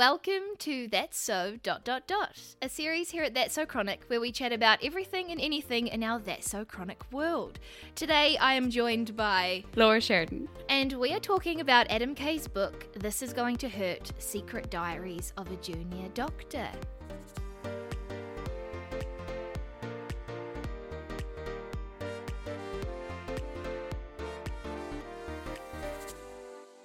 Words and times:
Welcome 0.00 0.56
to 0.60 0.88
That's 0.88 1.18
So 1.18 1.58
dot 1.62 1.84
dot 1.84 2.06
dot, 2.06 2.40
a 2.62 2.70
series 2.70 3.10
here 3.10 3.22
at 3.24 3.34
That's 3.34 3.52
So 3.52 3.66
Chronic 3.66 4.04
where 4.06 4.18
we 4.18 4.32
chat 4.32 4.50
about 4.50 4.82
everything 4.82 5.30
and 5.30 5.38
anything 5.38 5.88
in 5.88 6.02
our 6.02 6.18
That's 6.18 6.50
So 6.50 6.64
Chronic 6.64 7.02
world. 7.12 7.58
Today 7.96 8.38
I 8.38 8.54
am 8.54 8.70
joined 8.70 9.14
by 9.14 9.62
Laura 9.76 10.00
Sheridan. 10.00 10.48
and 10.70 10.94
we 10.94 11.12
are 11.12 11.20
talking 11.20 11.60
about 11.60 11.90
Adam 11.90 12.14
Kay's 12.14 12.48
book 12.48 12.90
This 12.94 13.20
is 13.20 13.34
Going 13.34 13.58
to 13.58 13.68
Hurt: 13.68 14.10
Secret 14.16 14.70
Diaries 14.70 15.34
of 15.36 15.52
a 15.52 15.56
Junior 15.56 16.08
Doctor. 16.14 16.70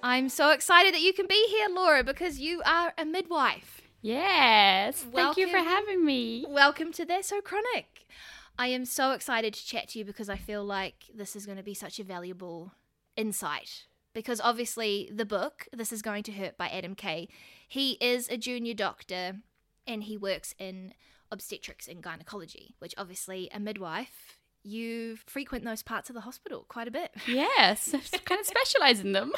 I'm 0.08 0.28
so 0.28 0.50
excited 0.50 0.94
that 0.94 1.00
you 1.00 1.12
can 1.12 1.26
be 1.26 1.48
here, 1.48 1.66
Laura, 1.68 2.04
because 2.04 2.38
you 2.38 2.62
are 2.64 2.94
a 2.96 3.04
midwife. 3.04 3.82
Yes. 4.02 5.04
Thank 5.12 5.36
you 5.36 5.48
for 5.48 5.56
having 5.56 6.04
me. 6.04 6.44
Welcome 6.48 6.92
to 6.92 7.04
They're 7.04 7.24
So 7.24 7.40
Chronic. 7.40 8.06
I 8.56 8.68
am 8.68 8.84
so 8.84 9.10
excited 9.10 9.52
to 9.54 9.66
chat 9.66 9.88
to 9.88 9.98
you 9.98 10.04
because 10.04 10.28
I 10.28 10.36
feel 10.36 10.64
like 10.64 11.10
this 11.12 11.34
is 11.34 11.44
going 11.44 11.58
to 11.58 11.64
be 11.64 11.74
such 11.74 11.98
a 11.98 12.04
valuable 12.04 12.70
insight. 13.16 13.86
Because 14.14 14.40
obviously, 14.40 15.10
the 15.12 15.26
book, 15.26 15.66
This 15.72 15.92
Is 15.92 16.02
Going 16.02 16.22
to 16.22 16.32
Hurt 16.32 16.56
by 16.56 16.68
Adam 16.68 16.94
Kay, 16.94 17.28
he 17.66 17.94
is 17.94 18.28
a 18.28 18.36
junior 18.36 18.74
doctor 18.74 19.38
and 19.88 20.04
he 20.04 20.16
works 20.16 20.54
in 20.60 20.94
obstetrics 21.32 21.88
and 21.88 22.00
gynecology, 22.00 22.76
which 22.78 22.94
obviously, 22.96 23.50
a 23.52 23.58
midwife, 23.58 24.35
you 24.66 25.16
frequent 25.26 25.64
those 25.64 25.82
parts 25.82 26.10
of 26.10 26.14
the 26.14 26.22
hospital 26.22 26.66
quite 26.68 26.88
a 26.88 26.90
bit. 26.90 27.12
Yes. 27.26 27.94
Kind 28.24 28.40
of 28.40 28.46
specialize 28.56 29.00
in 29.00 29.12
them. 29.12 29.32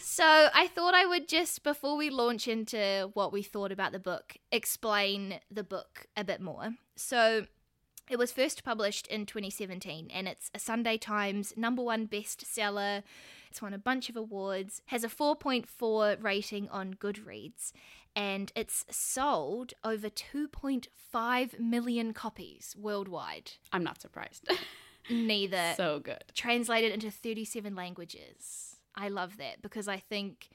So 0.00 0.24
I 0.54 0.68
thought 0.68 0.94
I 0.94 1.06
would 1.06 1.28
just, 1.28 1.64
before 1.64 1.96
we 1.96 2.10
launch 2.10 2.46
into 2.46 3.10
what 3.14 3.32
we 3.32 3.42
thought 3.42 3.72
about 3.72 3.92
the 3.92 3.98
book, 3.98 4.36
explain 4.52 5.40
the 5.50 5.64
book 5.64 6.06
a 6.16 6.22
bit 6.22 6.40
more. 6.40 6.74
So 6.94 7.46
it 8.08 8.18
was 8.18 8.30
first 8.30 8.64
published 8.64 9.06
in 9.06 9.26
2017 9.26 10.10
and 10.12 10.28
it's 10.28 10.50
a 10.54 10.58
Sunday 10.58 10.98
Times 10.98 11.54
number 11.56 11.82
one 11.82 12.06
bestseller. 12.06 13.02
It's 13.50 13.62
won 13.62 13.72
a 13.72 13.78
bunch 13.78 14.08
of 14.08 14.16
awards, 14.16 14.82
has 14.86 15.04
a 15.04 15.08
4.4 15.08 16.22
rating 16.22 16.68
on 16.68 16.94
Goodreads, 16.94 17.72
and 18.16 18.52
it's 18.54 18.84
sold 18.90 19.72
over 19.82 20.08
2.5 20.08 21.58
million 21.58 22.12
copies 22.12 22.74
worldwide. 22.78 23.52
I'm 23.72 23.84
not 23.84 24.00
surprised. 24.00 24.48
Neither 25.10 25.74
so 25.76 26.00
good. 26.00 26.24
translated 26.34 26.92
into 26.92 27.10
37 27.10 27.74
languages. 27.74 28.76
I 28.94 29.08
love 29.08 29.36
that 29.38 29.60
because 29.60 29.88
I 29.88 29.98
think, 29.98 30.48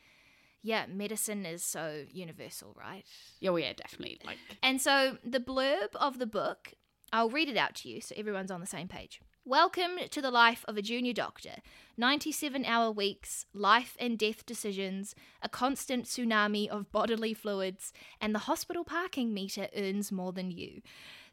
yeah, 0.63 0.85
medicine 0.87 1.45
is 1.45 1.63
so 1.63 2.05
universal, 2.11 2.75
right? 2.79 3.03
Oh 3.45 3.55
yeah, 3.57 3.73
definitely. 3.73 4.19
Like 4.25 4.37
And 4.63 4.81
so 4.81 5.17
the 5.23 5.39
blurb 5.39 5.95
of 5.95 6.17
the 6.19 6.25
book, 6.25 6.73
I'll 7.11 7.29
read 7.29 7.49
it 7.49 7.57
out 7.57 7.75
to 7.75 7.89
you 7.89 8.01
so 8.01 8.15
everyone's 8.17 8.51
on 8.51 8.59
the 8.61 8.65
same 8.67 8.87
page. 8.87 9.21
Welcome 9.49 9.97
to 10.11 10.21
the 10.21 10.29
life 10.29 10.63
of 10.67 10.77
a 10.77 10.81
junior 10.83 11.11
doctor. 11.11 11.63
97 11.97 12.65
hour 12.65 12.91
weeks, 12.91 13.47
life 13.51 13.97
and 13.99 14.15
death 14.15 14.45
decisions, 14.45 15.15
a 15.41 15.49
constant 15.49 16.05
tsunami 16.05 16.67
of 16.67 16.91
bodily 16.91 17.33
fluids, 17.33 17.91
and 18.21 18.35
the 18.35 18.45
hospital 18.45 18.83
parking 18.83 19.33
meter 19.33 19.67
earns 19.75 20.11
more 20.11 20.31
than 20.31 20.51
you. 20.51 20.83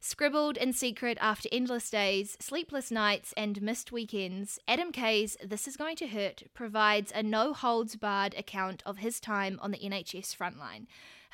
Scribbled 0.00 0.56
in 0.56 0.73
secret 0.73 1.19
after 1.20 1.50
endless 1.53 1.91
days, 1.91 2.39
sleepless 2.41 2.91
nights, 2.91 3.34
and 3.36 3.61
missed 3.61 3.92
weekends, 3.92 4.58
Adam 4.67 4.92
Kay's 4.92 5.36
This 5.45 5.69
Is 5.69 5.77
Going 5.77 5.97
to 5.97 6.06
Hurt 6.06 6.45
provides 6.55 7.12
a 7.14 7.23
no 7.23 7.53
holds 7.53 7.97
barred 7.97 8.33
account 8.33 8.83
of 8.86 8.97
his 8.97 9.20
time 9.20 9.58
on 9.61 9.73
the 9.73 9.78
NHS 9.78 10.34
frontline. 10.34 10.86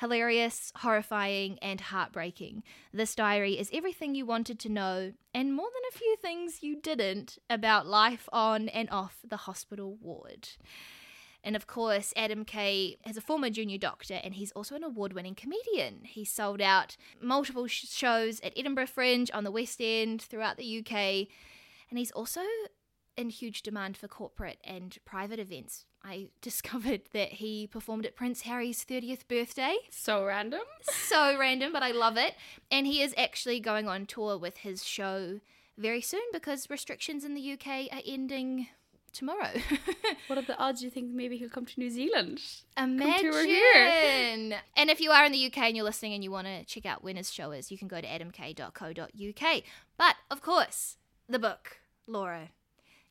Hilarious, 0.03 0.73
horrifying, 0.75 1.57
and 1.61 1.79
heartbreaking. 1.79 2.61
This 2.91 3.15
diary 3.15 3.57
is 3.57 3.69
everything 3.71 4.15
you 4.15 4.25
wanted 4.25 4.59
to 4.59 4.67
know, 4.67 5.13
and 5.33 5.53
more 5.53 5.69
than 5.73 5.83
a 5.89 5.97
few 5.97 6.17
things 6.17 6.61
you 6.61 6.75
didn't, 6.75 7.37
about 7.49 7.87
life 7.87 8.27
on 8.33 8.67
and 8.67 8.89
off 8.89 9.19
the 9.25 9.37
hospital 9.37 9.95
ward. 10.01 10.49
And 11.41 11.55
of 11.55 11.67
course, 11.67 12.11
Adam 12.17 12.43
Kay 12.43 12.97
is 13.07 13.15
a 13.15 13.21
former 13.21 13.49
junior 13.49 13.77
doctor 13.77 14.19
and 14.21 14.33
he's 14.33 14.51
also 14.51 14.75
an 14.75 14.83
award 14.83 15.13
winning 15.13 15.35
comedian. 15.35 16.01
He 16.03 16.25
sold 16.25 16.59
out 16.59 16.97
multiple 17.21 17.67
sh- 17.67 17.85
shows 17.87 18.41
at 18.41 18.51
Edinburgh 18.57 18.87
Fringe, 18.87 19.31
on 19.33 19.45
the 19.45 19.51
West 19.51 19.79
End, 19.79 20.21
throughout 20.21 20.57
the 20.57 20.79
UK. 20.79 21.29
And 21.89 21.97
he's 21.97 22.11
also 22.11 22.41
in 23.17 23.29
huge 23.29 23.61
demand 23.61 23.97
for 23.97 24.07
corporate 24.07 24.57
and 24.63 24.97
private 25.05 25.39
events. 25.39 25.85
I 26.03 26.29
discovered 26.41 27.01
that 27.13 27.33
he 27.33 27.67
performed 27.67 28.05
at 28.05 28.15
Prince 28.15 28.41
Harry's 28.41 28.83
30th 28.83 29.27
birthday. 29.27 29.77
so 29.89 30.25
random. 30.25 30.61
So 30.91 31.37
random, 31.37 31.71
but 31.73 31.83
I 31.83 31.91
love 31.91 32.17
it. 32.17 32.35
And 32.71 32.87
he 32.87 33.01
is 33.01 33.13
actually 33.17 33.59
going 33.59 33.87
on 33.87 34.05
tour 34.05 34.37
with 34.37 34.57
his 34.57 34.83
show 34.83 35.39
very 35.77 36.01
soon 36.01 36.21
because 36.31 36.69
restrictions 36.69 37.23
in 37.23 37.33
the 37.33 37.53
UK 37.53 37.91
are 37.91 38.01
ending 38.05 38.67
tomorrow. 39.11 39.51
What 40.27 40.39
are 40.39 40.41
the 40.43 40.57
odds 40.57 40.81
you 40.81 40.89
think 40.89 41.11
maybe 41.11 41.37
he'll 41.37 41.49
come 41.49 41.65
to 41.65 41.79
New 41.79 41.89
Zealand? 41.89 42.39
Imagine. 42.77 44.55
and 44.75 44.89
if 44.89 45.01
you 45.01 45.11
are 45.11 45.25
in 45.25 45.31
the 45.33 45.45
UK 45.47 45.57
and 45.59 45.75
you're 45.75 45.85
listening 45.85 46.13
and 46.13 46.23
you 46.23 46.31
want 46.31 46.47
to 46.47 46.63
check 46.65 46.85
out 46.85 47.03
when 47.03 47.17
his 47.17 47.31
show 47.31 47.51
is, 47.51 47.71
you 47.71 47.77
can 47.77 47.87
go 47.87 47.99
to 48.01 48.07
adamkay.co.uk. 48.07 49.63
But 49.97 50.15
of 50.31 50.41
course, 50.41 50.97
the 51.27 51.39
book, 51.39 51.77
Laura. 52.07 52.49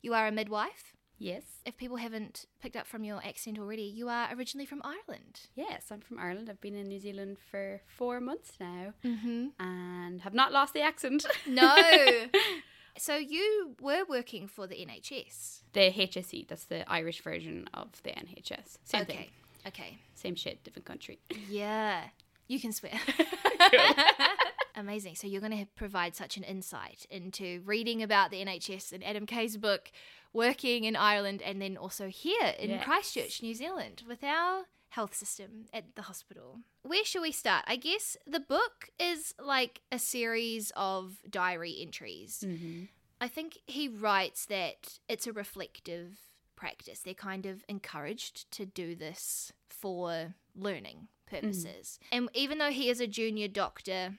You 0.03 0.15
are 0.15 0.27
a 0.27 0.33
midwife. 0.33 0.93
Yes. 1.19 1.45
If 1.65 1.77
people 1.77 1.97
haven't 1.99 2.47
picked 2.61 2.75
up 2.77 2.87
from 2.89 3.05
your 3.05 3.25
accent 3.25 3.57
already, 3.59 3.83
you 3.83 4.09
are 4.09 4.29
originally 4.35 4.67
from 4.67 4.83
Ireland. 4.85 5.43
Yes, 5.55 5.85
I'm 5.93 6.01
from 6.01 6.19
Ireland. 6.19 6.49
I've 6.51 6.61
been 6.61 6.75
in 6.75 6.89
New 6.89 6.99
Zealand 6.99 7.37
for 7.51 7.81
four 7.97 8.19
months 8.19 8.53
now 8.59 8.95
Mm-hmm. 9.05 9.47
and 9.61 10.21
have 10.23 10.35
not 10.35 10.51
lost 10.53 10.75
the 10.75 10.81
accent. 10.83 11.25
No. 11.47 11.77
so 12.99 13.15
you 13.17 13.77
were 13.81 14.03
working 14.09 14.49
for 14.49 14.67
the 14.67 14.75
NHS. 14.75 15.61
the 15.73 15.93
HSE, 15.93 16.49
that's 16.49 16.65
the 16.65 16.91
Irish 16.91 17.23
version 17.23 17.69
of 17.73 18.03
the 18.03 18.11
NHS. 18.11 18.79
Same 18.85 19.03
okay. 19.03 19.13
thing. 19.17 19.31
Okay. 19.69 19.99
Same 20.17 20.35
shit, 20.35 20.65
different 20.65 20.87
country. 20.87 21.21
Yeah. 21.49 22.03
You 22.49 22.59
can 22.59 22.73
swear. 22.73 22.99
Amazing. 24.75 25.17
So 25.17 25.27
you're 25.27 25.41
going 25.41 25.59
to 25.59 25.67
provide 25.77 26.17
such 26.17 26.37
an 26.37 26.45
insight 26.45 27.07
into 27.11 27.63
reading 27.65 28.03
about 28.03 28.31
the 28.31 28.45
NHS 28.45 28.93
and 28.93 29.05
Adam 29.05 29.27
Kay's 29.27 29.57
book, 29.57 29.91
working 30.33 30.85
in 30.85 30.97
Ireland, 30.97 31.43
and 31.43 31.61
then 31.61 31.77
also 31.77 32.09
here 32.09 32.55
in 32.59 32.71
Yes. 32.71 32.85
Christchurch, 32.85 33.43
New 33.43 33.55
Zealand, 33.55 34.03
with 34.09 34.25
our 34.25 34.65
health 34.91 35.15
system 35.15 35.67
at 35.73 35.95
the 35.95 36.03
hospital. 36.03 36.61
Where 36.83 37.05
should 37.05 37.23
we 37.23 37.33
start? 37.33 37.65
I 37.67 37.77
guess 37.77 38.17
the 38.27 38.41
book 38.41 38.91
is 38.99 39.35
like 39.43 39.81
a 39.91 39.99
series 39.99 40.73
of 40.77 41.19
diary 41.31 41.77
entries. 41.81 42.45
Mm-hmm. 42.47 42.85
I 43.21 43.29
think 43.29 43.59
he 43.67 43.89
writes 43.89 44.47
that 44.47 44.99
it's 45.09 45.27
a 45.27 45.33
reflective 45.33 46.19
practice. 46.57 47.01
They're 47.01 47.15
kind 47.15 47.47
of 47.47 47.65
encouraged 47.69 48.51
to 48.53 48.67
do 48.67 48.95
this 48.95 49.53
for 49.69 50.35
learning 50.55 51.09
purposes. 51.27 51.99
And 52.11 52.29
even 52.35 52.59
though 52.59 52.71
he 52.71 52.91
is 52.91 53.01
a 53.01 53.07
junior 53.07 53.49
doctor, 53.49 54.19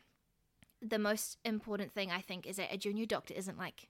the 0.83 0.99
most 0.99 1.37
important 1.45 1.93
thing 1.93 2.11
I 2.11 2.21
think 2.21 2.45
is 2.45 2.57
that 2.57 2.73
a 2.73 2.77
junior 2.77 3.05
doctor 3.05 3.33
isn't 3.33 3.57
like 3.57 3.87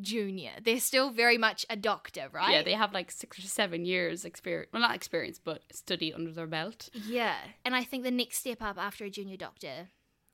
junior. 0.00 0.52
They're 0.62 0.80
still 0.80 1.10
very 1.10 1.38
much 1.38 1.64
a 1.70 1.76
doctor, 1.76 2.28
right? 2.32 2.52
Yeah, 2.52 2.62
they 2.62 2.72
have 2.74 2.92
like 2.92 3.10
six 3.10 3.38
or 3.38 3.42
seven 3.42 3.84
years 3.84 4.24
experience. 4.24 4.68
Well, 4.72 4.82
not 4.82 4.94
experience, 4.94 5.40
but 5.42 5.62
study 5.72 6.12
under 6.12 6.32
their 6.32 6.46
belt. 6.46 6.90
Yeah. 6.92 7.36
And 7.64 7.74
I 7.74 7.84
think 7.84 8.04
the 8.04 8.10
next 8.10 8.38
step 8.38 8.60
up 8.60 8.76
after 8.78 9.04
a 9.04 9.10
junior 9.10 9.36
doctor 9.36 9.88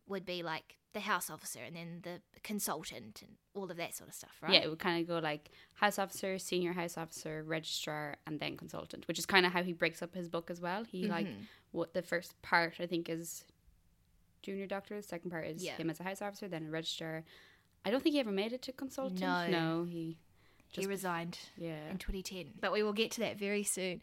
would 0.09 0.25
be 0.25 0.43
like 0.43 0.79
the 0.95 1.01
house 1.01 1.31
officer 1.31 1.61
and 1.65 1.75
then 1.77 2.01
the 2.03 2.21
consultant 2.43 3.23
and 3.23 3.37
all 3.55 3.71
of 3.71 3.77
that 3.79 3.95
sort 3.95 4.09
of 4.09 4.15
stuff, 4.15 4.37
right? 4.43 4.53
Yeah, 4.53 4.61
it 4.61 4.69
would 4.69 4.79
kind 4.81 5.01
of 5.01 5.09
go 5.09 5.19
like 5.21 5.51
house 5.75 5.99
officer, 5.99 6.39
senior 6.39 6.73
house 6.73 6.99
officer, 6.99 7.43
registrar, 7.45 8.17
and 8.27 8.41
then 8.41 8.57
consultant, 8.57 9.07
which 9.09 9.19
is 9.19 9.25
kind 9.27 9.47
of 9.47 9.53
how 9.53 9.63
he 9.63 9.73
breaks 9.73 10.03
up 10.03 10.15
his 10.15 10.29
book 10.29 10.51
as 10.51 10.61
well. 10.61 10.85
He 10.85 11.07
like 11.07 11.27
Mhm. 11.29 11.47
what 11.71 11.95
the 11.95 12.03
first 12.03 12.41
part 12.43 12.75
I 12.81 12.87
think 12.87 13.09
is 13.09 13.45
junior 14.43 14.67
doctor. 14.67 14.97
The 14.97 15.03
second 15.03 15.31
part 15.31 15.47
is 15.47 15.63
Yeah. 15.65 15.77
him 15.77 15.91
as 15.91 16.01
a 16.01 16.05
house 16.05 16.21
officer, 16.23 16.49
then 16.49 16.67
a 16.67 16.71
registrar. 16.71 17.25
I 17.85 17.91
don't 17.91 18.03
think 18.03 18.15
he 18.15 18.21
ever 18.21 18.31
made 18.33 18.53
it 18.53 18.63
to 18.63 18.73
consultant. 18.73 19.21
No. 19.21 19.47
no, 19.49 19.85
he 19.85 20.19
he 20.69 20.87
resigned. 20.87 21.39
yeah. 21.57 21.91
in 21.91 21.99
2010. 21.99 22.55
But 22.61 22.73
we 22.73 22.83
will 22.83 22.93
get 22.93 23.11
to 23.13 23.21
that 23.21 23.39
very 23.39 23.63
soon. 23.63 24.01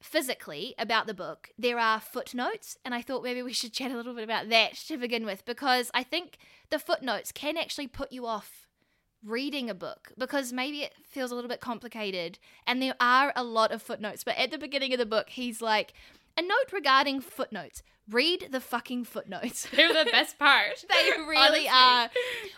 Physically, 0.00 0.74
about 0.78 1.06
the 1.06 1.14
book, 1.14 1.50
there 1.56 1.78
are 1.78 2.00
footnotes, 2.00 2.76
and 2.84 2.92
I 2.92 3.02
thought 3.02 3.22
maybe 3.22 3.40
we 3.42 3.52
should 3.52 3.72
chat 3.72 3.92
a 3.92 3.96
little 3.96 4.14
bit 4.14 4.24
about 4.24 4.48
that 4.48 4.74
to 4.88 4.96
begin 4.96 5.24
with, 5.24 5.44
because 5.44 5.92
I 5.94 6.02
think 6.02 6.38
the 6.70 6.80
footnotes 6.80 7.30
can 7.30 7.56
actually 7.56 7.86
put 7.86 8.10
you 8.10 8.26
off 8.26 8.66
reading 9.24 9.70
a 9.70 9.74
book 9.74 10.10
because 10.18 10.52
maybe 10.52 10.82
it 10.82 10.94
feels 11.08 11.30
a 11.30 11.36
little 11.36 11.48
bit 11.48 11.60
complicated, 11.60 12.40
and 12.66 12.82
there 12.82 12.96
are 12.98 13.32
a 13.36 13.44
lot 13.44 13.70
of 13.70 13.80
footnotes. 13.80 14.24
But 14.24 14.36
at 14.38 14.50
the 14.50 14.58
beginning 14.58 14.92
of 14.92 14.98
the 14.98 15.06
book, 15.06 15.30
he's 15.30 15.62
like, 15.62 15.92
a 16.36 16.42
note 16.42 16.72
regarding 16.72 17.20
footnotes. 17.20 17.82
Read 18.10 18.48
the 18.50 18.60
fucking 18.60 19.04
footnotes. 19.04 19.68
They're 19.74 19.92
the 19.92 20.10
best 20.10 20.38
part. 20.38 20.84
They 20.88 21.10
really 21.20 21.68
Honestly. 21.68 21.68
are. 21.72 22.10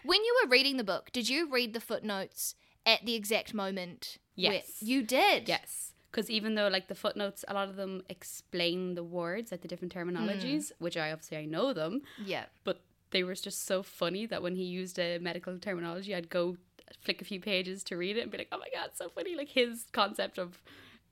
When 0.04 0.24
you 0.24 0.36
were 0.42 0.48
reading 0.50 0.76
the 0.78 0.84
book, 0.84 1.10
did 1.12 1.28
you 1.28 1.50
read 1.50 1.74
the 1.74 1.80
footnotes 1.80 2.54
at 2.86 3.04
the 3.04 3.14
exact 3.14 3.52
moment? 3.54 4.18
Yes. 4.36 4.78
you 4.80 5.02
did. 5.02 5.48
Yes. 5.48 5.92
because 6.10 6.28
even 6.30 6.54
though 6.54 6.68
like 6.68 6.88
the 6.88 6.94
footnotes, 6.94 7.44
a 7.46 7.54
lot 7.54 7.68
of 7.68 7.76
them 7.76 8.02
explain 8.08 8.94
the 8.94 9.04
words, 9.04 9.52
like 9.52 9.60
the 9.60 9.68
different 9.68 9.94
terminologies, 9.94 10.66
mm. 10.66 10.72
which 10.78 10.96
I 10.96 11.12
obviously 11.12 11.36
I 11.38 11.44
know 11.44 11.72
them, 11.72 12.02
Yeah. 12.24 12.46
but 12.64 12.80
they 13.10 13.22
were 13.22 13.34
just 13.34 13.64
so 13.66 13.82
funny 13.82 14.26
that 14.26 14.42
when 14.42 14.56
he 14.56 14.64
used 14.64 14.98
a 14.98 15.18
medical 15.18 15.56
terminology, 15.58 16.14
I'd 16.14 16.30
go 16.30 16.56
flick 17.00 17.20
a 17.20 17.24
few 17.24 17.38
pages 17.40 17.84
to 17.84 17.96
read 17.96 18.16
it 18.16 18.22
and 18.22 18.30
be 18.32 18.38
like, 18.38 18.48
oh 18.50 18.58
my 18.58 18.68
god, 18.74 18.90
so 18.94 19.08
funny! 19.08 19.36
Like 19.36 19.48
his 19.50 19.86
concept 19.92 20.36
of 20.38 20.60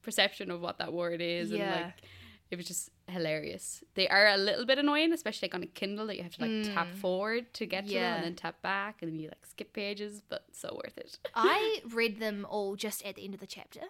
perception 0.03 0.50
of 0.50 0.61
what 0.61 0.79
that 0.79 0.93
word 0.93 1.20
is, 1.20 1.50
and 1.50 1.61
Yeah. 1.61 1.85
like 1.85 2.03
it 2.52 2.56
was 2.56 2.66
just 2.66 2.90
hilarious. 3.08 3.82
They 3.94 4.08
are 4.08 4.28
a 4.28 4.37
little 4.37 4.66
bit 4.66 4.78
annoying, 4.78 5.12
especially 5.12 5.46
like 5.49 5.54
on 5.54 5.62
a 5.62 5.66
Kindle 5.66 6.06
that 6.08 6.16
you 6.16 6.22
have 6.22 6.37
to 6.37 6.43
like 6.43 6.75
tap 6.75 6.94
forward 6.94 7.52
to 7.54 7.66
get 7.66 7.87
to 7.88 7.94
them 7.94 8.02
Mm. 8.02 8.16
And 8.16 8.25
then 8.25 8.34
tap 8.34 8.60
back, 8.62 9.02
and 9.02 9.10
then 9.10 9.19
you 9.19 9.28
like 9.28 9.44
skip 9.46 9.72
pages, 9.72 10.22
but 10.28 10.44
so 10.52 10.78
worth 10.84 10.99
it. 10.99 11.19
I 11.34 11.81
read 11.93 12.20
them 12.20 12.46
all 12.49 12.76
just 12.76 13.04
at 13.04 13.16
the 13.16 13.25
end 13.25 13.34
of 13.34 13.40
the 13.40 13.46
chapter. 13.46 13.81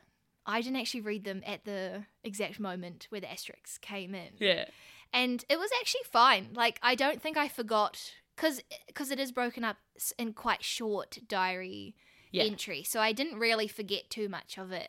I 0.47 0.61
didn't 0.61 0.77
actually 0.79 1.03
read 1.03 1.25
them 1.25 1.43
at 1.47 1.65
the 1.65 2.05
exact 2.25 2.59
moment 2.59 3.07
where 3.11 3.21
the 3.21 3.31
asterisks 3.31 3.79
came 3.79 4.15
in. 4.15 4.31
yeah, 4.39 4.65
and 5.13 5.45
it 5.49 5.59
was 5.59 5.71
actually 5.81 6.03
fine. 6.11 6.49
Like 6.55 6.79
I 6.83 6.95
don't 6.95 7.21
think 7.23 7.37
I 7.37 7.49
forgot 7.49 8.13
because 8.37 8.61
because 8.87 9.11
it 9.11 9.21
is 9.21 9.31
broken 9.33 9.63
up 9.65 9.77
in 10.19 10.33
quite 10.33 10.65
short 10.65 11.19
diary 11.29 11.95
Yeah. 12.31 12.45
entry, 12.45 12.83
so 12.83 12.99
I 13.01 13.13
didn't 13.13 13.39
really 13.39 13.69
forget 13.69 14.09
too 14.11 14.29
much 14.29 14.57
of 14.59 14.73
it, 14.73 14.89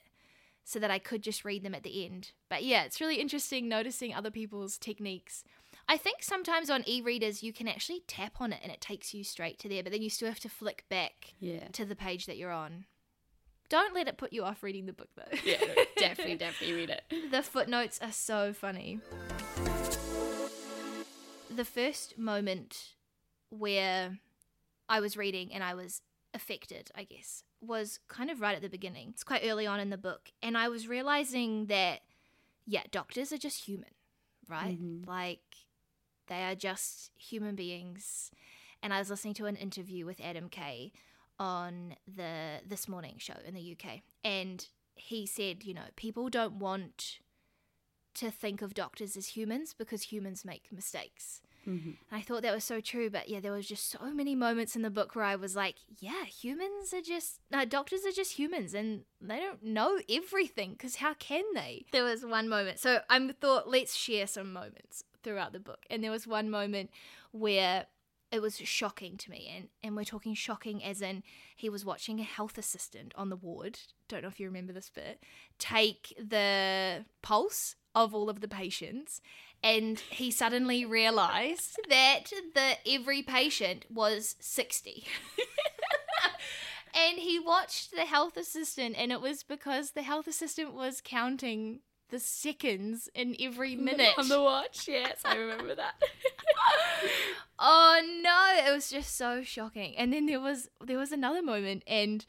so 0.64 0.80
that 0.80 0.92
I 0.92 1.00
could 1.00 1.22
just 1.22 1.44
read 1.44 1.64
them 1.64 1.76
at 1.76 1.84
the 1.84 2.06
end. 2.06 2.32
But 2.50 2.64
yeah, 2.64 2.84
it's 2.84 3.02
really 3.02 3.18
interesting 3.18 3.68
noticing 3.68 4.14
other 4.14 4.32
people's 4.32 4.78
techniques. 4.78 5.44
I 5.88 5.98
think 5.98 6.24
sometimes 6.24 6.70
on 6.70 6.88
e-readers 6.88 7.44
you 7.44 7.52
can 7.52 7.68
actually 7.68 8.04
tap 8.08 8.40
on 8.40 8.54
it 8.54 8.60
and 8.64 8.72
it 8.72 8.80
takes 8.80 9.14
you 9.14 9.24
straight 9.24 9.60
to 9.60 9.70
there, 9.70 9.84
but 9.84 9.92
then 9.92 10.02
you 10.02 10.10
still 10.10 10.30
have 10.30 10.40
to 10.42 10.50
flick 10.50 10.86
back 10.90 11.34
yeah, 11.40 11.68
to 11.74 11.86
the 11.86 11.96
page 11.96 12.26
that 12.26 12.38
you're 12.38 12.52
on. 12.52 12.86
Don't 13.70 13.94
let 13.94 14.08
it 14.08 14.18
put 14.18 14.34
you 14.34 14.44
off 14.44 14.64
reading 14.64 14.86
the 14.86 14.94
book 14.94 15.10
though. 15.16 15.38
yeah. 15.44 15.58
definitely, 15.98 16.36
definitely 16.36 16.76
read 16.76 16.90
it. 16.90 17.32
The 17.32 17.42
footnotes 17.42 18.00
are 18.02 18.12
so 18.12 18.54
funny. 18.54 19.00
The 21.54 21.66
first 21.66 22.18
moment 22.18 22.94
where 23.50 24.18
I 24.88 25.00
was 25.00 25.18
reading 25.18 25.54
and 25.54 25.64
I 25.64 25.74
was 25.74 26.02
affected, 26.34 26.92
I 26.96 27.04
guess, 27.04 27.44
was 27.62 28.00
kind 28.08 28.30
of 28.30 28.42
right 28.42 28.56
at 28.56 28.62
the 28.62 28.70
beginning. 28.70 29.10
It's 29.10 29.24
quite 29.24 29.44
early 29.44 29.68
on 29.68 29.80
in 29.80 29.90
the 29.90 29.98
book. 29.98 30.32
And 30.42 30.58
I 30.58 30.68
was 30.70 30.88
realizing 30.88 31.68
that, 31.68 32.02
yeah, 32.66 32.84
doctors 32.92 33.32
are 33.32 33.38
just 33.38 33.66
human, 33.66 33.94
right? 34.48 34.80
Mhm. 34.80 35.06
Like, 35.08 35.56
they 36.28 36.44
are 36.44 36.56
just 36.56 37.12
human 37.18 37.56
beings. 37.56 38.32
And 38.82 38.94
I 38.94 39.00
was 39.00 39.10
listening 39.10 39.34
to 39.36 39.46
an 39.46 39.56
interview 39.56 40.06
with 40.06 40.20
Adam 40.20 40.50
Kay 40.50 40.92
on 41.40 41.96
the 42.08 42.62
This 42.66 42.88
Morning 42.88 43.18
show 43.18 43.38
in 43.46 43.54
the 43.54 43.62
UK. 43.62 44.04
And 44.24 44.68
he 44.96 45.26
said, 45.26 45.64
you 45.64 45.74
know, 45.74 45.88
people 45.96 46.30
don't 46.30 46.56
want 46.60 47.20
to 48.16 48.30
think 48.30 48.62
of 48.62 48.74
doctors 48.74 49.18
as 49.18 49.30
humans 49.30 49.74
because 49.74 50.04
humans 50.04 50.46
make 50.46 50.72
mistakes. 50.72 51.42
Mhm. 51.68 51.98
And 52.12 52.20
I 52.20 52.22
thought 52.22 52.42
that 52.42 52.54
was 52.54 52.64
so 52.64 52.82
true, 52.82 53.10
but 53.10 53.30
yeah, 53.30 53.40
there 53.40 53.52
was 53.52 53.68
just 53.68 53.90
so 53.90 54.12
many 54.14 54.36
moments 54.36 54.76
in 54.76 54.82
the 54.82 54.90
book 54.90 55.16
where 55.16 55.26
I 55.26 55.36
was 55.36 55.56
like, 55.56 55.76
yeah, 56.00 56.26
humans 56.26 56.94
are 56.94 57.02
just, 57.02 57.40
no, 57.52 57.64
doctors 57.66 58.06
are 58.06 58.12
just 58.12 58.34
humans 58.38 58.74
and 58.74 59.06
they 59.22 59.40
don't 59.40 59.64
know 59.64 60.00
everything 60.10 60.72
because 60.74 60.98
how 60.98 61.14
can 61.14 61.44
they? 61.56 61.86
There 61.92 62.04
was 62.04 62.26
one 62.26 62.50
moment, 62.50 62.80
so 62.80 63.00
I 63.10 63.30
thought, 63.40 63.70
let's 63.70 63.96
share 63.96 64.28
some 64.28 64.52
moments 64.52 65.04
throughout 65.24 65.54
the 65.54 65.60
book. 65.60 65.86
And 65.90 66.04
there 66.04 66.12
was 66.12 66.28
one 66.28 66.50
moment 66.50 66.90
where 67.32 67.86
it 68.34 68.42
was 68.42 68.58
shocking 68.58 69.16
to 69.18 69.30
me, 69.30 69.54
and, 69.56 69.68
and 69.84 69.96
we're 69.96 70.04
talking 70.04 70.34
shocking 70.34 70.84
as 70.84 71.02
in 71.04 71.22
he 71.56 71.70
was 71.70 71.86
watching 71.86 72.20
a 72.20 72.24
health 72.24 72.58
assistant 72.58 73.14
on 73.16 73.30
the 73.30 73.36
ward, 73.36 73.80
don't 74.08 74.24
know 74.24 74.28
if 74.28 74.40
you 74.40 74.48
remember 74.48 74.74
this 74.74 74.90
bit, 74.90 75.24
take 75.60 76.14
the 76.18 77.06
pulse 77.22 77.76
of 77.94 78.16
all 78.16 78.30
of 78.30 78.42
the 78.42 78.48
patients 78.48 79.22
and 79.62 80.00
he 80.00 80.32
suddenly 80.32 80.84
realized 80.84 81.80
that 81.90 82.32
the 82.56 82.74
every 82.92 83.22
patient 83.22 83.86
was 83.90 84.36
60 84.40 85.06
and 86.94 87.20
he 87.20 87.40
watched 87.40 87.92
the 87.92 88.02
health 88.02 88.36
assistant 88.36 88.96
and 88.98 89.12
it 89.12 89.22
was 89.22 89.44
because 89.44 89.92
the 89.92 90.02
health 90.02 90.28
assistant 90.28 90.74
was 90.74 91.02
counting 91.02 91.82
the 92.10 92.20
seconds 92.20 93.10
in 93.16 93.36
every 93.40 93.76
minute 93.76 94.14
on 94.18 94.28
the 94.28 94.40
watch. 94.40 94.88
Yes, 94.88 95.22
I 95.26 95.36
remember 95.36 95.74
that. 95.74 95.96
oh 97.60 98.02
no 98.22 98.68
it 98.68 98.74
was 98.74 98.90
just 98.90 99.16
so 99.16 99.44
shocking. 99.44 99.96
And 99.98 100.14
then 100.14 100.26
there 100.26 100.40
was 100.40 100.70
there 100.84 100.98
was 100.98 101.12
another 101.12 101.42
moment 101.42 101.84
and 101.88 102.26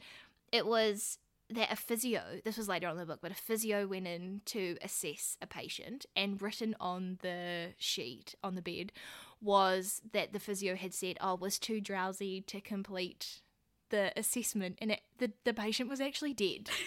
it 0.51 0.65
was 0.65 1.17
that 1.49 1.71
a 1.71 1.75
physio 1.75 2.21
this 2.43 2.57
was 2.57 2.67
later 2.67 2.87
on 2.87 2.93
in 2.93 2.99
the 2.99 3.05
book 3.05 3.19
but 3.21 3.31
a 3.31 3.35
physio 3.35 3.85
went 3.85 4.07
in 4.07 4.41
to 4.45 4.77
assess 4.81 5.37
a 5.41 5.45
patient 5.45 6.05
and 6.15 6.41
written 6.41 6.75
on 6.79 7.19
the 7.21 7.73
sheet 7.77 8.33
on 8.43 8.55
the 8.55 8.63
bed 8.63 8.91
was 9.39 10.01
that 10.11 10.33
the 10.33 10.39
physio 10.39 10.75
had 10.75 10.91
said 10.91 11.17
oh 11.21 11.35
was 11.35 11.59
too 11.59 11.79
drowsy 11.79 12.41
to 12.41 12.59
complete 12.59 13.41
the 13.89 14.11
assessment 14.17 14.75
and 14.81 14.93
it, 14.93 15.01
the, 15.19 15.31
the 15.43 15.53
patient 15.53 15.87
was 15.89 16.01
actually 16.01 16.33
dead. 16.33 16.69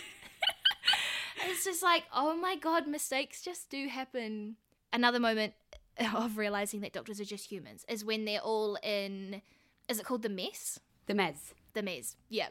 It's 1.47 1.65
just 1.65 1.83
like 1.83 2.05
oh 2.13 2.37
my 2.37 2.57
god 2.57 2.87
mistakes 2.87 3.43
just 3.43 3.71
do 3.71 3.89
happen. 3.89 4.57
Another 4.93 5.21
moment 5.21 5.55
of 6.15 6.39
realizing 6.39 6.81
that 6.81 6.93
doctors 6.93 7.21
are 7.21 7.25
just 7.25 7.51
humans 7.51 7.85
is 7.89 8.05
when 8.05 8.25
they're 8.25 8.41
all 8.41 8.79
in 8.83 9.43
is 9.89 9.99
it 9.99 10.05
called 10.05 10.23
the 10.23 10.29
mess? 10.29 10.79
The 11.07 11.15
meds. 11.15 11.55
the 11.73 11.83
mess 11.83 12.17
yeah. 12.29 12.49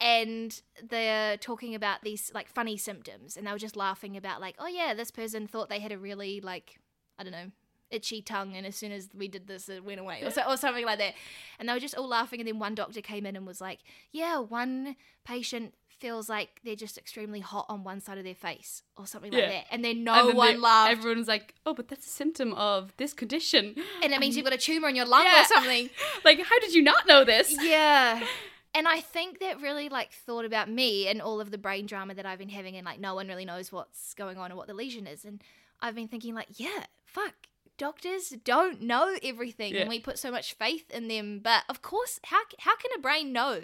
And 0.00 0.60
they're 0.82 1.36
talking 1.36 1.74
about 1.74 2.02
these 2.02 2.32
like 2.34 2.48
funny 2.48 2.76
symptoms 2.76 3.36
and 3.36 3.46
they 3.46 3.52
were 3.52 3.58
just 3.58 3.76
laughing 3.76 4.16
about 4.16 4.40
like 4.40 4.56
oh 4.58 4.66
yeah 4.66 4.94
this 4.94 5.10
person 5.10 5.46
thought 5.46 5.68
they 5.68 5.78
had 5.78 5.92
a 5.92 5.98
really 5.98 6.40
like 6.40 6.80
i 7.18 7.22
don't 7.22 7.32
know 7.32 7.52
itchy 7.90 8.22
tongue 8.22 8.54
and 8.56 8.66
as 8.66 8.76
soon 8.76 8.92
as 8.92 9.08
we 9.14 9.28
did 9.28 9.46
this 9.48 9.68
it 9.68 9.84
went 9.84 9.98
away 10.00 10.22
or, 10.22 10.30
so, 10.30 10.42
or 10.48 10.56
something 10.56 10.84
like 10.84 10.98
that. 10.98 11.14
And 11.58 11.68
they 11.68 11.72
were 11.72 11.80
just 11.80 11.96
all 11.96 12.08
laughing 12.08 12.40
and 12.40 12.48
then 12.48 12.58
one 12.58 12.74
doctor 12.74 13.00
came 13.00 13.26
in 13.26 13.36
and 13.36 13.46
was 13.46 13.60
like 13.60 13.80
yeah 14.12 14.38
one 14.38 14.96
patient 15.24 15.74
feels 16.00 16.28
like 16.28 16.60
they're 16.64 16.74
just 16.76 16.96
extremely 16.98 17.40
hot 17.40 17.66
on 17.68 17.84
one 17.84 18.00
side 18.00 18.18
of 18.18 18.24
their 18.24 18.34
face 18.34 18.82
or 18.96 19.06
something 19.06 19.32
like 19.32 19.44
that 19.48 19.64
and 19.70 19.84
then 19.84 20.02
no 20.02 20.14
And 20.14 20.28
then 20.30 20.36
one 20.36 20.60
laughed 20.60 20.90
Everyone's 20.92 21.28
like, 21.28 21.54
"Oh, 21.66 21.74
but 21.74 21.88
that's 21.88 22.06
a 22.06 22.10
symptom 22.10 22.52
of 22.54 22.92
this 22.96 23.12
condition." 23.12 23.74
and 24.02 24.12
it 24.12 24.18
means 24.20 24.36
you've 24.36 24.44
got 24.44 24.54
a 24.54 24.58
tumor 24.58 24.88
in 24.88 24.96
your 24.96 25.06
lung 25.06 25.24
Yeah. 25.24 25.42
or 25.42 25.44
something 25.44 25.90
Like, 26.24 26.40
how 26.42 26.58
did 26.60 26.74
you 26.74 26.82
not 26.82 27.06
know 27.06 27.24
this? 27.24 27.54
yeah 27.62 28.24
and 28.74 28.86
i 28.86 29.00
think 29.00 29.40
that 29.40 29.60
really 29.60 29.88
like 29.88 30.12
thought 30.12 30.44
about 30.44 30.70
me 30.70 31.08
and 31.08 31.20
all 31.20 31.40
of 31.40 31.50
the 31.50 31.58
brain 31.58 31.86
drama 31.86 32.14
that 32.14 32.24
i've 32.24 32.38
been 32.38 32.48
having 32.48 32.76
and 32.76 32.84
like 32.86 33.00
no 33.00 33.14
one 33.16 33.26
really 33.26 33.44
knows 33.44 33.72
what's 33.72 34.14
going 34.14 34.38
on 34.38 34.52
or 34.52 34.56
what 34.56 34.68
the 34.68 34.74
lesion 34.74 35.06
is 35.08 35.24
and 35.24 35.42
i've 35.80 35.96
been 35.96 36.06
thinking 36.06 36.34
like 36.36 36.46
yeah 36.54 36.84
fuck 37.04 37.34
doctors 37.78 38.28
don't 38.44 38.80
know 38.80 39.16
everything 39.24 39.74
Yeah. 39.74 39.80
and 39.80 39.88
we 39.88 39.98
put 39.98 40.18
so 40.20 40.30
much 40.30 40.54
faith 40.54 40.88
in 40.90 41.08
them 41.08 41.40
but 41.42 41.64
of 41.68 41.82
course 41.82 42.20
how 42.26 42.42
how 42.60 42.76
can 42.76 42.90
a 42.96 43.00
brain 43.00 43.32
know 43.32 43.60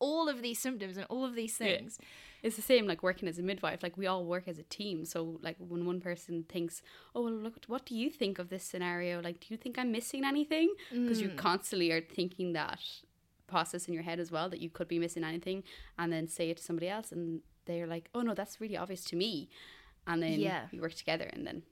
all 0.00 0.28
of 0.28 0.42
these 0.42 0.58
symptoms 0.58 0.96
and 0.96 1.06
all 1.08 1.24
of 1.24 1.34
these 1.34 1.58
Yeah. 1.60 1.76
things 1.78 1.98
It's 2.40 2.54
the 2.56 2.62
same 2.62 2.86
like 2.86 3.02
working 3.02 3.28
as 3.28 3.38
a 3.38 3.42
midwife. 3.42 3.82
Like 3.82 3.96
we 3.96 4.06
all 4.06 4.24
work 4.24 4.46
as 4.46 4.58
a 4.58 4.62
team. 4.62 5.04
So 5.04 5.40
like 5.42 5.56
when 5.58 5.84
one 5.86 6.00
person 6.00 6.44
thinks, 6.48 6.82
"Oh, 7.14 7.22
well, 7.24 7.32
look, 7.32 7.56
what 7.66 7.84
do 7.84 7.96
you 7.96 8.10
think 8.10 8.38
of 8.38 8.48
this 8.48 8.62
scenario? 8.62 9.20
Like, 9.20 9.40
do 9.40 9.46
you 9.50 9.56
think 9.56 9.76
I'm 9.76 9.90
missing 9.90 10.24
anything?" 10.24 10.72
Because 10.90 11.20
you 11.20 11.30
Mm. 11.30 11.36
constantly 11.36 11.90
are 11.90 12.00
thinking 12.00 12.52
that 12.52 12.78
process 13.48 13.88
in 13.88 13.94
your 13.94 14.04
head 14.04 14.20
as 14.20 14.30
well 14.30 14.48
that 14.50 14.60
you 14.60 14.70
could 14.70 14.86
be 14.86 15.00
missing 15.00 15.24
anything, 15.24 15.64
and 15.98 16.12
then 16.12 16.28
say 16.28 16.50
it 16.50 16.58
to 16.58 16.62
somebody 16.62 16.88
else, 16.88 17.10
and 17.10 17.42
they're 17.64 17.88
like, 17.88 18.08
"Oh 18.14 18.20
no, 18.22 18.34
that's 18.34 18.60
really 18.60 18.76
obvious 18.76 19.02
to 19.06 19.16
me," 19.16 19.48
and 20.06 20.22
then 20.22 20.38
Yeah. 20.40 20.68
you 20.70 20.80
work 20.80 20.94
together 20.94 21.28
and 21.32 21.44
then 21.44 21.64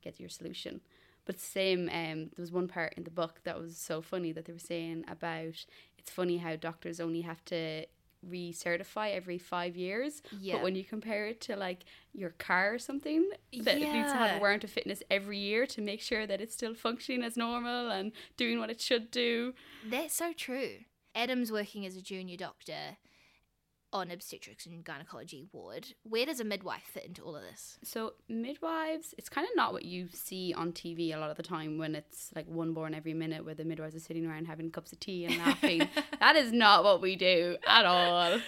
get 0.00 0.20
your 0.20 0.28
solution. 0.28 0.80
But 1.24 1.36
the 1.38 1.42
same, 1.58 1.88
um, 1.88 2.18
there 2.36 2.42
was 2.46 2.52
one 2.52 2.68
part 2.68 2.92
in 2.96 3.02
the 3.04 3.10
book 3.10 3.40
that 3.44 3.58
was 3.58 3.76
so 3.78 4.00
funny 4.02 4.30
that 4.32 4.44
they 4.44 4.52
were 4.52 4.58
saying 4.58 5.04
about 5.08 5.64
it's 6.04 6.12
funny 6.12 6.36
how 6.36 6.54
doctors 6.54 7.00
only 7.00 7.22
have 7.22 7.42
to 7.46 7.86
recertify 8.30 9.14
every 9.14 9.38
five 9.38 9.74
years. 9.74 10.20
Yeah. 10.38 10.56
But 10.56 10.64
when 10.64 10.74
you 10.76 10.84
compare 10.84 11.26
it 11.26 11.40
to 11.42 11.56
like 11.56 11.86
your 12.12 12.30
car 12.30 12.74
or 12.74 12.78
something, 12.78 13.30
that 13.62 13.78
it 13.78 13.92
needs 13.92 14.12
to 14.12 14.18
have 14.18 14.36
a 14.36 14.38
warrant 14.38 14.64
of 14.64 14.70
fitness 14.70 15.02
every 15.10 15.38
year 15.38 15.66
to 15.66 15.80
make 15.80 16.02
sure 16.02 16.26
that 16.26 16.42
it's 16.42 16.52
still 16.52 16.74
functioning 16.74 17.22
as 17.22 17.38
normal 17.38 17.90
and 17.90 18.12
doing 18.36 18.58
what 18.58 18.68
it 18.68 18.82
should 18.82 19.10
do. 19.10 19.54
That's 19.88 20.14
so 20.14 20.34
true. 20.34 20.80
Adam's 21.14 21.50
working 21.50 21.86
as 21.86 21.96
a 21.96 22.02
junior 22.02 22.36
doctor 22.36 22.98
on 23.94 24.10
obstetrics 24.10 24.66
and 24.66 24.84
gynecology 24.84 25.46
ward. 25.52 25.94
Where 26.02 26.26
does 26.26 26.40
a 26.40 26.44
midwife 26.44 26.82
fit 26.82 27.04
into 27.04 27.22
all 27.22 27.36
of 27.36 27.42
this? 27.42 27.78
So 27.84 28.14
midwives, 28.28 29.14
it's 29.16 29.28
kind 29.28 29.46
of 29.46 29.56
not 29.56 29.72
what 29.72 29.84
you 29.84 30.08
see 30.12 30.52
on 30.52 30.72
TV 30.72 31.14
a 31.14 31.18
lot 31.18 31.30
of 31.30 31.36
the 31.36 31.44
time 31.44 31.78
when 31.78 31.94
it's 31.94 32.30
like 32.34 32.46
one 32.48 32.74
born 32.74 32.92
every 32.92 33.14
minute 33.14 33.44
where 33.44 33.54
the 33.54 33.64
midwives 33.64 33.94
are 33.94 34.00
sitting 34.00 34.26
around 34.26 34.46
having 34.46 34.70
cups 34.72 34.92
of 34.92 34.98
tea 34.98 35.24
and 35.24 35.38
laughing. 35.38 35.88
that 36.18 36.34
is 36.34 36.52
not 36.52 36.82
what 36.82 37.00
we 37.00 37.14
do 37.14 37.56
at 37.66 37.86
all. 37.86 38.40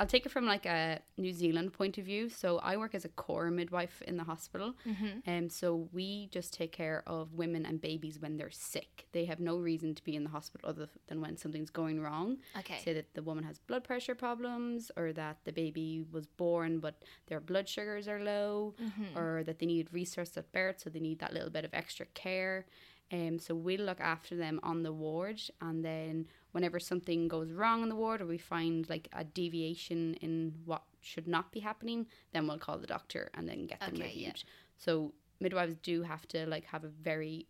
I'll 0.00 0.06
take 0.06 0.24
it 0.26 0.30
from 0.30 0.46
like 0.46 0.64
a 0.66 1.00
New 1.16 1.32
Zealand 1.32 1.72
point 1.72 1.98
of 1.98 2.04
view. 2.04 2.28
So 2.28 2.58
I 2.58 2.76
work 2.76 2.94
as 2.94 3.04
a 3.04 3.08
core 3.08 3.50
midwife 3.50 4.00
in 4.06 4.16
the 4.16 4.24
hospital. 4.24 4.74
Mm-hmm. 4.86 5.28
Um, 5.30 5.48
so 5.50 5.88
we 5.92 6.28
just 6.30 6.52
take 6.54 6.70
care 6.72 7.02
of 7.06 7.34
women 7.34 7.66
and 7.66 7.80
babies 7.80 8.20
when 8.20 8.36
they're 8.36 8.50
sick. 8.50 9.06
They 9.12 9.24
have 9.24 9.40
no 9.40 9.56
reason 9.56 9.94
to 9.96 10.04
be 10.04 10.14
in 10.14 10.22
the 10.22 10.30
hospital 10.30 10.68
other 10.68 10.88
than 11.08 11.20
when 11.20 11.36
something's 11.36 11.70
going 11.70 12.00
wrong. 12.00 12.36
Okay. 12.58 12.78
Say 12.84 12.92
that 12.92 13.14
the 13.14 13.22
woman 13.22 13.42
has 13.44 13.58
blood 13.58 13.82
pressure 13.82 14.14
problems, 14.14 14.90
or 14.96 15.12
that 15.14 15.38
the 15.44 15.52
baby 15.52 16.04
was 16.12 16.26
born 16.26 16.78
but 16.78 17.02
their 17.26 17.40
blood 17.40 17.68
sugars 17.68 18.06
are 18.08 18.20
low, 18.20 18.74
Mm-hmm. 18.80 19.18
or 19.18 19.42
that 19.44 19.58
they 19.58 19.66
need 19.66 19.88
resource 19.92 20.36
at 20.36 20.52
birth, 20.52 20.80
so 20.80 20.90
they 20.90 21.00
need 21.00 21.18
that 21.18 21.32
little 21.32 21.50
bit 21.50 21.64
of 21.64 21.74
extra 21.74 22.06
care. 22.14 22.66
Um, 23.10 23.38
so 23.38 23.54
we'll 23.54 23.80
look 23.80 24.00
after 24.00 24.36
them 24.36 24.60
on 24.62 24.82
the 24.82 24.92
ward, 24.92 25.40
and 25.62 25.82
then 25.84 26.26
whenever 26.52 26.78
something 26.78 27.26
goes 27.28 27.50
wrong 27.52 27.82
in 27.82 27.88
the 27.88 27.94
ward, 27.96 28.20
or 28.20 28.26
we 28.26 28.36
find 28.38 28.88
like 28.90 29.08
a 29.14 29.24
deviation 29.24 30.14
in 30.20 30.52
what 30.66 30.82
should 31.00 31.26
not 31.26 31.50
be 31.50 31.60
happening, 31.60 32.06
then 32.32 32.46
we'll 32.46 32.58
call 32.58 32.76
the 32.78 32.86
doctor 32.86 33.30
and 33.34 33.48
then 33.48 33.66
get 33.66 33.80
them 33.80 33.94
Okay, 33.94 34.02
reviewed. 34.04 34.26
yeah. 34.36 34.50
So 34.76 35.12
midwives 35.40 35.76
do 35.82 36.02
have 36.02 36.28
to 36.28 36.46
like 36.46 36.64
have 36.66 36.84
a 36.84 36.88
very 36.88 37.46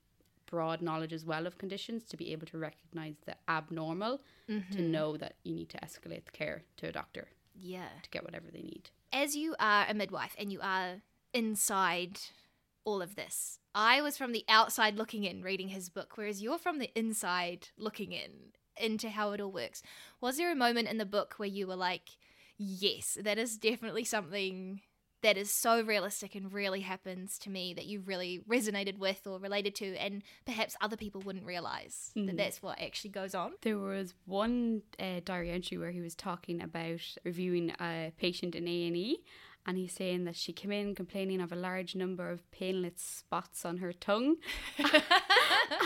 broad 0.47 0.81
knowledge 0.81 1.13
as 1.13 1.25
well 1.27 1.47
of 1.47 1.59
conditions 1.59 2.05
to 2.05 2.17
be 2.17 2.33
able 2.33 2.47
to 2.47 2.59
recognize 2.59 3.17
the 3.27 3.35
abnormal 3.49 4.21
Mm-hmm. 4.49 4.75
to 4.77 4.81
know 4.83 5.17
that 5.19 5.35
you 5.45 5.55
need 5.55 5.69
to 5.71 5.79
escalate 5.79 6.25
the 6.25 6.31
care 6.33 6.63
to 6.79 6.89
a 6.89 6.93
doctor 6.93 7.29
Yeah. 7.55 7.89
to 8.03 8.09
get 8.11 8.25
whatever 8.25 8.47
they 8.51 8.63
need. 8.63 8.89
As 9.13 9.35
you 9.37 9.55
are 9.61 9.85
a 9.89 9.93
midwife 9.93 10.35
and 10.39 10.51
you 10.53 10.61
are 10.63 11.03
inside 11.35 12.19
all 12.85 13.03
of 13.03 13.15
this, 13.17 13.59
I 13.75 14.01
was 14.01 14.17
from 14.17 14.33
the 14.33 14.45
outside 14.49 14.97
looking 14.97 15.25
in 15.25 15.43
reading 15.43 15.69
his 15.69 15.89
book, 15.89 16.13
whereas 16.17 16.43
you're 16.43 16.59
from 16.59 16.79
the 16.79 16.91
inside 16.99 17.69
looking 17.77 18.13
in 18.13 18.53
into 18.77 19.11
how 19.11 19.33
it 19.33 19.41
all 19.41 19.53
works. 19.53 19.83
Was 20.21 20.37
there 20.37 20.53
a 20.53 20.57
moment 20.57 20.89
in 20.89 20.99
the 20.99 21.05
book 21.07 21.35
where 21.37 21.49
you 21.49 21.67
were 21.67 21.77
like, 21.77 22.11
yes, 22.57 23.19
that 23.23 23.39
is 23.39 23.57
definitely 23.59 24.05
something 24.05 24.81
that 25.21 25.37
is 25.37 25.51
so 25.51 25.83
realistic 25.83 26.37
and 26.37 26.53
really 26.53 26.81
happens 26.83 27.41
to 27.41 27.51
me 27.51 27.75
that 27.75 27.87
you 27.87 28.01
really 28.01 28.41
resonated 28.49 28.99
with 28.99 29.27
or 29.27 29.41
related 29.41 29.75
to, 29.75 29.97
and 29.97 30.23
perhaps 30.47 30.77
other 30.81 30.97
people 30.97 31.21
wouldn't 31.21 31.45
realize 31.45 32.13
that 32.15 32.35
Mhm. 32.35 32.37
that's 32.37 32.63
what 32.63 32.81
actually 32.81 33.11
goes 33.11 33.35
on? 33.35 33.55
There 33.63 33.79
was 33.79 34.15
one 34.27 34.83
uh, 35.01 35.19
diary 35.25 35.51
entry 35.51 35.77
where 35.77 35.91
he 35.91 36.01
was 36.01 36.15
talking 36.15 36.63
about 36.63 37.01
reviewing 37.25 37.71
a 37.81 38.13
patient 38.17 38.55
in 38.55 38.69
A 38.69 39.17
and 39.69 39.77
he's 39.77 39.93
saying 39.93 40.25
that 40.25 40.35
she 40.35 40.55
came 40.55 40.73
in 40.73 40.95
complaining 40.95 41.43
of 41.43 41.53
a 41.53 41.57
large 41.57 41.95
number 41.95 42.31
of 42.31 42.51
painless 42.51 42.95
spots 42.97 43.67
on 43.67 43.77
her 43.77 43.93
tongue, 43.93 44.37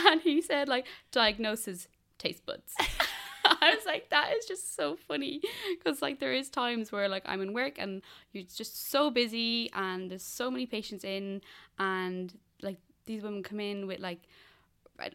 and 0.07 0.21
he 0.21 0.41
said 0.41 0.69
like 0.69 0.87
diagnosis 1.11 1.89
taste 2.17 2.47
buds. 2.47 2.75
I 3.45 3.75
was 3.75 3.85
like, 3.85 4.09
that 4.11 4.33
is 4.39 4.45
just 4.47 4.77
so 4.77 4.95
funny 4.95 5.41
because 5.77 6.01
like 6.01 6.21
there 6.21 6.33
is 6.33 6.49
times 6.49 6.93
where 6.93 7.09
like 7.09 7.25
I'm 7.27 7.41
in 7.41 7.53
work 7.53 7.75
and 7.77 8.03
you're 8.31 8.45
just 8.45 8.89
so 8.89 9.11
busy 9.11 9.69
and 9.75 10.09
there's 10.09 10.23
so 10.23 10.49
many 10.49 10.65
patients 10.65 11.03
in 11.03 11.41
and 11.77 12.33
like 12.62 12.79
these 13.07 13.25
women 13.25 13.43
come 13.43 13.59
in 13.59 13.89
with 13.89 13.99
like 13.99 14.29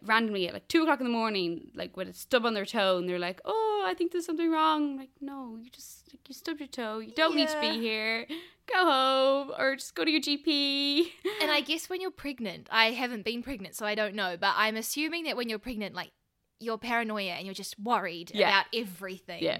randomly 0.02 0.48
at 0.48 0.54
like 0.54 0.68
two 0.68 0.82
o'clock 0.82 1.00
in 1.00 1.06
the 1.06 1.12
morning, 1.12 1.70
like 1.74 1.96
with 1.96 2.08
a 2.08 2.12
stub 2.14 2.44
on 2.44 2.54
their 2.54 2.66
toe, 2.66 2.98
and 2.98 3.08
they're 3.08 3.18
like, 3.18 3.40
"Oh, 3.44 3.84
I 3.86 3.94
think 3.94 4.12
there's 4.12 4.26
something 4.26 4.50
wrong." 4.50 4.90
I'm 4.92 4.96
like, 4.98 5.10
no, 5.20 5.56
you 5.60 5.70
just 5.70 6.08
like, 6.12 6.20
you 6.28 6.34
stubbed 6.34 6.60
your 6.60 6.68
toe. 6.68 6.98
You 6.98 7.12
don't 7.14 7.34
need 7.36 7.48
to 7.48 7.60
be 7.60 7.78
here. 7.78 8.26
Go 8.72 8.84
home 8.84 9.52
or 9.58 9.76
just 9.76 9.94
go 9.94 10.04
to 10.04 10.10
your 10.10 10.20
GP. 10.20 11.06
And 11.40 11.50
I 11.50 11.62
guess 11.62 11.88
when 11.88 12.00
you're 12.02 12.10
pregnant, 12.10 12.68
I 12.70 12.90
haven't 12.90 13.24
been 13.24 13.42
pregnant, 13.42 13.74
so 13.76 13.86
I 13.86 13.94
don't 13.94 14.14
know, 14.14 14.36
but 14.38 14.52
I'm 14.56 14.76
assuming 14.76 15.24
that 15.24 15.36
when 15.36 15.48
you're 15.48 15.58
pregnant, 15.58 15.94
like 15.94 16.10
you're 16.60 16.76
paranoia 16.76 17.32
and 17.32 17.46
you're 17.46 17.54
just 17.54 17.78
worried 17.78 18.32
Yeah. 18.34 18.48
about 18.48 18.66
everything. 18.74 19.42
Yeah. 19.42 19.58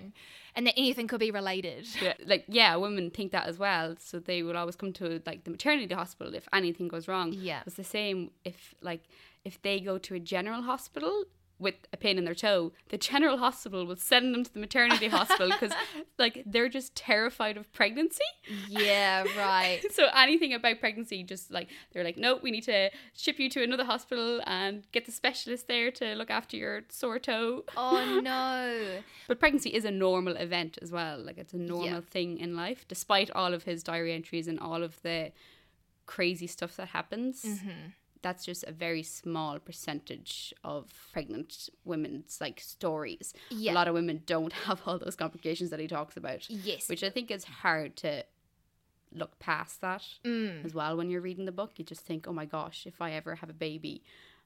And 0.58 0.66
that 0.66 0.74
anything 0.76 1.06
could 1.06 1.20
be 1.20 1.30
related. 1.30 1.86
yeah, 2.02 2.14
like 2.26 2.44
yeah, 2.48 2.74
women 2.74 3.10
think 3.10 3.30
that 3.30 3.46
as 3.46 3.60
well. 3.60 3.94
So 4.00 4.18
they 4.18 4.42
will 4.42 4.56
always 4.56 4.74
come 4.74 4.92
to 4.94 5.22
like 5.24 5.44
the 5.44 5.52
maternity 5.52 5.94
hospital 5.94 6.34
if 6.34 6.48
anything 6.52 6.88
goes 6.88 7.06
wrong. 7.06 7.32
Yeah. 7.32 7.60
It's 7.64 7.76
the 7.76 7.84
same 7.84 8.32
if 8.44 8.74
like 8.82 9.04
if 9.44 9.62
they 9.62 9.78
go 9.78 9.98
to 9.98 10.16
a 10.16 10.18
general 10.18 10.62
hospital 10.62 11.26
with 11.60 11.74
a 11.92 11.96
pain 11.96 12.18
in 12.18 12.24
their 12.24 12.34
toe, 12.36 12.72
the 12.90 12.96
general 12.98 13.38
hospital 13.38 13.84
will 13.84 13.96
send 13.96 14.32
them 14.34 14.44
to 14.44 14.52
the 14.52 14.60
maternity 14.60 15.08
hospital 15.18 15.48
because 15.48 15.72
like 16.18 16.44
they're 16.46 16.68
just 16.68 16.94
terrified 16.94 17.56
of 17.56 17.72
pregnancy. 17.72 18.22
Yeah, 18.68 19.24
right. 19.36 19.80
so 19.92 20.06
anything 20.14 20.54
about 20.54 20.78
pregnancy, 20.78 21.24
just 21.24 21.50
like 21.50 21.68
they're 21.92 22.04
like, 22.04 22.16
no, 22.16 22.36
we 22.40 22.50
need 22.52 22.62
to 22.64 22.90
ship 23.16 23.38
you 23.40 23.50
to 23.50 23.62
another 23.64 23.84
hospital 23.84 24.40
and 24.46 24.84
get 24.92 25.04
the 25.06 25.12
specialist 25.12 25.66
there 25.66 25.90
to 25.90 26.14
look 26.14 26.30
after 26.30 26.56
your 26.56 26.82
sore 26.90 27.18
toe. 27.18 27.64
Oh 27.76 28.20
no. 28.24 29.00
But 29.26 29.40
pregnancy 29.40 29.70
is 29.70 29.84
a 29.84 29.90
normal 29.90 30.36
event 30.36 30.78
as 30.80 30.92
well. 30.92 31.18
Like 31.18 31.38
it's 31.38 31.54
a 31.54 31.58
normal 31.58 31.86
Yeah. 31.88 32.00
thing 32.08 32.38
in 32.38 32.54
life, 32.54 32.86
despite 32.86 33.30
all 33.32 33.52
of 33.52 33.64
his 33.64 33.82
diary 33.82 34.12
entries 34.12 34.46
and 34.46 34.60
all 34.60 34.82
of 34.84 35.02
the 35.02 35.32
crazy 36.06 36.46
stuff 36.46 36.76
that 36.76 36.88
happens. 36.88 37.42
Mm-hmm. 37.42 37.70
That's 38.22 38.44
just 38.44 38.64
a 38.64 38.72
very 38.72 39.02
small 39.02 39.58
percentage 39.58 40.52
of 40.64 40.92
pregnant 41.12 41.68
women's 41.84 42.40
like 42.40 42.60
stories. 42.60 43.32
Yeah. 43.50 43.72
A 43.72 43.74
lot 43.74 43.88
of 43.88 43.94
women 43.94 44.22
don't 44.26 44.52
have 44.66 44.80
all 44.86 44.98
those 44.98 45.16
complications 45.16 45.70
that 45.70 45.80
he 45.80 45.86
talks 45.88 46.16
about, 46.16 46.48
Yes. 46.50 46.88
which 46.88 47.02
I 47.04 47.10
think 47.10 47.30
is 47.30 47.44
hard 47.44 47.96
to 47.96 48.24
look 49.12 49.38
past 49.38 49.80
that 49.80 50.04
Mm. 50.24 50.64
as 50.64 50.74
well 50.74 50.96
when 50.96 51.08
you're 51.10 51.20
reading 51.22 51.44
the 51.46 51.52
book. 51.52 51.72
You 51.76 51.84
just 51.84 52.02
think, 52.02 52.26
oh 52.28 52.32
my 52.32 52.44
gosh, 52.44 52.86
if 52.86 53.00
I 53.00 53.12
ever 53.12 53.36
have 53.36 53.48
a 53.50 53.54
baby, 53.54 54.02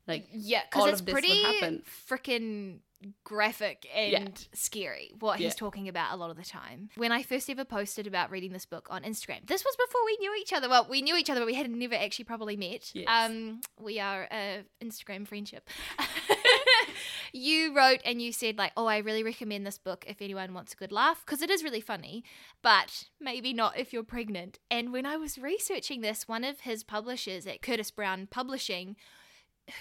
like 0.06 0.28
Yeah, 0.32 0.62
because 0.70 0.90
it's 0.90 1.00
of 1.00 1.06
this 1.06 1.14
would 1.14 1.22
pretty 1.24 1.42
happen. 1.42 1.82
freaking 2.08 2.78
graphic 3.25 3.87
and 3.94 4.47
scary 4.52 5.12
what 5.18 5.40
Yeah. 5.40 5.47
he's 5.49 5.54
talking 5.54 5.88
about 5.88 6.12
a 6.12 6.16
lot 6.16 6.30
of 6.30 6.37
the 6.37 6.44
time. 6.44 6.90
When 6.97 7.12
I 7.12 7.23
first 7.23 7.49
ever 7.50 7.64
posted 7.64 8.06
about 8.06 8.30
reading 8.30 8.52
this 8.52 8.66
book 8.66 8.87
on 8.90 9.02
Instagram, 9.02 9.47
this 9.47 9.64
was 9.64 9.76
before 9.76 10.04
we 10.04 10.16
knew 10.18 10.35
each 10.40 10.52
other. 10.52 10.68
Well, 10.68 10.87
we 10.88 11.02
knew 11.02 11.16
each 11.16 11.30
other, 11.30 11.40
but 11.40 11.47
we 11.47 11.54
had 11.54 11.71
never 11.71 11.94
actually 11.94 12.25
probably 12.25 12.56
met. 12.56 12.90
Yes. 12.94 13.06
Um, 13.09 13.61
we 13.80 13.99
are 14.00 14.28
a 14.32 14.64
Instagram 14.82 15.26
friendship. 15.26 15.68
you 17.32 17.75
wrote 17.75 18.00
and 18.04 18.21
you 18.21 18.32
said 18.32 18.59
like, 18.59 18.73
"Oh, 18.76 18.87
I 18.87 18.99
really 18.99 19.23
recommend 19.23 19.66
this 19.66 19.78
book 19.78 20.04
if 20.06 20.21
anyone 20.21 20.54
wants 20.54 20.73
a 20.73 20.76
good 20.76 20.92
laugh 20.92 21.23
because 21.25 21.42
it 21.42 21.50
is 21.50 21.64
really 21.64 21.80
funny, 21.80 22.25
but 22.62 23.04
maybe 23.21 23.52
not 23.52 23.78
if 23.78 23.92
you're 23.92 24.02
pregnant." 24.02 24.59
And 24.71 24.92
when 24.92 25.06
I 25.06 25.16
was 25.16 25.38
researching 25.38 26.00
this, 26.00 26.28
one 26.28 26.44
of 26.44 26.61
his 26.61 26.82
publishers 26.85 27.47
at 27.47 27.62
Curtis 27.62 27.90
Brown 27.90 28.26
Publishing 28.30 28.97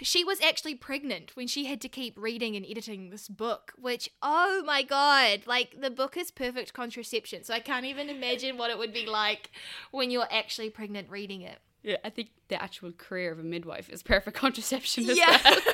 she 0.02 0.24
was 0.24 0.40
actually 0.42 0.76
pregnant 0.76 1.36
when 1.36 1.48
she 1.48 1.66
had 1.66 1.82
to 1.82 1.90
keep 1.90 2.18
reading 2.18 2.56
and 2.56 2.66
editing 2.70 3.10
this 3.10 3.28
book, 3.28 3.74
which, 3.78 4.10
oh 4.22 4.62
my 4.66 4.84
god, 4.84 5.42
like 5.46 5.76
the 5.82 5.90
book 5.90 6.16
is 6.18 6.32
perfect 6.32 6.74
contraception. 6.74 7.44
So 7.44 7.54
I 7.54 7.60
can't 7.60 7.86
even 7.86 8.10
imagine 8.10 8.58
what 8.58 8.70
it 8.70 8.78
would 8.78 8.94
be 8.94 9.06
like 9.06 9.52
when 9.92 10.12
you're 10.12 10.28
actually 10.32 10.70
pregnant 10.70 11.10
reading 11.10 11.42
it. 11.42 11.60
Yeah, 11.84 11.98
I 12.06 12.10
think 12.12 12.30
the 12.48 12.62
actual 12.62 12.92
career 12.92 13.32
of 13.32 13.40
a 13.40 13.44
midwife 13.44 13.90
is 13.90 14.04
perfect 14.04 14.38
contraception 14.46 15.10
as 15.10 15.18
Yeah. 15.18 15.40
well. 15.44 15.58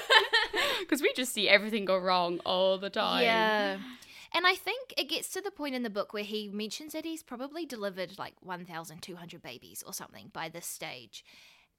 Because 0.80 1.02
we 1.02 1.12
just 1.16 1.34
see 1.34 1.50
everything 1.50 1.86
go 1.86 1.98
wrong 1.98 2.40
all 2.46 2.78
the 2.78 2.90
time. 2.90 3.24
Yeah. 3.24 3.78
And 4.34 4.46
I 4.46 4.56
think 4.56 4.94
it 4.98 5.10
gets 5.10 5.30
to 5.30 5.42
the 5.42 5.52
point 5.52 5.76
in 5.76 5.84
the 5.84 5.90
book 5.90 6.14
where 6.14 6.24
he 6.24 6.50
mentions 6.50 6.94
that 6.94 7.04
he's 7.04 7.24
probably 7.24 7.66
delivered 7.66 8.18
like 8.20 8.36
1,200 8.42 9.42
babies 9.42 9.84
or 9.86 9.94
something 9.94 10.30
by 10.34 10.50
this 10.50 10.66
stage. 10.66 11.26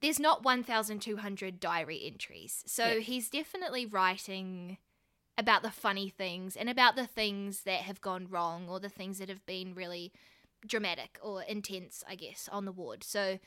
There's 0.01 0.21
not 0.21 0.45
1,200 0.45 1.61
diary 1.61 2.03
entries. 2.05 2.63
So 2.67 2.95
Yeah. 2.95 3.01
he's 3.01 3.29
definitely 3.29 3.87
writing 3.87 4.79
about 5.37 5.63
the 5.63 5.71
funny 5.71 6.09
things 6.09 6.57
and 6.57 6.69
about 6.69 6.97
the 6.97 7.07
things 7.07 7.63
that 7.63 7.81
have 7.83 8.01
gone 8.01 8.27
wrong 8.29 8.69
or 8.69 8.81
the 8.81 8.89
things 8.89 9.19
that 9.19 9.29
have 9.29 9.45
been 9.47 9.75
really 9.75 10.13
dramatic 10.67 11.19
or 11.23 11.43
intense, 11.43 12.03
I 12.09 12.17
guess, 12.17 12.49
on 12.51 12.65
the 12.65 12.73
ward. 12.73 13.05
So 13.05 13.39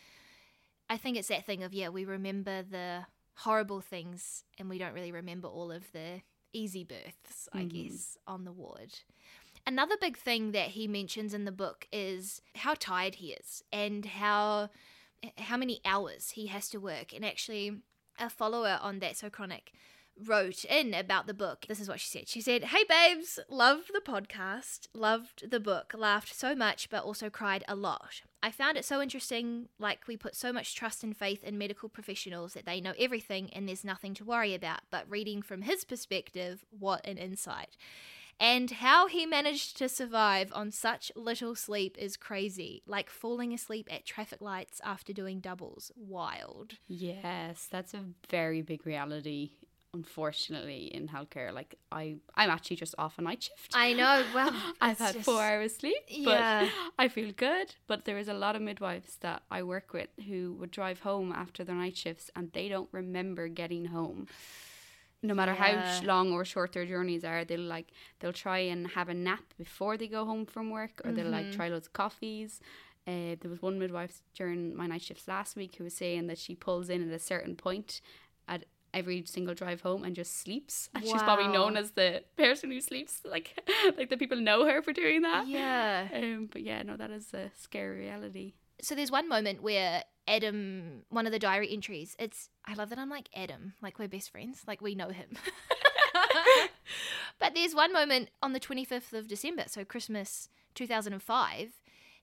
I 0.90 0.98
think 0.98 1.18
it's 1.18 1.28
that 1.30 1.46
thing 1.46 1.64
of, 1.64 1.74
yeah, 1.74 1.90
we 1.90 2.06
remember 2.06 2.64
the 2.64 3.06
horrible 3.36 3.82
things 3.82 4.44
and 4.58 4.70
we 4.70 4.78
don't 4.78 4.94
really 4.94 5.12
remember 5.12 5.48
all 5.48 5.72
of 5.72 5.92
the 5.92 6.22
easy 6.54 6.84
births, 6.84 7.48
I 7.54 7.64
Mhm. 7.64 7.88
guess, 7.88 8.18
on 8.28 8.44
the 8.44 8.52
ward. 8.52 9.00
Another 9.66 9.96
big 10.00 10.18
thing 10.18 10.52
that 10.52 10.70
he 10.70 10.88
mentions 10.88 11.34
in 11.34 11.46
the 11.46 11.52
book 11.52 11.88
is 11.92 12.42
how 12.56 12.74
tired 12.74 13.16
he 13.16 13.34
is 13.34 13.64
and 13.72 14.06
how 14.06 14.70
how 15.38 15.58
many 15.58 15.82
hours 15.86 16.32
he 16.32 16.48
has 16.48 16.70
to 16.70 16.80
work. 16.80 17.14
And 17.14 17.26
actually, 17.26 17.82
a 18.20 18.30
follower 18.30 18.80
on 18.82 19.00
That's 19.00 19.20
So 19.20 19.30
Chronic 19.30 19.72
wrote 20.28 20.66
in 20.66 20.94
about 20.94 21.28
the 21.28 21.34
book. 21.34 21.66
This 21.68 21.80
is 21.80 21.88
what 21.88 22.00
she 22.00 22.08
said. 22.08 22.28
She 22.28 22.42
said, 22.42 22.66
Hey 22.66 22.84
babes, 22.88 23.40
loved 23.50 23.92
the 23.94 24.02
podcast, 24.02 24.88
loved 24.94 25.50
the 25.50 25.60
book, 25.60 25.94
laughed 25.98 26.38
so 26.38 26.56
much, 26.56 26.90
but 26.90 27.04
also 27.04 27.30
cried 27.30 27.64
a 27.68 27.76
lot. 27.76 28.22
I 28.44 28.52
found 28.52 28.78
it 28.78 28.86
so 28.86 29.02
interesting, 29.02 29.70
like 29.80 30.08
we 30.08 30.18
put 30.18 30.36
so 30.36 30.52
much 30.52 30.76
trust 30.76 31.04
and 31.04 31.16
faith 31.16 31.44
in 31.44 31.58
medical 31.58 31.90
professionals 31.90 32.54
that 32.54 32.66
they 32.66 32.82
know 32.82 32.94
everything 33.00 33.50
and 33.54 33.68
there's 33.68 33.86
nothing 33.86 34.14
to 34.16 34.26
worry 34.26 34.54
about. 34.54 34.82
But 34.90 35.10
reading 35.10 35.42
from 35.42 35.64
his 35.64 35.84
perspective, 35.84 36.66
what 36.70 37.06
an 37.06 37.18
insight. 37.18 37.78
And 38.42 38.72
how 38.72 39.06
he 39.06 39.28
managed 39.28 39.78
to 39.78 39.88
survive 39.88 40.52
on 40.54 40.72
such 40.72 41.12
little 41.16 41.54
sleep 41.56 41.96
is 42.00 42.18
crazy. 42.18 42.82
Like 42.88 43.10
falling 43.12 43.54
asleep 43.54 43.88
at 43.92 44.04
traffic 44.04 44.42
lights 44.42 44.82
after 44.84 45.14
doing 45.14 45.40
doubles. 45.40 45.92
Wild. 45.96 46.74
Yes, 46.88 47.68
that's 47.72 47.94
a 47.94 48.04
very 48.30 48.62
big 48.64 48.86
reality 48.86 49.52
unfortunately 49.94 50.84
in 50.86 51.10
healthcare 51.10 51.54
like 51.54 51.76
I 51.92 52.16
I'm 52.34 52.50
actually 52.50 52.78
just 52.78 52.96
off 52.98 53.18
a 53.20 53.22
night 53.22 53.44
shift. 53.44 53.74
I 53.76 53.92
know. 53.94 54.24
Well, 54.34 54.54
I've 54.82 54.98
had 54.98 55.14
just- 55.16 55.26
four 55.26 55.42
hours 55.42 55.76
sleep, 55.76 56.02
Yeah. 56.08 56.62
but 56.64 56.72
I 56.98 57.08
feel 57.10 57.32
good. 57.34 57.76
But 57.88 58.06
there 58.06 58.18
is 58.18 58.28
a 58.30 58.34
lot 58.34 58.56
of 58.56 58.62
midwives 58.62 59.18
that 59.20 59.44
I 59.52 59.64
work 59.64 59.92
with 59.94 60.08
who 60.28 60.54
would 60.54 60.72
drive 60.72 61.02
home 61.02 61.32
after 61.34 61.64
their 61.64 61.76
night 61.76 61.98
shifts 61.98 62.32
and 62.36 62.52
they 62.54 62.70
don't 62.70 62.90
remember 62.92 63.48
getting 63.50 63.86
home. 63.86 64.28
No 65.24 65.34
matter 65.36 65.54
how 65.54 65.68
Yeah. 65.68 66.00
sh- 66.00 66.04
long 66.04 66.32
or 66.34 66.44
short 66.46 66.72
their 66.74 66.86
journeys 66.86 67.24
are, 67.24 67.46
they'll 67.46 67.60
like 67.78 67.90
they'll 68.20 68.34
try 68.34 68.60
and 68.60 68.88
have 68.90 69.08
a 69.10 69.14
nap 69.14 69.44
before 69.58 69.98
they 69.98 70.08
go 70.08 70.26
home 70.26 70.46
from 70.46 70.70
work, 70.72 71.02
or 71.06 71.12
they'll 71.12 71.26
Mm-hmm. 71.26 71.48
like 71.48 71.52
try 71.52 71.68
loads 71.70 71.88
of 71.88 71.94
coffees. 71.94 72.60
Uh, 73.08 73.36
there 73.40 73.50
was 73.50 73.62
one 73.62 73.78
midwife 73.80 74.22
during 74.36 74.76
my 74.76 74.88
night 74.88 75.02
shifts 75.02 75.28
last 75.28 75.56
week 75.56 75.76
who 75.76 75.84
was 75.84 75.94
saying 75.96 76.28
that 76.28 76.38
she 76.38 76.54
pulls 76.56 76.90
in 76.90 77.08
at 77.08 77.14
a 77.14 77.20
certain 77.20 77.56
point 77.56 78.00
at 78.48 78.66
every 78.94 79.24
single 79.26 79.54
drive 79.56 79.82
home 79.82 80.04
and 80.04 80.16
just 80.16 80.38
sleeps. 80.40 80.90
And 80.96 81.04
she's 81.04 81.22
probably 81.24 81.48
known 81.48 81.78
as 81.78 81.92
the 81.92 82.24
person 82.38 82.70
who 82.72 82.82
sleeps, 82.82 83.22
like 83.36 83.48
like 83.98 84.10
the 84.10 84.18
people 84.18 84.38
know 84.38 84.66
her 84.66 84.82
for 84.82 84.94
doing 84.94 85.22
that. 85.22 85.48
Yeah. 85.48 86.10
Um, 86.14 86.50
but 86.52 86.62
yeah, 86.64 86.82
no, 86.84 86.98
that 86.98 87.12
is 87.12 87.34
a 87.34 87.52
scary 87.60 88.00
reality. 88.00 88.54
So 88.82 88.96
there's 88.96 89.12
one 89.12 89.30
moment 89.30 89.62
where 89.62 90.04
Adam, 90.28 91.04
one 91.10 91.26
of 91.26 91.32
the 91.32 91.40
diary 91.40 91.72
entries, 91.72 92.16
it's 92.20 92.50
I 92.66 92.74
love 92.74 92.90
that 92.90 93.00
I'm 93.00 93.10
like 93.10 93.30
Adam, 93.36 93.74
like 93.82 94.00
we're 94.00 94.08
best 94.08 94.32
friends, 94.32 94.62
like 94.68 94.82
we 94.82 94.96
know 94.96 95.10
him. 95.10 95.30
but 97.40 97.54
there's 97.56 97.76
one 97.76 97.92
moment 97.92 98.30
on 98.42 98.54
the 98.54 98.60
25th 98.60 99.14
of 99.14 99.28
December, 99.28 99.64
so 99.68 99.84
Christmas 99.84 100.50
2005, 100.76 101.74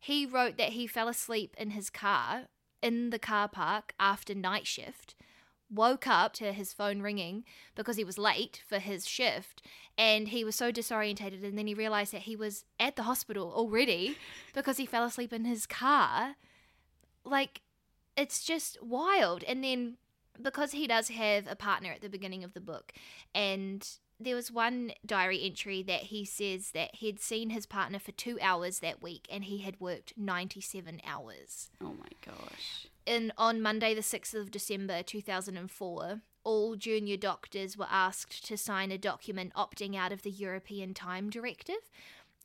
he 0.00 0.26
wrote 0.26 0.56
that 0.56 0.70
he 0.70 0.86
fell 0.86 1.08
asleep 1.08 1.54
in 1.58 1.70
his 1.70 1.90
car 1.90 2.44
in 2.82 3.10
the 3.10 3.18
car 3.18 3.48
park 3.48 3.94
after 3.98 4.34
night 4.34 4.66
shift. 4.66 5.14
Woke 5.70 6.06
up 6.06 6.32
to 6.34 6.52
his 6.52 6.72
phone 6.72 7.02
ringing 7.02 7.44
because 7.74 7.96
he 7.96 8.04
was 8.04 8.16
late 8.16 8.62
for 8.66 8.78
his 8.78 9.06
shift 9.06 9.60
and 9.98 10.28
he 10.28 10.42
was 10.42 10.56
so 10.56 10.72
disorientated. 10.72 11.44
And 11.44 11.58
then 11.58 11.66
he 11.66 11.74
realized 11.74 12.12
that 12.14 12.22
he 12.22 12.36
was 12.36 12.64
at 12.80 12.96
the 12.96 13.02
hospital 13.02 13.52
already 13.54 14.16
because 14.54 14.78
he 14.78 14.86
fell 14.86 15.04
asleep 15.04 15.30
in 15.30 15.44
his 15.44 15.66
car 15.66 16.36
like 17.24 17.60
it's 18.18 18.42
just 18.44 18.76
wild 18.82 19.44
and 19.44 19.62
then 19.62 19.96
because 20.42 20.72
he 20.72 20.86
does 20.86 21.08
have 21.08 21.46
a 21.48 21.56
partner 21.56 21.90
at 21.90 22.00
the 22.00 22.08
beginning 22.08 22.44
of 22.44 22.52
the 22.52 22.60
book 22.60 22.92
and 23.34 23.88
there 24.20 24.34
was 24.34 24.50
one 24.50 24.92
diary 25.06 25.40
entry 25.44 25.82
that 25.82 26.02
he 26.04 26.24
says 26.24 26.72
that 26.72 26.96
he'd 26.96 27.20
seen 27.20 27.50
his 27.50 27.66
partner 27.66 27.98
for 27.98 28.12
two 28.12 28.36
hours 28.42 28.80
that 28.80 29.00
week 29.00 29.26
and 29.30 29.44
he 29.44 29.58
had 29.58 29.80
worked 29.80 30.12
97 30.16 31.00
hours 31.06 31.70
Oh 31.80 31.94
my 31.98 32.08
gosh. 32.24 32.88
And 33.06 33.32
on 33.38 33.62
monday 33.62 33.94
the 33.94 34.00
6th 34.00 34.34
of 34.34 34.50
december 34.50 35.02
2004 35.02 36.20
all 36.44 36.76
junior 36.76 37.16
doctors 37.16 37.76
were 37.76 37.86
asked 37.90 38.44
to 38.46 38.56
sign 38.56 38.90
a 38.90 38.98
document 38.98 39.52
opting 39.54 39.96
out 39.96 40.12
of 40.12 40.22
the 40.22 40.30
european 40.30 40.94
time 40.94 41.30
directive 41.30 41.88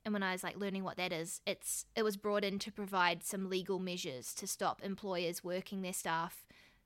and 0.06 0.14
when 0.14 0.24
I 0.24 0.34
was 0.34 0.44
like 0.44 0.58
learning 0.58 0.84
what 0.84 0.98
that 0.98 1.14
is, 1.14 1.42
it's 1.46 1.86
it 1.96 2.04
was 2.04 2.18
brought 2.18 2.44
in 2.44 2.60
to 2.60 2.72
provide 2.72 3.24
some 3.24 3.50
legal 3.50 3.80
measures 3.80 4.34
to 4.36 4.48
stop 4.48 4.82
employers 4.84 5.44
working 5.44 5.82
their 5.82 5.94
staff 5.94 6.46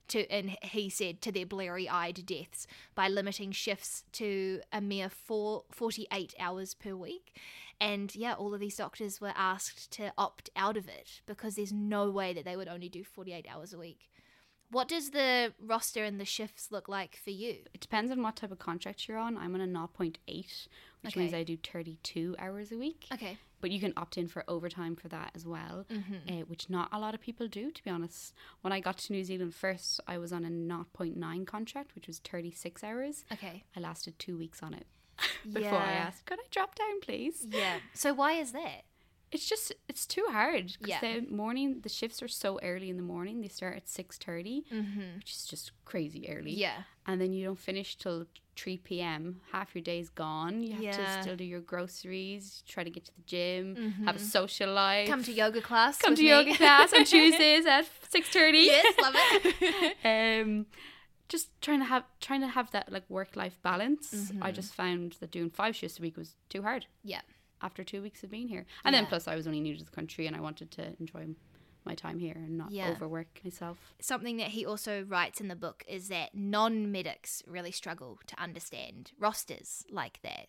to 0.10 0.30
and 0.32 0.58
he 0.62 0.90
said 0.90 1.22
to 1.22 1.32
their 1.32 1.46
blurry-eyed 1.46 2.26
deaths 2.26 2.68
by 2.96 3.08
limiting 3.08 3.52
shifts 3.52 4.04
to 4.14 4.62
a 4.72 4.82
mere 4.82 5.10
four, 5.10 5.64
48 5.72 6.36
hours 6.40 6.74
per 6.74 6.96
week. 6.96 7.36
And 7.80 8.16
yeah, 8.16 8.34
all 8.34 8.54
of 8.54 8.60
these 8.60 8.78
doctors 8.78 9.22
were 9.22 9.34
asked 9.36 9.92
to 9.92 10.12
opt 10.18 10.50
out 10.56 10.78
of 10.78 10.88
it 10.88 11.22
because 11.26 11.56
there's 11.56 11.74
no 11.74 12.10
way 12.10 12.34
that 12.34 12.46
they 12.46 12.56
would 12.56 12.68
only 12.68 12.90
do 12.90 13.04
48 13.04 13.46
hours 13.50 13.74
a 13.74 13.78
week. 13.78 14.10
What 14.70 14.88
does 14.90 15.12
the 15.12 15.54
roster 15.62 16.04
and 16.04 16.20
the 16.20 16.26
shifts 16.26 16.72
look 16.72 16.90
like 16.90 17.16
for 17.24 17.30
you? 17.30 17.58
It 17.74 17.80
depends 17.80 18.12
on 18.12 18.22
what 18.22 18.36
type 18.36 18.52
of 18.52 18.60
contract 18.60 19.08
you're 19.08 19.18
on. 19.18 19.38
I'm 19.38 19.56
on 19.56 19.62
a 19.62 19.68
0.8, 19.68 20.18
which 21.02 21.16
means 21.16 21.34
I 21.34 21.44
do 21.44 21.56
32 21.58 22.36
hours 22.38 22.72
a 22.74 22.78
week. 22.78 23.06
Okay. 23.14 23.38
But 23.62 23.72
you 23.72 23.80
can 23.80 23.94
opt 23.98 24.18
in 24.18 24.28
for 24.28 24.44
overtime 24.48 24.96
for 24.96 25.08
that 25.08 25.32
as 25.36 25.46
well, 25.46 25.86
Mm-hmm. 25.90 26.30
uh, 26.42 26.46
which 26.46 26.70
not 26.70 26.90
a 26.92 27.00
lot 27.00 27.16
of 27.16 27.22
people 27.22 27.48
do, 27.48 27.72
to 27.72 27.84
be 27.84 27.90
honest. 27.90 28.34
When 28.62 28.74
I 28.74 28.80
got 28.82 28.98
to 29.00 29.14
New 29.14 29.24
Zealand 29.24 29.56
first, 29.56 30.00
I 30.08 30.18
was 30.18 30.32
on 30.34 30.44
a 30.46 30.50
0.9 30.50 31.48
contract, 31.48 31.96
which 31.96 32.08
was 32.08 32.20
36 32.20 32.84
hours. 32.84 33.24
Okay. 33.32 33.64
I 33.76 33.80
lasted 33.80 34.20
two 34.20 34.38
weeks 34.38 34.62
on 34.62 34.74
it 34.74 34.86
before 35.54 35.80
I 35.80 35.94
asked, 35.94 36.26
could 36.26 36.40
I 36.40 36.44
drop 36.52 36.76
down, 36.76 37.00
please? 37.02 37.48
Yeah. 37.50 37.78
So 37.94 38.14
why 38.14 38.34
is 38.34 38.52
that? 38.52 38.84
It's 39.32 39.48
just, 39.48 39.74
it's 39.90 40.06
too 40.06 40.26
hard. 40.32 40.76
Because 40.80 40.88
Yeah. 41.04 41.20
the 41.20 41.22
morning, 41.30 41.82
the 41.82 41.90
shifts 41.90 42.24
are 42.24 42.30
so 42.30 42.60
early 42.64 42.90
in 42.90 42.96
the 42.98 43.04
morning. 43.04 43.42
They 43.42 43.50
start 43.50 43.76
at 43.76 43.86
6.30, 43.88 44.64
Mm-hmm. 44.72 45.16
which 45.18 45.32
is 45.32 45.46
just 45.46 45.72
crazy 45.86 46.30
early. 46.30 46.52
Yeah. 46.54 46.84
and 47.10 47.22
then 47.22 47.32
you 47.32 47.46
don't 47.46 47.60
finish 47.60 47.96
till 47.96 48.26
3 48.58 48.78
p.m. 48.80 49.40
Half 49.54 49.74
your 49.76 49.82
day's 49.82 50.10
gone. 50.10 50.62
You 50.64 50.74
have 50.74 50.82
Yeah. 50.84 50.98
to 50.98 51.22
still 51.22 51.36
do 51.38 51.44
your 51.46 51.62
groceries, 51.62 52.64
try 52.68 52.84
to 52.84 52.90
get 52.90 53.06
to 53.06 53.12
the 53.16 53.22
gym, 53.26 53.94
have 54.06 54.16
a 54.18 54.20
social 54.20 54.72
life. 54.74 55.04
Mm-hmm. 55.08 55.12
Come 55.14 55.24
to 55.24 55.32
yoga 55.32 55.62
class. 55.62 55.98
Come 56.00 56.16
to 56.16 56.22
me. 56.22 56.30
yoga 56.30 56.54
class 56.56 56.92
on 56.94 57.06
Tuesdays 57.06 57.66
at 57.76 57.86
6:30. 58.12 58.66
yes, 58.66 58.86
love 59.02 59.14
it. 59.16 59.96
um 60.44 60.66
just 61.30 61.50
trying 61.62 61.80
to 61.80 61.86
have 61.86 62.04
trying 62.20 62.42
to 62.42 62.48
have 62.48 62.72
that 62.72 62.92
like 62.92 63.04
work 63.10 63.36
life 63.36 63.58
balance. 63.62 64.14
Mm-hmm. 64.14 64.44
I 64.44 64.52
just 64.52 64.74
found 64.74 65.16
that 65.20 65.32
doing 65.32 65.50
5 65.50 65.76
shifts 65.76 66.00
a 66.00 66.02
week 66.02 66.18
was 66.18 66.36
too 66.50 66.62
hard 66.64 66.86
yeah. 67.04 67.22
After 67.62 67.84
2 67.84 68.02
weeks 68.02 68.24
of 68.24 68.30
being 68.32 68.48
here. 68.48 68.66
And 68.84 68.94
then 68.94 69.06
plus 69.06 69.28
I 69.28 69.36
was 69.36 69.48
only 69.48 69.60
new 69.60 69.76
to 69.78 69.84
the 69.84 69.92
country 69.92 70.28
and 70.28 70.36
I 70.36 70.40
wanted 70.42 70.72
to 70.72 70.94
enjoy 71.00 71.28
my 71.86 71.96
time 71.96 72.20
here 72.20 72.34
and 72.36 72.58
not 72.58 72.72
Yeah. 72.72 72.90
overwork 72.92 73.40
myself. 73.44 73.78
Something 74.00 74.38
that 74.38 74.50
he 74.50 74.66
also 74.66 75.04
writes 75.04 75.40
in 75.40 75.48
the 75.48 75.56
book 75.56 75.84
is 75.88 76.10
that 76.10 76.36
non 76.36 76.92
medics 76.92 77.42
really 77.48 77.72
struggle 77.72 78.20
to 78.28 78.40
understand 78.42 79.12
rosters 79.18 79.86
like 79.90 80.20
that. 80.22 80.48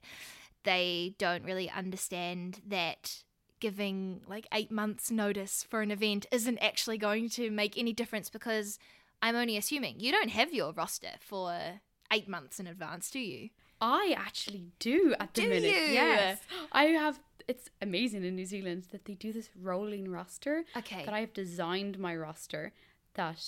They 0.64 1.14
don't 1.18 1.44
really 1.44 1.70
understand 1.70 2.60
that 2.66 3.22
giving 3.60 4.22
like 4.26 4.46
eight 4.52 4.70
months' 4.70 5.10
notice 5.10 5.64
for 5.68 5.80
an 5.80 5.90
event 5.90 6.26
isn't 6.30 6.58
actually 6.58 6.98
going 6.98 7.28
to 7.30 7.50
make 7.50 7.78
any 7.78 7.92
difference 7.92 8.28
because 8.30 8.78
I'm 9.22 9.34
only 9.36 9.56
assuming 9.56 9.98
you 10.00 10.12
don't 10.12 10.30
have 10.30 10.52
your 10.52 10.72
roster 10.72 11.12
for 11.20 11.80
eight 12.12 12.28
months 12.28 12.60
in 12.60 12.66
advance, 12.66 13.10
do 13.10 13.18
you? 13.20 13.50
I 13.80 14.14
actually 14.16 14.64
do 14.78 15.14
at 15.20 15.34
the 15.34 15.42
Do 15.42 15.48
minute. 15.48 15.70
you? 15.70 15.70
Yes. 15.92 16.38
I 16.72 16.84
have 16.84 17.20
it's 17.46 17.70
amazing 17.80 18.24
in 18.24 18.36
New 18.36 18.44
Zealand 18.44 18.84
that 18.92 19.06
they 19.06 19.14
do 19.14 19.32
this 19.32 19.48
rolling 19.60 20.10
roster. 20.10 20.64
Okay. 20.76 21.04
That 21.04 21.14
I 21.14 21.20
have 21.20 21.32
designed 21.32 21.98
my 21.98 22.14
roster 22.14 22.72
that 23.14 23.42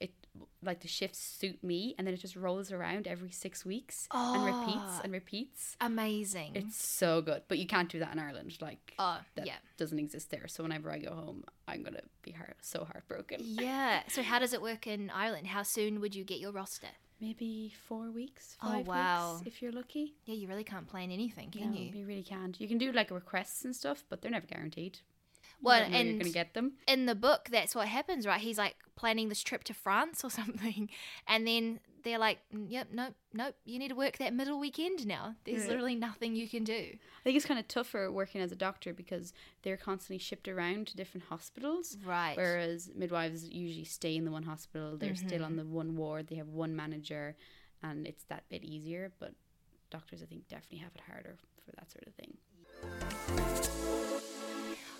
it 0.00 0.10
like 0.62 0.80
the 0.80 0.88
shifts 0.88 1.18
suit 1.20 1.62
me 1.62 1.94
and 1.96 2.04
then 2.06 2.12
it 2.14 2.20
just 2.20 2.34
rolls 2.34 2.72
around 2.72 3.06
every 3.06 3.30
six 3.30 3.64
weeks 3.64 4.08
and 4.12 4.44
repeats 4.44 4.94
Oh. 4.98 5.00
and 5.04 5.12
ah. 5.12 5.14
repeats. 5.14 5.76
Amazing. 5.80 6.52
It's 6.56 6.76
so 6.84 7.22
good. 7.22 7.42
But 7.46 7.58
you 7.58 7.66
can't 7.68 7.88
do 7.88 8.00
that 8.00 8.12
in 8.12 8.18
Ireland. 8.18 8.58
Like 8.60 8.94
oh, 8.98 9.18
that 9.36 9.46
yeah. 9.46 9.56
doesn't 9.76 9.98
exist 10.00 10.30
there. 10.32 10.48
So 10.48 10.64
whenever 10.64 10.90
I 10.90 10.98
go 10.98 11.14
home, 11.14 11.44
I'm 11.68 11.84
gonna 11.84 12.02
be 12.22 12.32
heart 12.32 12.56
so 12.60 12.84
heartbroken. 12.84 13.38
Yeah. 13.42 14.02
So 14.08 14.22
how 14.22 14.40
does 14.40 14.52
it 14.52 14.60
work 14.60 14.88
in 14.88 15.10
Ireland? 15.10 15.46
How 15.46 15.62
soon 15.62 16.00
would 16.00 16.16
you 16.16 16.24
get 16.24 16.40
your 16.40 16.50
roster? 16.50 16.88
Maybe 17.20 17.72
four 17.88 18.10
weeks, 18.10 18.56
Oh, 18.62 18.68
five 18.72 18.86
wow. 18.86 19.34
weeks 19.36 19.46
if 19.46 19.62
you're 19.62 19.72
lucky. 19.72 20.14
Yeah, 20.24 20.34
you 20.34 20.48
really 20.48 20.64
can't 20.64 20.86
plan 20.86 21.10
anything, 21.10 21.50
can 21.50 21.72
no, 21.72 21.78
you? 21.78 21.90
you 21.94 22.06
really 22.06 22.22
can't. 22.22 22.60
You 22.60 22.68
can 22.68 22.78
do 22.78 22.92
like 22.92 23.10
requests 23.10 23.64
and 23.64 23.74
stuff, 23.74 24.04
but 24.08 24.20
they're 24.20 24.30
never 24.30 24.46
guaranteed. 24.46 24.98
Well, 25.62 25.80
don't 25.80 25.92
you're 26.06 26.18
gonna 26.18 26.30
get 26.30 26.54
them. 26.54 26.72
in 26.88 27.06
the 27.06 27.14
book, 27.14 27.48
that's 27.50 27.74
what 27.74 27.88
happens, 27.88 28.26
right? 28.26 28.40
He's 28.40 28.58
like 28.58 28.76
planning 28.96 29.28
this 29.28 29.42
trip 29.42 29.64
to 29.64 29.74
France 29.74 30.24
or 30.24 30.30
something, 30.40 30.90
and 31.26 31.46
then 31.46 31.80
they're 32.04 32.18
like, 32.18 32.38
"Mm, 32.54 32.66
"Yep, 32.70 32.88
nope, 32.92 33.14
nope. 33.32 33.54
You 33.64 33.78
need 33.78 33.88
to 33.88 33.94
work 33.94 34.18
that 34.18 34.32
middle 34.34 34.58
weekend 34.60 35.06
now. 35.06 35.34
There's 35.44 35.62
Yeah. 35.62 35.68
literally 35.68 35.94
nothing 35.96 36.36
you 36.36 36.48
can 36.48 36.62
do." 36.64 36.72
I 36.96 37.22
think 37.24 37.36
it's 37.36 37.46
kind 37.46 37.58
of 37.58 37.66
tougher 37.66 38.12
working 38.12 38.40
as 38.40 38.52
a 38.52 38.56
doctor 38.56 38.92
because 38.94 39.32
they're 39.62 39.76
constantly 39.76 40.18
shipped 40.18 40.46
around 40.48 40.86
to 40.88 40.96
different 40.96 41.24
hospitals. 41.26 41.96
Right. 42.04 42.36
Whereas 42.36 42.90
midwives 42.94 43.48
usually 43.48 43.84
stay 43.84 44.14
in 44.16 44.24
the 44.24 44.30
one 44.30 44.44
hospital, 44.44 44.96
they're 44.96 45.14
still 45.16 45.30
Mm-hmm. 45.40 45.44
on 45.44 45.56
the 45.56 45.64
one 45.66 45.96
ward, 45.96 46.28
they 46.28 46.36
have 46.36 46.48
one 46.48 46.76
manager, 46.76 47.36
and 47.82 48.06
it's 48.06 48.24
that 48.24 48.48
bit 48.48 48.62
easier. 48.64 49.12
But 49.18 49.34
doctors, 49.90 50.22
I 50.22 50.26
think, 50.26 50.46
definitely 50.48 50.78
have 50.78 50.94
it 50.94 51.00
harder 51.02 51.36
for 51.64 51.72
that 51.72 51.90
sort 51.90 52.06
of 52.06 52.14
thing. 52.14 52.36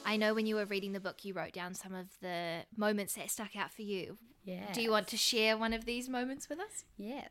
I 0.07 0.17
know 0.17 0.35
when 0.35 0.47
you 0.47 0.57
were 0.57 0.67
reading 0.67 0.93
the 0.93 1.01
book, 1.01 1.25
you 1.25 1.33
wrote 1.35 1.53
down 1.53 1.75
some 1.75 1.95
of 1.95 2.09
the 2.21 2.65
moments 2.77 3.15
that 3.15 3.31
stuck 3.31 3.57
out 3.57 3.73
for 3.73 3.83
you. 3.83 4.19
Yeah. 4.45 4.73
Do 4.73 4.83
you 4.83 4.91
want 4.91 5.09
to 5.09 5.17
share 5.17 5.57
one 5.57 5.73
of 5.73 5.85
these 5.85 6.09
moments 6.09 6.49
with 6.49 6.61
us? 6.61 6.85
Yes. 6.97 7.31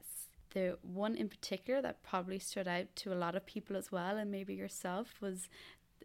The 0.54 0.78
one 0.82 1.16
in 1.16 1.30
particular 1.30 1.82
that 1.82 2.04
probably 2.04 2.40
stood 2.40 2.68
out 2.68 2.96
to 2.98 3.14
a 3.14 3.16
lot 3.16 3.36
of 3.36 3.46
people 3.46 3.76
as 3.76 3.92
well, 3.92 4.18
and 4.18 4.32
maybe 4.32 4.54
yourself, 4.54 5.16
was 5.22 5.48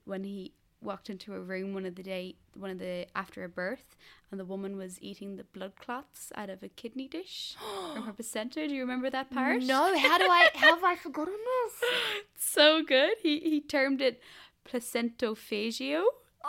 when 0.04 0.24
he 0.24 0.52
walked 0.80 1.10
into 1.10 1.34
a 1.34 1.40
room 1.40 1.74
one 1.74 1.84
of 1.84 1.96
the 1.96 2.02
day, 2.02 2.36
one 2.54 2.70
of 2.70 2.78
the 2.78 3.06
after 3.16 3.44
a 3.44 3.48
birth, 3.48 3.96
and 4.30 4.38
the 4.38 4.44
woman 4.44 4.76
was 4.76 5.00
eating 5.00 5.36
the 5.36 5.44
blood 5.44 5.72
clots 5.76 6.30
out 6.34 6.50
of 6.50 6.62
a 6.62 6.68
kidney 6.68 7.08
dish 7.08 7.56
from 7.94 8.04
her 8.04 8.12
placenta. 8.12 8.66
Do 8.68 8.74
you 8.74 8.82
remember 8.82 9.10
that 9.10 9.30
part? 9.30 9.62
No. 9.62 9.98
How 9.98 10.18
do 10.18 10.24
I? 10.24 10.48
How 10.54 10.74
have 10.74 10.84
I 10.84 10.94
forgotten 10.96 11.34
this? 11.34 11.90
so 12.38 12.82
good. 12.82 13.14
He 13.22 13.40
he 13.40 13.60
termed 13.60 14.00
it 14.00 14.22
placentophagio. 14.66 16.04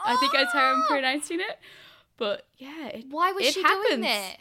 I 0.05 0.15
think 0.17 0.33
that's 0.33 0.53
how 0.53 0.73
I'm 0.73 0.83
oh! 0.83 0.87
pronouncing 0.89 1.39
it. 1.39 1.59
But 2.17 2.47
yeah, 2.57 2.87
it, 2.87 3.05
Why 3.09 3.31
was 3.31 3.47
it 3.47 3.53
she 3.53 3.61
happens. 3.61 3.87
doing 3.87 4.01
that? 4.01 4.37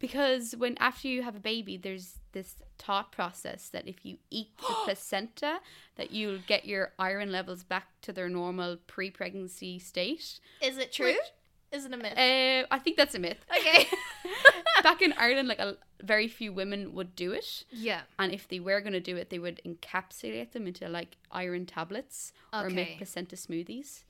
Because 0.00 0.56
when 0.56 0.76
after 0.78 1.06
you 1.06 1.22
have 1.22 1.36
a 1.36 1.40
baby 1.40 1.76
there's 1.76 2.18
this 2.32 2.56
thought 2.78 3.12
process 3.12 3.68
that 3.68 3.86
if 3.86 4.04
you 4.04 4.16
eat 4.30 4.48
the 4.58 4.74
placenta 4.84 5.60
that 5.96 6.10
you'll 6.10 6.40
get 6.48 6.64
your 6.64 6.92
iron 6.98 7.30
levels 7.30 7.62
back 7.62 7.86
to 8.02 8.12
their 8.12 8.28
normal 8.28 8.76
pre-pregnancy 8.88 9.78
state. 9.78 10.40
Is 10.60 10.76
it 10.78 10.92
true? 10.92 11.06
Which- 11.06 11.32
Is 11.72 11.84
it 11.84 11.92
a 11.92 11.96
myth? 11.96 12.18
Uh, 12.18 12.66
I 12.74 12.78
think 12.80 12.96
that's 12.96 13.14
a 13.14 13.18
myth. 13.20 13.44
okay. 13.56 13.86
Back 14.82 15.02
in 15.02 15.12
Ireland, 15.12 15.46
like 15.46 15.58
a 15.58 15.76
very 16.02 16.26
few 16.26 16.52
women 16.52 16.94
would 16.94 17.14
do 17.14 17.32
it, 17.32 17.64
yeah. 17.70 18.00
and 18.18 18.32
if 18.32 18.48
they 18.48 18.58
were 18.60 18.80
going 18.80 18.94
to 18.94 19.00
do 19.00 19.16
it, 19.16 19.28
they 19.28 19.38
would 19.38 19.60
encapsulate 19.66 20.52
them 20.52 20.66
into 20.66 20.88
like 20.88 21.16
iron 21.30 21.66
tablets 21.66 22.32
or 22.52 22.70
make 22.70 22.96
placenta 22.96 23.36
smoothies. 23.36 24.04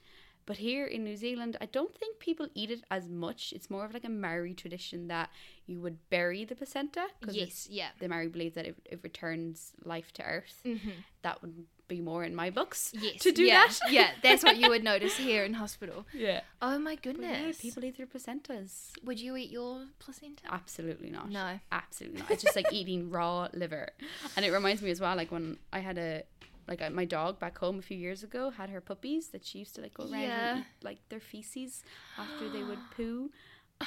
But 0.51 0.59
here 0.59 0.85
in 0.85 1.05
New 1.05 1.15
Zealand, 1.17 1.57
I 1.61 1.67
don't 1.67 1.95
think 1.95 2.19
people 2.19 2.49
eat 2.55 2.73
it 2.73 2.83
as 2.91 3.09
much. 3.09 3.53
It's 3.55 3.71
more 3.71 3.85
of 3.85 3.95
like 3.95 4.03
a 4.05 4.09
Maori 4.09 4.53
tradition 4.53 5.07
that 5.07 5.29
you 5.67 5.81
would 5.81 5.99
bury 6.11 6.45
the 6.45 6.57
placenta 6.57 7.05
because 7.21 7.37
Yes. 7.37 7.69
Yeah. 7.71 7.91
the 8.01 8.09
Maori 8.09 8.27
believe 8.27 8.55
that 8.55 8.67
it, 8.67 8.75
it 8.85 8.99
returns 9.05 9.73
life 9.85 10.11
to 10.15 10.25
earth. 10.25 10.61
Mm-hmm. 10.65 10.91
That 11.23 11.41
would 11.41 11.55
be 11.87 12.01
more 12.01 12.25
in 12.25 12.35
my 12.35 12.51
books. 12.51 12.93
Yes. 13.01 13.21
To 13.23 13.31
do 13.31 13.45
yeah. 13.45 13.69
that. 13.69 13.93
yeah. 13.93 14.11
That's 14.25 14.43
what 14.43 14.57
you 14.57 14.69
would 14.71 14.83
notice 14.93 15.17
here 15.17 15.45
in 15.45 15.55
hospital. 15.55 16.05
Yeah. 16.13 16.41
Oh 16.61 16.81
my 16.81 16.97
But 16.97 17.07
yeah, 17.07 17.13
goodness. 17.13 17.61
people 17.61 17.85
eat 17.85 17.97
their 17.97 18.07
placentas. 18.09 18.91
Would 19.05 19.21
you 19.21 19.37
eat 19.37 19.51
your 19.51 19.87
placenta? 20.01 20.43
Absolutely 20.51 21.11
not. 21.11 21.31
No. 21.31 21.61
Absolutely 21.71 22.23
not. 22.23 22.31
It's 22.33 22.43
just 22.43 22.57
like 22.57 22.73
eating 22.73 23.09
raw 23.09 23.47
liver. 23.55 23.91
And 24.35 24.45
it 24.45 24.51
reminds 24.51 24.83
me 24.83 24.91
as 24.91 25.01
well, 25.01 25.15
like 25.15 25.31
when 25.31 25.59
I 25.73 25.79
had 25.79 25.97
a, 25.97 26.25
like 26.69 26.81
uh, 26.83 26.91
my 26.91 27.05
dog 27.05 27.39
back 27.39 27.59
home 27.59 27.79
a 27.79 27.83
few 27.83 27.97
years 27.97 28.23
ago 28.23 28.51
had 28.51 28.71
her 28.71 28.81
puppies 28.81 29.29
that 29.29 29.45
she 29.45 29.59
used 29.61 29.75
to 29.77 29.81
like 29.83 29.95
go 29.95 30.05
around 30.05 30.21
Yeah. 30.23 30.51
and 30.57 30.61
eat 30.61 30.85
like 30.85 30.99
their 31.09 31.21
feces 31.21 31.83
after 32.19 32.49
they 32.49 32.63
would 32.63 32.79
poo. 32.97 33.31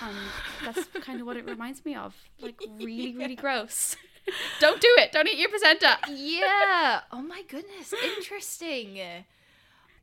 And 0.01 0.15
that's 0.65 0.85
kind 1.05 1.19
of 1.21 1.27
what 1.27 1.37
it 1.37 1.45
reminds 1.45 1.85
me 1.85 1.95
of. 1.95 2.15
Like 2.41 2.59
really, 2.79 3.15
really 3.15 3.35
gross. 3.35 3.95
Don't 4.59 4.79
do 4.81 4.87
it. 4.97 5.11
Don't 5.11 5.27
eat 5.27 5.37
your 5.37 5.49
placenta. 5.49 5.97
yeah. 6.09 7.01
Oh 7.11 7.21
my 7.21 7.43
goodness. 7.47 7.93
Interesting. 8.17 8.99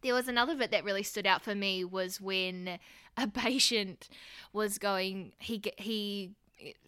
There 0.03 0.15
was 0.15 0.29
another 0.29 0.55
bit 0.55 0.71
that 0.71 0.85
really 0.85 1.03
stood 1.03 1.27
out 1.27 1.43
for 1.43 1.55
me 1.55 1.85
was 1.85 2.21
when 2.21 2.79
a 3.17 3.27
patient 3.29 4.09
was 4.53 4.79
going 4.79 5.33
he 5.41 5.61
he 5.77 6.31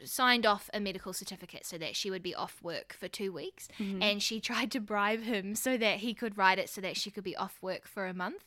signed 0.05 0.45
off 0.47 0.69
a 0.75 0.81
medical 0.81 1.13
certificate 1.13 1.65
so 1.67 1.79
that 1.79 1.97
she 1.97 2.11
would 2.11 2.23
be 2.23 2.35
off 2.35 2.63
work 2.63 2.95
for 2.99 3.09
2 3.09 3.33
weeks 3.33 3.69
and 3.79 4.23
she 4.23 4.41
tried 4.41 4.71
to 4.73 4.81
bribe 4.81 5.23
him 5.23 5.55
so 5.55 5.77
that 5.77 5.99
he 5.99 6.15
could 6.15 6.37
write 6.39 6.59
it 6.59 6.69
so 6.69 6.81
that 6.81 6.97
she 6.97 7.11
could 7.11 7.25
be 7.25 7.37
off 7.37 7.59
work 7.63 7.87
for 7.87 8.07
a 8.07 8.15
month. 8.15 8.45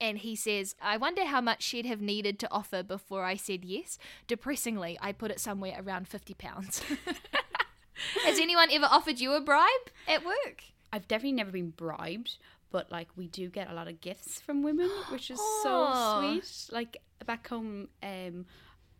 And 0.00 0.18
he 0.18 0.34
says, 0.34 0.74
I 0.82 0.96
wonder 0.96 1.24
how 1.26 1.40
much 1.40 1.62
she'd 1.62 1.86
have 1.86 2.00
needed 2.00 2.38
to 2.40 2.50
offer 2.50 2.82
before 2.82 3.24
I 3.24 3.36
said 3.36 3.64
yes. 3.64 3.98
Depressingly, 4.26 4.98
I 5.00 5.12
put 5.12 5.30
it 5.30 5.38
somewhere 5.38 5.76
around 5.78 6.10
£50. 6.10 6.82
Has 8.24 8.38
anyone 8.38 8.68
ever 8.72 8.86
offered 8.90 9.20
you 9.20 9.32
a 9.34 9.40
bribe 9.40 9.68
at 10.08 10.24
work? 10.24 10.64
I've 10.92 11.06
definitely 11.06 11.32
never 11.32 11.52
been 11.52 11.70
bribed, 11.70 12.38
but 12.72 12.90
like 12.90 13.08
we 13.16 13.28
do 13.28 13.48
get 13.48 13.70
a 13.70 13.74
lot 13.74 13.86
of 13.88 14.00
gifts 14.00 14.40
from 14.40 14.62
women, 14.62 14.90
which 15.10 15.30
is 15.30 15.38
Oh. 15.40 16.20
so 16.40 16.40
sweet. 16.40 16.74
Like 16.74 16.96
back 17.24 17.46
home, 17.48 17.88
um, 18.02 18.46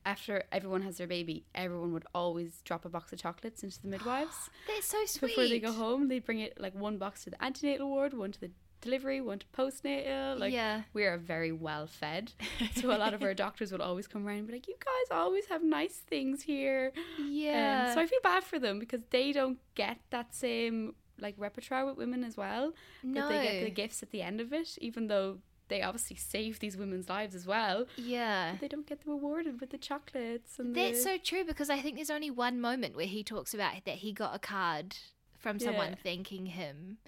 after 0.04 0.44
everyone 0.52 0.82
has 0.82 0.98
their 0.98 1.06
baby, 1.06 1.44
everyone 1.54 1.92
would 1.92 2.06
always 2.14 2.60
drop 2.64 2.84
a 2.84 2.88
box 2.88 3.12
of 3.12 3.20
chocolates 3.20 3.62
into 3.62 3.80
the 3.80 3.88
midwives 3.88 4.50
That's 4.68 4.86
so 4.86 5.04
sweet. 5.06 5.28
before 5.28 5.48
they 5.48 5.60
go 5.60 5.72
home. 5.72 6.08
They 6.08 6.18
bring 6.18 6.40
it 6.40 6.60
like 6.60 6.74
one 6.74 6.98
box 6.98 7.24
to 7.24 7.30
the 7.30 7.42
antenatal 7.42 7.88
ward, 7.88 8.14
one 8.14 8.32
to 8.32 8.40
the 8.40 8.50
delivery, 8.80 9.20
one 9.20 9.38
to 9.38 9.46
postnatal. 9.56 10.38
Like 10.38 10.52
yeah. 10.52 10.82
we 10.92 11.04
are 11.04 11.16
very 11.16 11.52
well 11.52 11.86
fed, 11.86 12.32
so 12.74 12.94
a 12.94 12.98
lot 12.98 13.14
of 13.14 13.22
our 13.22 13.34
doctors 13.34 13.72
would 13.72 13.80
always 13.80 14.06
come 14.06 14.26
around 14.26 14.38
and 14.38 14.46
be 14.48 14.54
like, 14.54 14.68
"You 14.68 14.76
guys 14.78 15.16
always 15.16 15.46
have 15.46 15.62
nice 15.62 15.96
things 15.96 16.42
here." 16.42 16.92
Yeah. 17.18 17.86
Um, 17.88 17.94
so 17.94 18.00
I 18.00 18.06
feel 18.06 18.20
bad 18.22 18.44
for 18.44 18.58
them 18.58 18.78
because 18.78 19.00
they 19.10 19.32
don't 19.32 19.58
get 19.74 19.98
that 20.10 20.34
same 20.34 20.94
like 21.18 21.34
repertoire 21.38 21.86
with 21.86 21.96
women 21.96 22.24
as 22.24 22.36
well. 22.36 22.72
no. 23.02 23.22
But 23.22 23.28
they 23.28 23.42
get 23.42 23.64
the 23.64 23.70
gifts 23.70 24.02
at 24.02 24.10
the 24.10 24.22
end 24.22 24.40
of 24.40 24.52
it, 24.52 24.76
even 24.80 25.06
though 25.06 25.38
they 25.72 25.82
obviously 25.82 26.16
save 26.16 26.60
these 26.60 26.76
women's 26.76 27.08
lives 27.08 27.34
as 27.34 27.46
well. 27.46 27.86
yeah. 27.96 28.56
They 28.60 28.68
don't 28.68 28.86
get 28.86 29.00
rewarded 29.06 29.60
with 29.60 29.70
the 29.70 29.78
chocolates 29.78 30.58
and 30.58 30.74
That's 30.74 30.98
the, 30.98 31.02
so 31.10 31.16
true 31.18 31.44
because 31.44 31.70
I 31.70 31.80
think 31.80 31.96
there's 31.96 32.10
only 32.10 32.30
one 32.30 32.60
moment 32.60 32.94
where 32.96 33.06
he 33.06 33.24
talks 33.24 33.52
about 33.54 33.84
that 33.86 33.96
he 33.96 34.12
got 34.12 34.34
a 34.34 34.38
card 34.38 34.96
from 35.38 35.58
someone 35.58 35.90
Yeah. 35.90 35.96
thanking 36.02 36.46
him. 36.46 36.98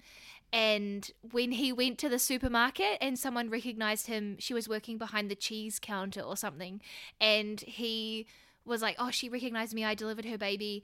And 0.53 1.09
when 1.31 1.51
he 1.53 1.73
went 1.73 1.97
to 1.99 2.09
the 2.09 2.19
supermarket 2.19 2.97
and 3.01 3.17
someone 3.19 3.49
recognized 3.49 4.07
him, 4.07 4.37
she 4.39 4.53
was 4.53 4.69
working 4.69 4.97
behind 4.97 5.29
the 5.29 5.35
cheese 5.35 5.79
counter 5.79 6.21
or 6.21 6.37
something. 6.37 6.81
And 7.19 7.59
he 7.61 8.27
was 8.65 8.81
like, 8.81 8.95
Oh, 8.99 9.11
she 9.11 9.27
recognized 9.27 9.73
me. 9.73 9.83
I 9.83 9.95
delivered 9.95 10.25
her 10.25 10.37
baby. 10.37 10.83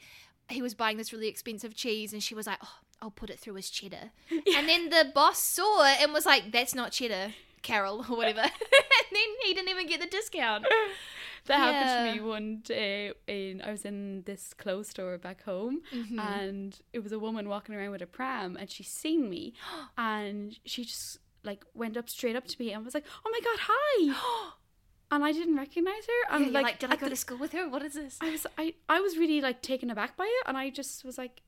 He 0.50 0.62
was 0.62 0.74
buying 0.74 0.98
this 0.98 1.14
really 1.14 1.28
expensive 1.28 1.76
cheese. 1.76 2.12
And 2.12 2.22
she 2.22 2.36
was 2.36 2.48
like, 2.48 2.58
Oh, 2.64 2.76
I'll 3.02 3.12
put 3.12 3.30
it 3.30 3.40
through 3.40 3.58
as 3.58 3.70
cheddar. 3.70 4.12
And 4.58 4.68
then 4.68 4.90
the 4.90 5.12
boss 5.14 5.40
saw 5.40 5.86
it 5.92 6.02
and 6.02 6.12
was 6.12 6.26
like, 6.26 6.52
That's 6.52 6.76
not 6.76 6.92
cheddar, 6.92 7.34
Carol, 7.62 8.06
or 8.10 8.18
whatever. 8.18 8.42
and 8.42 9.12
then 9.12 9.30
he 9.44 9.54
didn't 9.54 9.70
even 9.70 9.88
get 9.88 10.00
the 10.02 10.08
discount. 10.08 10.64
that 11.46 11.58
Yeah. 11.58 11.72
happened 11.72 12.10
to 12.10 12.14
me 12.24 12.30
one 12.30 12.58
day. 12.64 13.14
In 13.28 13.62
I 13.62 13.72
was 13.72 13.86
in 13.86 14.24
this 14.26 14.54
clothes 14.54 14.90
store 14.90 15.18
back 15.18 15.44
home, 15.44 15.82
Mhm. 15.94 16.20
and 16.20 16.80
it 16.94 17.00
was 17.00 17.12
a 17.12 17.20
woman 17.20 17.48
walking 17.50 17.76
around 17.76 17.92
with 17.92 18.02
a 18.02 18.08
pram, 18.08 18.58
and 18.60 18.70
she 18.70 18.84
seen 18.84 19.30
me, 19.30 19.54
and 19.98 20.58
she 20.66 20.84
just 20.86 21.20
like 21.44 21.66
went 21.74 21.98
up 21.98 22.08
straight 22.10 22.36
up 22.36 22.46
to 22.48 22.56
me 22.62 22.72
and 22.72 22.86
was 22.86 22.94
like, 22.94 23.06
"Oh 23.26 23.30
my 23.32 23.40
god, 23.40 23.60
hi!" 23.70 24.52
and 25.12 25.24
I 25.26 25.32
didn't 25.32 25.58
recognize 25.58 26.06
her. 26.06 26.36
And 26.36 26.46
Yeah, 26.46 26.52
you're 26.52 26.62
like, 26.62 26.80
did 26.80 26.92
I 26.92 26.96
go 26.96 27.06
the- 27.08 27.12
to 27.12 27.16
school 27.16 27.38
with 27.38 27.52
her? 27.54 27.68
What 27.68 27.84
is 27.84 27.94
this? 27.96 28.18
I 28.22 28.30
was 28.32 28.46
I 28.58 28.76
I 28.88 29.00
was 29.02 29.18
really 29.18 29.42
like 29.42 29.62
taken 29.62 29.90
aback 29.90 30.16
by 30.18 30.26
it, 30.26 30.48
and 30.48 30.56
I 30.58 30.70
just 30.70 31.04
was 31.04 31.18
like, 31.18 31.42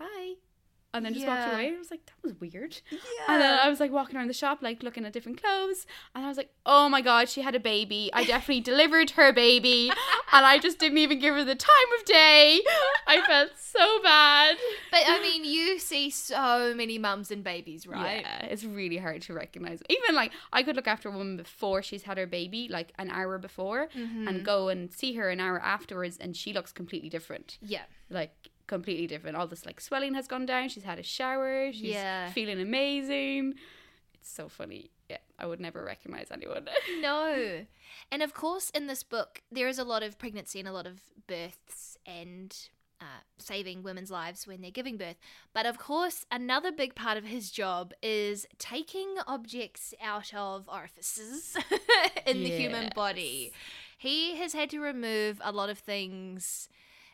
"Hi," 0.00 0.36
and 0.94 1.04
then 1.04 1.12
just 1.14 1.26
walked 1.26 1.52
away. 1.52 1.74
I 1.74 1.78
was 1.78 1.90
like, 1.90 2.04
"That 2.06 2.14
was 2.22 2.32
weird." 2.40 2.80
Yeah. 2.90 2.98
And 3.28 3.42
then 3.42 3.58
I 3.58 3.68
was 3.68 3.78
like 3.80 3.90
walking 3.92 4.16
around 4.16 4.28
the 4.28 4.34
shop, 4.34 4.58
like 4.62 4.82
looking 4.82 5.04
at 5.04 5.12
different 5.12 5.42
clothes, 5.42 5.86
and 6.14 6.24
I 6.24 6.28
was 6.28 6.36
like, 6.36 6.50
"Oh 6.64 6.88
my 6.88 7.00
god, 7.02 7.28
she 7.28 7.42
had 7.42 7.54
a 7.54 7.60
baby! 7.60 8.10
I 8.12 8.24
definitely 8.24 8.60
delivered 8.72 9.10
her 9.10 9.32
baby, 9.32 9.90
and 10.32 10.46
I 10.46 10.58
just 10.58 10.78
didn't 10.78 10.98
even 10.98 11.18
give 11.18 11.34
her 11.34 11.44
the 11.44 11.54
time 11.54 11.90
of 11.98 12.04
day. 12.06 12.60
I 13.06 13.20
felt 13.26 13.50
so 13.58 14.02
bad." 14.02 14.56
but 14.90 15.00
I 15.06 15.20
mean, 15.20 15.44
you 15.44 15.78
see 15.78 16.10
so 16.10 16.72
many 16.74 16.98
mums 16.98 17.30
and 17.30 17.44
babies, 17.44 17.86
right? 17.86 18.22
Yeah, 18.22 18.46
it's 18.46 18.64
really 18.64 18.96
hard 18.96 19.22
to 19.22 19.34
recognize. 19.34 19.80
Even 19.88 20.14
like 20.14 20.32
I 20.52 20.62
could 20.62 20.76
look 20.76 20.88
after 20.88 21.08
a 21.08 21.12
woman 21.12 21.36
before 21.36 21.82
she's 21.82 22.02
had 22.04 22.16
her 22.18 22.26
baby, 22.26 22.68
like 22.70 22.92
an 22.98 23.10
hour 23.10 23.38
before, 23.38 23.88
Mhm. 23.94 24.26
and 24.28 24.44
go 24.44 24.68
and 24.68 24.90
see 24.92 25.14
her 25.14 25.28
an 25.28 25.40
hour 25.40 25.60
afterwards, 25.60 26.16
and 26.18 26.36
she 26.36 26.52
looks 26.52 26.72
completely 26.72 27.08
different. 27.10 27.58
Yeah. 27.60 27.82
Like 28.10 28.32
completely 28.68 29.06
different. 29.08 29.36
All 29.36 29.48
this 29.48 29.66
like 29.66 29.80
swelling 29.80 30.14
has 30.14 30.28
gone 30.28 30.46
down. 30.46 30.68
She's 30.68 30.84
had 30.84 30.98
a 31.00 31.02
shower. 31.02 31.72
She's 31.72 31.82
Yeah. 31.94 32.30
feeling 32.30 32.60
amazing. 32.60 33.54
It's 34.14 34.30
so 34.30 34.48
funny. 34.48 34.90
Yeah, 35.10 35.16
I 35.38 35.46
would 35.46 35.58
never 35.60 35.82
recognize 35.84 36.28
anyone. 36.30 36.68
No. 37.00 37.64
And 38.12 38.22
of 38.22 38.32
course, 38.34 38.70
in 38.70 38.86
this 38.86 39.02
book, 39.02 39.42
there 39.50 39.66
is 39.68 39.78
a 39.78 39.84
lot 39.84 40.02
of 40.02 40.18
pregnancy 40.18 40.58
and 40.60 40.68
a 40.68 40.72
lot 40.72 40.86
of 40.86 41.00
births 41.26 41.96
and 42.06 42.54
uh, 43.00 43.04
saving 43.38 43.82
women's 43.82 44.10
lives 44.10 44.46
when 44.46 44.60
they're 44.60 44.70
giving 44.70 44.96
birth. 44.98 45.16
But 45.54 45.64
of 45.66 45.78
course, 45.78 46.26
another 46.30 46.70
big 46.72 46.94
part 46.94 47.16
of 47.16 47.24
his 47.24 47.50
job 47.50 47.92
is 48.02 48.46
taking 48.58 49.14
objects 49.26 49.94
out 50.02 50.34
of 50.34 50.68
orifices 50.68 51.56
in 52.26 52.42
the 52.42 52.50
human 52.50 52.90
body. 52.94 53.52
He 53.96 54.36
has 54.36 54.52
had 54.52 54.68
to 54.70 54.80
remove 54.80 55.40
a 55.44 55.52
lot 55.52 55.70
of 55.70 55.78
things 55.78 56.68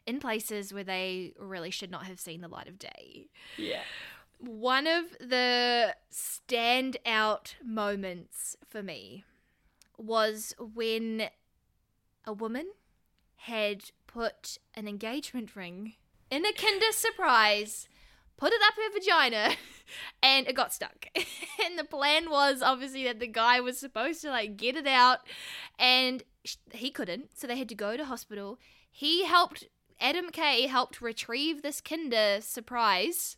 in 0.07 0.21
places 0.21 0.73
where 0.73 0.85
they 0.85 1.35
really 1.39 1.71
should 1.71 1.91
not 1.91 2.05
have 2.07 2.21
seen 2.21 2.41
the 2.41 2.49
light 2.49 2.69
of 2.69 2.79
day. 2.79 3.29
yeah. 3.57 3.83
One 4.39 4.87
of 4.87 5.05
the 5.21 5.95
standout 6.13 7.55
moments 7.65 8.57
for 8.69 8.83
me 8.83 9.25
was 9.97 10.55
when 10.59 11.29
a 12.27 12.33
woman 12.33 12.67
had 13.37 13.85
put 14.07 14.59
an 14.75 14.89
engagement 14.89 15.55
ring 15.57 15.95
in 16.31 16.45
a 16.45 16.53
Kinder 16.53 16.91
Surprise, 16.91 17.89
put 18.37 18.53
it 18.53 18.61
up 18.67 18.75
her 18.75 18.93
vagina, 18.93 19.55
and 20.23 20.49
it 20.49 20.55
got 20.55 20.73
stuck. 20.73 21.07
and 21.65 21.79
the 21.79 21.85
plan 21.85 22.31
was 22.31 22.63
obviously 22.63 23.05
that 23.05 23.21
the 23.21 23.27
guy 23.27 23.61
was 23.61 23.79
supposed 23.79 24.21
to 24.23 24.31
like 24.31 24.57
get 24.57 24.77
it 24.77 24.87
out, 24.87 25.21
and 25.79 26.23
he 26.73 26.91
couldn't, 26.91 27.31
so 27.39 27.47
they 27.47 27.59
had 27.59 27.69
to 27.69 27.75
go 27.75 27.97
to 27.97 28.05
hospital. 28.05 28.59
He 28.91 29.25
helped. 29.25 29.69
Adam 30.01 30.31
Kay 30.31 30.67
helped 30.67 31.01
retrieve 31.01 31.63
this 31.63 31.81
Kinder 31.81 32.39
Surprise 32.41 33.37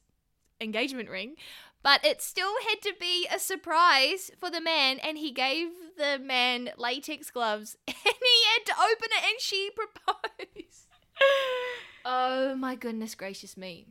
engagement 0.61 1.09
ring, 1.09 1.37
but 1.83 2.05
it 2.05 2.21
still 2.21 2.55
had 2.69 2.81
to 2.83 2.95
be 2.99 3.29
a 3.33 3.38
surprise 3.38 4.31
for 4.38 4.51
the 4.51 4.61
man, 4.61 4.99
and 4.99 5.19
he 5.19 5.31
gave 5.31 5.69
the 5.97 6.19
man 6.19 6.71
latex 6.77 7.31
gloves, 7.31 7.77
and 7.87 7.97
he 7.97 8.45
had 8.55 8.66
to 8.66 8.73
open 8.73 9.09
it, 9.12 9.25
and 9.25 9.40
she 9.40 9.71
proposed. 9.77 10.87
oh 12.05 12.55
my 12.57 12.75
goodness 12.75 13.14
gracious 13.14 13.57
me! 13.57 13.87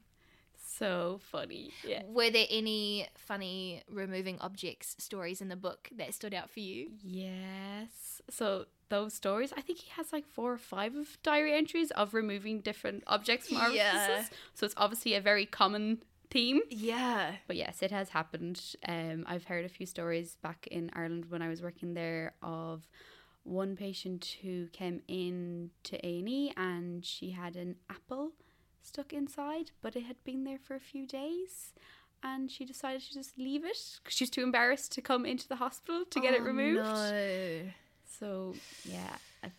So 0.77 1.19
funny. 1.31 1.71
Yeah. 1.83 2.03
Were 2.07 2.29
there 2.29 2.47
any 2.49 3.07
funny 3.17 3.83
removing 3.89 4.39
objects 4.39 4.95
stories 4.99 5.41
in 5.41 5.49
the 5.49 5.55
book 5.55 5.89
that 5.97 6.13
stood 6.13 6.33
out 6.33 6.49
for 6.49 6.59
you? 6.59 6.91
Yes. 7.03 8.21
So 8.29 8.65
those 8.89 9.13
stories, 9.13 9.53
I 9.55 9.61
think 9.61 9.79
he 9.79 9.89
has 9.91 10.13
like 10.13 10.25
four 10.27 10.53
or 10.53 10.57
five 10.57 10.95
of 10.95 11.17
diary 11.23 11.53
entries 11.53 11.91
of 11.91 12.13
removing 12.13 12.61
different 12.61 13.03
objects 13.07 13.47
from 13.47 13.57
orifices. 13.57 13.77
Yeah. 13.77 14.23
So 14.53 14.65
it's 14.65 14.75
obviously 14.77 15.15
a 15.15 15.21
very 15.21 15.45
common 15.45 15.99
theme. 16.29 16.61
Yeah. 16.69 17.35
But 17.47 17.55
yes, 17.55 17.81
it 17.81 17.91
has 17.91 18.09
happened. 18.09 18.61
Um, 18.87 19.25
I've 19.27 19.45
heard 19.45 19.65
a 19.65 19.69
few 19.69 19.85
stories 19.85 20.37
back 20.41 20.67
in 20.69 20.91
Ireland 20.93 21.25
when 21.29 21.41
I 21.41 21.49
was 21.49 21.61
working 21.61 21.93
there 21.93 22.33
of 22.41 22.87
one 23.43 23.75
patient 23.75 24.37
who 24.41 24.67
came 24.67 25.01
in 25.07 25.69
to 25.83 25.95
A&E 26.05 26.51
and 26.57 27.05
she 27.05 27.29
had 27.31 27.55
an 27.55 27.75
apple 27.89 28.31
stuck 28.85 29.13
inside, 29.13 29.71
but 29.81 29.95
it 29.95 30.03
had 30.03 30.23
been 30.23 30.43
there 30.43 30.59
for 30.59 30.75
a 30.75 30.79
few 30.79 31.05
days. 31.05 31.73
And 32.23 32.49
she 32.49 32.65
decided 32.65 33.01
to 33.01 33.13
just 33.13 33.37
leave 33.37 33.63
it 33.63 33.77
because 34.03 34.15
she 34.15 34.23
was 34.23 34.29
too 34.31 34.41
embarrassed 34.41 34.91
to 34.93 35.01
come 35.01 35.25
into 35.25 35.47
the 35.47 35.57
hospital 35.57 36.05
to 36.09 36.19
get 36.19 36.33
it 36.33 36.41
Oh, 36.41 36.45
removed. 36.45 36.83
No. 36.83 37.61
So 38.19 38.55
yeah, 38.83 39.15
a, 39.43 39.51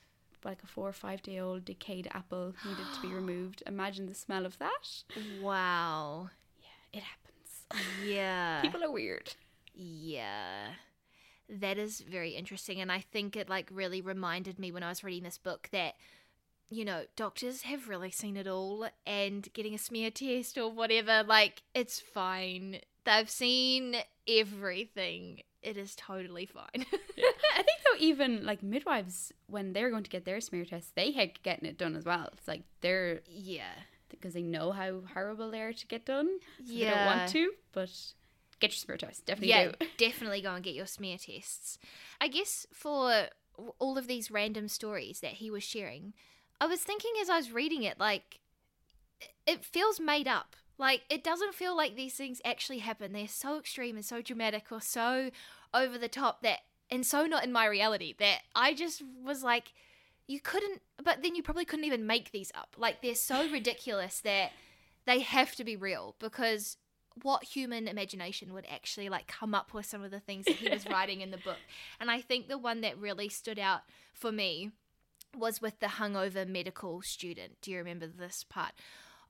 like 0.45 0.63
a 0.65 0.67
four 0.67 0.89
or 0.89 0.93
five 0.93 1.23
day 1.23 1.39
old 1.39 1.65
decayed 1.65 2.09
apple 2.13 2.55
needed 2.65 2.87
to 2.95 3.03
be 3.03 3.09
removed. 3.15 3.63
Imagine 3.67 4.07
the 4.07 4.15
smell 4.15 4.47
of 4.47 4.59
that. 4.59 5.05
Wow. 5.41 6.31
Yeah, 6.61 6.99
it 6.99 7.03
happens. 7.05 7.85
Yeah. 8.05 8.61
People 8.63 8.83
are 8.83 8.91
weird. 8.91 9.35
Yeah. 9.75 10.69
That 11.49 11.79
is 11.79 12.01
very 12.01 12.31
interesting. 12.31 12.81
And 12.81 12.91
I 12.91 12.99
think 12.99 13.37
it 13.37 13.49
like 13.49 13.69
really 13.73 14.01
reminded 14.01 14.59
me 14.59 14.73
when 14.73 14.83
I 14.83 14.89
was 14.89 15.05
reading 15.05 15.23
this 15.23 15.39
book 15.39 15.69
that, 15.71 15.95
you 16.69 16.85
know, 16.85 17.05
doctors 17.15 17.63
have 17.63 17.89
really 17.89 18.11
seen 18.11 18.37
it 18.37 18.47
all 18.47 18.89
and 19.07 19.49
getting 19.53 19.75
a 19.75 19.79
smear 19.79 20.11
test 20.11 20.59
or 20.59 20.71
whatever, 20.71 21.23
like, 21.23 21.63
it's 21.75 22.01
fine. 22.01 22.81
They've 23.05 23.31
seen 23.31 23.97
everything. 24.27 25.43
It 25.63 25.77
is 25.77 25.95
totally 25.95 26.47
fine. 26.47 26.67
I 26.93 27.63
think 27.63 27.79
though, 27.85 27.99
even 27.99 28.45
like 28.45 28.63
midwives, 28.63 29.33
when 29.47 29.73
they're 29.73 29.91
going 29.91 30.05
to 30.05 30.11
get 30.11 30.25
their 30.25 30.41
smear 30.41 30.65
tests, 30.65 30.93
they 30.95 31.11
hate 31.13 31.43
getting 31.43 31.69
it 31.69 31.79
done 31.79 31.97
as 31.97 32.05
well. 32.05 32.29
It's 32.33 32.49
like 32.49 32.63
they're 32.81 33.21
yeah. 33.29 33.73
because 34.09 34.35
they 34.35 34.43
know 34.43 34.73
how 34.73 35.01
horrible 35.15 35.51
they 35.51 35.61
are 35.61 35.73
to 35.73 35.87
get 35.87 36.05
done. 36.05 36.29
So 36.65 36.73
They 36.73 36.85
don't 36.85 37.07
want 37.07 37.31
to, 37.31 37.53
but 37.73 37.91
get 38.61 38.71
your 38.71 38.77
smear 38.77 38.97
test. 38.97 39.27
Definitely 39.27 39.49
yeah, 39.49 39.73
do. 39.79 39.87
definitely 39.99 40.41
go 40.41 40.55
and 40.55 40.65
get 40.65 40.75
your 40.75 40.87
smear 40.87 41.19
tests. 41.19 41.79
I 42.21 42.29
guess 42.29 42.67
for 42.73 43.29
all 43.79 43.99
of 43.99 44.07
these 44.07 44.31
random 44.31 44.69
stories 44.69 45.21
that 45.21 45.35
he 45.35 45.51
was 45.51 45.65
sharing, 45.65 46.13
I 46.61 46.67
was 46.67 46.81
thinking 46.81 47.13
as 47.21 47.29
I 47.29 47.37
was 47.37 47.53
reading 47.53 47.83
it, 47.83 47.99
like, 47.99 48.41
it 49.47 49.65
feels 49.65 50.01
made 50.01 50.29
up. 50.29 50.57
Like, 50.79 51.03
it 51.09 51.25
doesn't 51.25 51.55
feel 51.55 51.77
like 51.77 51.97
these 51.97 52.15
things 52.15 52.41
actually 52.45 52.79
happen. 52.79 53.13
They're 53.13 53.29
so 53.29 53.59
extreme 53.59 53.97
and 53.97 54.05
so 54.05 54.21
dramatic 54.21 54.71
or 54.71 54.81
so 54.81 55.31
over 55.73 55.97
the 55.99 56.09
top 56.09 56.43
that, 56.43 56.61
and 56.91 57.05
so 57.05 57.27
not 57.27 57.45
in 57.45 57.53
my 57.53 57.67
reality, 57.67 58.15
that 58.19 58.41
I 58.55 58.75
just 58.75 59.03
was 59.25 59.43
like, 59.43 59.73
you 60.27 60.41
couldn't, 60.41 60.83
but 61.03 61.23
then 61.23 61.35
you 61.35 61.43
probably 61.43 61.65
couldn't 61.65 61.85
even 61.85 62.07
make 62.07 62.31
these 62.31 62.53
up. 62.55 62.77
Like, 62.77 63.01
they're 63.01 63.15
so 63.15 63.49
ridiculous 63.51 64.21
that 64.21 64.53
they 65.07 65.21
have 65.21 65.55
to 65.57 65.65
be 65.65 65.77
real 65.77 66.17
because 66.19 66.77
what 67.23 67.45
human 67.45 67.89
imagination 67.89 68.53
would 68.53 68.67
actually 68.71 69.09
like 69.09 69.27
come 69.27 69.55
up 69.55 69.73
with 69.73 69.87
some 69.87 70.03
of 70.03 70.11
the 70.11 70.21
things 70.21 70.45
that 70.45 70.57
he 70.57 70.69
was 70.69 70.87
writing 70.91 71.21
in 71.21 71.31
the 71.31 71.39
book. 71.39 71.57
And 72.01 72.11
I 72.11 72.21
think 72.21 72.49
the 72.49 72.59
one 72.59 72.83
that 72.83 72.99
really 72.99 73.29
stood 73.29 73.59
out 73.59 73.83
for 74.13 74.31
me 74.31 74.73
was 75.39 75.61
with 75.61 75.81
the 75.81 75.87
hungover 75.87 76.47
medical 76.47 77.01
student. 77.03 77.57
Do 77.63 77.71
you 77.71 77.79
remember 77.79 78.07
this 78.07 78.45
part? 78.49 78.73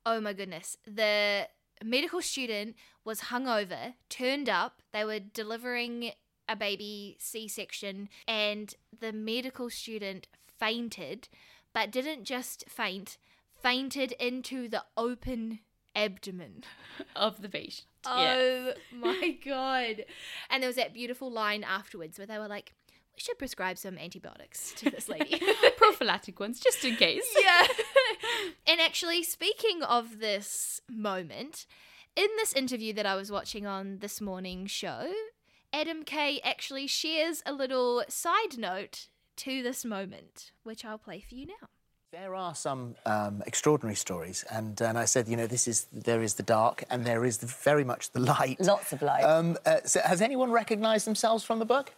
Oh 0.05 0.21
my 0.21 0.33
goodness. 0.33 0.77
The 0.87 1.49
medical 1.85 2.23
student 2.23 2.77
was 3.05 3.23
hungover, 3.23 3.95
turned 4.09 4.49
up, 4.49 4.83
they 4.93 5.05
were 5.05 5.19
delivering 5.21 6.13
a 6.49 6.57
baby 6.57 7.17
C 7.21 7.49
section, 7.49 8.09
and 8.27 8.75
the 8.99 9.13
medical 9.13 9.69
student 9.69 10.29
fainted, 10.59 11.29
but 11.75 11.91
didn't 11.91 12.25
just 12.25 12.65
faint, 12.69 13.19
fainted 13.61 14.13
into 14.13 14.69
the 14.69 14.85
open 14.97 15.61
abdomen. 15.95 16.63
Of 17.17 17.43
the 17.43 17.49
patient. 17.49 17.87
yeah. 18.07 18.37
Oh 18.39 18.73
my 18.95 19.37
god. 19.45 20.05
And 20.49 20.63
there 20.63 20.69
was 20.69 20.77
that 20.77 20.95
beautiful 20.95 21.31
line 21.31 21.63
afterwards 21.65 22.17
where 22.19 22.27
they 22.27 22.39
were 22.39 22.49
like, 22.49 22.73
we 23.17 23.23
should 23.23 23.39
prescribe 23.39 23.79
some 23.79 23.97
antibiotics 23.97 24.73
to 24.75 24.91
this 24.91 25.09
lady. 25.09 25.41
Prophylactic 25.77 26.39
ones, 26.39 26.61
just 26.61 26.85
in 26.85 26.97
case. 26.97 27.25
yeah. 27.43 27.67
and 28.67 28.81
actually, 28.81 29.23
speaking 29.23 29.83
of 29.83 30.19
this 30.19 30.81
moment, 30.91 31.67
in 32.15 32.29
this 32.37 32.53
interview 32.53 32.93
that 32.93 33.07
I 33.07 33.17
was 33.17 33.33
watching 33.33 33.67
on 33.67 33.99
this 34.01 34.21
morning 34.21 34.67
show, 34.67 35.13
Adam 35.73 36.05
Kay 36.05 36.41
actually 36.45 36.87
shares 36.87 37.43
a 37.47 37.53
little 37.53 38.05
side 38.09 38.59
note 38.59 39.09
to 39.37 39.63
this 39.63 39.85
moment, 39.85 40.53
which 40.63 40.85
I'll 40.85 40.99
play 40.99 41.25
for 41.27 41.35
you 41.35 41.47
now. 41.47 41.69
There 42.13 42.35
are 42.35 42.55
some 42.55 42.95
um, 43.05 43.43
extraordinary 43.47 43.97
stories, 43.97 44.45
and 44.51 44.81
and 44.81 44.97
I 44.97 45.05
said, 45.05 45.29
you 45.29 45.37
know, 45.37 45.47
this 45.47 45.67
is 45.69 45.87
there 45.93 46.23
is 46.23 46.35
the 46.35 46.43
dark, 46.43 46.85
and 46.89 47.05
there 47.05 47.25
is 47.25 47.39
the, 47.39 47.47
very 47.47 47.85
much 47.85 48.13
the 48.13 48.21
light. 48.21 48.59
Lots 48.61 48.93
of 48.93 49.03
light. 49.03 49.25
Um, 49.25 49.59
uh, 49.67 49.81
so 49.85 50.01
has 50.01 50.23
anyone 50.23 50.51
recognised 50.51 51.07
themselves 51.07 51.45
from 51.45 51.59
the 51.59 51.67
book? 51.67 51.93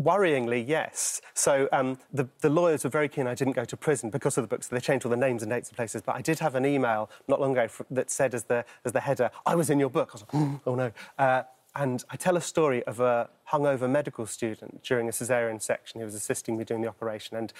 Worryingly, 0.00 0.66
yes. 0.66 1.20
So 1.34 1.68
um, 1.70 1.98
the, 2.12 2.28
the 2.40 2.50
lawyers 2.50 2.82
were 2.82 2.90
very 2.90 3.08
keen 3.08 3.28
I 3.28 3.34
didn't 3.34 3.52
go 3.54 3.64
to 3.64 3.76
prison 3.76 4.10
because 4.10 4.36
of 4.36 4.42
the 4.42 4.48
book, 4.48 4.64
so 4.64 4.74
they 4.74 4.80
changed 4.80 5.06
all 5.06 5.10
the 5.10 5.16
names 5.16 5.42
and 5.42 5.50
dates 5.50 5.68
and 5.68 5.76
places. 5.76 6.02
But 6.02 6.16
I 6.16 6.20
did 6.20 6.40
have 6.40 6.56
an 6.56 6.66
email 6.66 7.10
not 7.28 7.40
long 7.40 7.52
ago 7.56 7.68
that 7.90 8.10
said 8.10 8.34
as 8.34 8.44
the, 8.44 8.64
as 8.84 8.92
the 8.92 9.00
header, 9.00 9.30
I 9.46 9.54
was 9.54 9.70
in 9.70 9.78
your 9.78 9.90
book. 9.90 10.10
I 10.10 10.14
was 10.14 10.22
like, 10.22 10.60
oh 10.66 10.74
no. 10.74 10.90
Uh, 11.16 11.44
and 11.76 12.04
I 12.10 12.16
tell 12.16 12.36
a 12.36 12.40
story 12.40 12.82
of 12.84 13.00
a 13.00 13.28
hungover 13.50 13.90
medical 13.90 14.26
student 14.26 14.82
during 14.82 15.08
a 15.08 15.12
caesarean 15.12 15.60
section 15.60 16.00
who 16.00 16.04
was 16.04 16.14
assisting 16.14 16.56
me 16.56 16.64
doing 16.64 16.82
the 16.82 16.88
operation. 16.88 17.36
And 17.36 17.52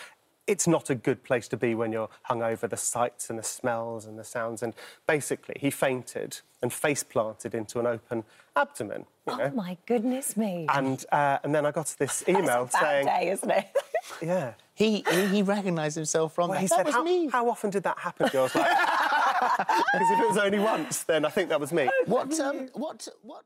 it's 0.47 0.67
not 0.67 0.91
a 0.91 0.95
good 0.95 1.23
place 1.23 1.49
to 1.49 1.57
be 1.57 1.75
when 1.75 1.93
you're 1.93 2.09
hungover, 2.29 2.69
the 2.69 2.77
sights 2.77 3.31
and 3.31 3.39
the 3.39 3.43
smells 3.43 4.05
and 4.05 4.19
the 4.19 4.25
sounds. 4.25 4.63
And 4.63 4.75
basically, 5.07 5.57
he 5.59 5.71
fainted 5.71 6.41
and 6.63 6.73
face 6.73 7.03
planted 7.03 7.55
into 7.55 7.81
an 7.81 7.87
open 7.87 8.25
abdomen. 8.57 9.07
You 9.27 9.33
oh 9.33 9.37
know? 9.37 9.51
my 9.51 9.79
goodness 9.87 10.37
me. 10.37 10.67
And, 10.69 11.05
uh, 11.11 11.39
and 11.43 11.55
then 11.55 11.65
I 11.65 11.71
got 11.71 11.95
this 11.99 12.23
email 12.29 12.65
It's 12.65 12.75
a 12.75 12.79
bad 12.79 12.81
saying, 12.81 13.07
day, 13.07 13.31
isn't 13.31 13.51
it? 13.51 13.77
yeah. 14.23 14.53
He 14.75 15.05
he, 15.11 15.27
he 15.27 15.43
recognised 15.43 15.95
himself 15.97 16.35
from 16.35 16.51
Well, 16.51 16.57
that. 16.57 16.63
he 16.63 16.67
that 16.67 16.77
said, 16.77 16.87
was 16.87 16.95
how, 16.95 17.05
me. 17.05 17.29
how 17.29 17.49
often 17.49 17.71
did 17.71 17.85
that 17.85 17.99
happen 17.99 18.29
to 18.29 18.33
you? 18.33 18.41
I 18.41 18.43
was 18.43 18.55
like, 18.55 18.71
because 19.93 20.11
if 20.11 20.21
it 20.21 20.29
was 20.29 20.37
only 20.39 20.59
once, 20.59 21.05
then 21.05 21.25
I 21.25 21.31
think 21.31 21.49
that 21.51 21.61
was 21.61 21.73
me. 21.73 21.89
What 22.07 22.39
um 22.41 22.69
what 22.75 23.07
what? 23.23 23.45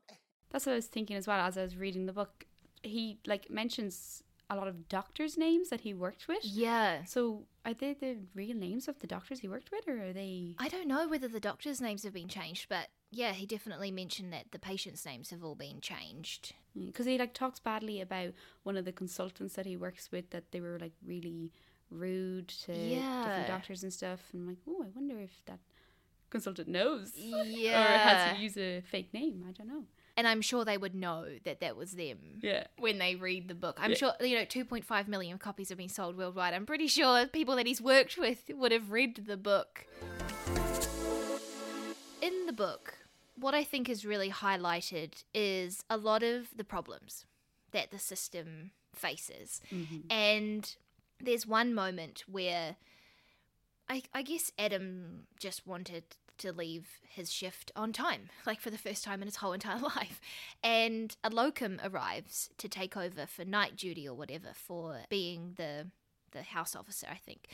That's 0.49 0.65
what 0.65 0.73
I 0.73 0.75
was 0.75 0.87
thinking 0.87 1.15
as 1.15 1.27
well 1.27 1.39
as 1.39 1.57
I 1.57 1.61
was 1.61 1.77
reading 1.77 2.07
the 2.07 2.13
book. 2.13 2.45
He 2.81 3.19
like 3.27 3.49
mentions 3.51 4.23
a 4.49 4.55
lot 4.55 4.67
of 4.67 4.89
doctors' 4.89 5.37
names 5.37 5.69
that 5.69 5.81
he 5.81 5.93
worked 5.93 6.27
with. 6.27 6.39
Yeah. 6.43 7.03
So 7.05 7.45
are 7.65 7.73
they 7.73 7.93
the 7.93 8.17
real 8.33 8.55
names 8.55 8.87
of 8.87 8.99
the 8.99 9.07
doctors 9.07 9.39
he 9.39 9.47
worked 9.47 9.69
with, 9.71 9.87
or 9.87 10.01
are 10.09 10.13
they? 10.13 10.55
I 10.57 10.69
don't 10.69 10.87
know 10.87 11.07
whether 11.07 11.27
the 11.27 11.39
doctors' 11.39 11.79
names 11.81 12.03
have 12.03 12.13
been 12.13 12.27
changed, 12.27 12.67
but 12.69 12.87
yeah, 13.11 13.33
he 13.33 13.45
definitely 13.45 13.91
mentioned 13.91 14.33
that 14.33 14.51
the 14.51 14.59
patients' 14.59 15.05
names 15.05 15.29
have 15.29 15.43
all 15.43 15.55
been 15.55 15.81
changed. 15.81 16.53
Mm, 16.77 16.87
because 16.87 17.05
he 17.05 17.17
like 17.17 17.33
talks 17.33 17.59
badly 17.59 18.01
about 18.01 18.33
one 18.63 18.77
of 18.77 18.85
the 18.85 18.91
consultants 18.91 19.53
that 19.55 19.65
he 19.65 19.77
works 19.77 20.11
with 20.11 20.29
that 20.31 20.51
they 20.51 20.61
were 20.61 20.77
like 20.79 20.93
really 21.05 21.51
rude 21.91 22.47
to 22.47 22.73
Yeah. 22.73 23.23
different 23.23 23.47
doctors 23.47 23.83
and 23.83 23.93
stuff. 23.93 24.21
And 24.33 24.41
I'm 24.43 24.47
like, 24.47 24.57
oh, 24.67 24.83
I 24.83 24.89
wonder 24.95 25.19
if 25.19 25.41
that 25.45 25.59
consultant 26.29 26.67
knows, 26.67 27.13
or 27.33 27.71
has 27.73 28.33
to 28.35 28.39
use 28.41 28.57
a 28.57 28.81
fake 28.81 29.13
name. 29.13 29.43
I 29.47 29.51
don't 29.51 29.67
know. 29.67 29.85
And 30.19 30.27
I'm 30.27 30.41
sure 30.41 30.65
they 30.65 30.77
would 30.77 30.95
know 30.95 31.25
that 31.45 31.61
that 31.61 31.77
was 31.77 31.93
them. 31.93 32.17
Yeah. 32.41 32.65
When 32.77 32.97
they 32.97 33.15
read 33.15 33.47
the 33.47 33.55
book, 33.55 33.77
I'm 33.81 33.91
Yeah. 33.91 33.95
sure 33.95 34.13
you 34.19 34.35
know 34.37 34.43
2.5 34.43 35.07
million 35.07 35.37
copies 35.37 35.69
have 35.69 35.77
been 35.77 35.87
sold 35.87 36.17
worldwide. 36.17 36.53
I'm 36.53 36.65
pretty 36.65 36.87
sure 36.87 37.25
people 37.25 37.55
that 37.55 37.65
he's 37.65 37.81
worked 37.81 38.17
with 38.17 38.43
would 38.49 38.73
have 38.73 38.91
read 38.91 39.15
the 39.27 39.37
book. 39.37 39.85
In 42.21 42.47
the 42.47 42.51
book, 42.51 42.97
what 43.37 43.53
I 43.53 43.63
think 43.63 43.87
is 43.87 44.05
really 44.05 44.29
highlighted 44.29 45.23
is 45.33 45.85
a 45.89 45.95
lot 45.95 46.21
of 46.21 46.49
the 46.53 46.65
problems 46.65 47.25
that 47.71 47.91
the 47.91 47.97
system 47.99 48.71
faces. 48.93 49.61
Mm-hmm. 49.71 50.11
And 50.11 50.75
there's 51.21 51.47
one 51.47 51.73
moment 51.73 52.25
where 52.27 52.75
I, 53.87 54.03
I 54.13 54.23
guess 54.23 54.51
Adam 54.59 55.27
just 55.39 55.65
wanted 55.65 56.03
to 56.39 56.51
leave 56.51 56.99
his 57.07 57.31
shift 57.31 57.71
on 57.75 57.93
time, 57.93 58.29
like 58.45 58.59
for 58.59 58.69
the 58.69 58.77
first 58.77 59.03
time 59.03 59.21
in 59.21 59.27
his 59.27 59.37
whole 59.37 59.53
entire 59.53 59.79
life. 59.95 60.19
And 60.63 61.15
a 61.23 61.29
locum 61.29 61.79
arrives 61.83 62.49
to 62.57 62.67
take 62.67 62.97
over 62.97 63.25
for 63.25 63.45
night 63.45 63.75
duty 63.77 64.07
or 64.07 64.15
whatever 64.15 64.49
for 64.53 65.01
being 65.09 65.53
the 65.57 65.87
the 66.31 66.43
house 66.43 66.75
officer, 66.75 67.07
I 67.09 67.15
think. 67.15 67.47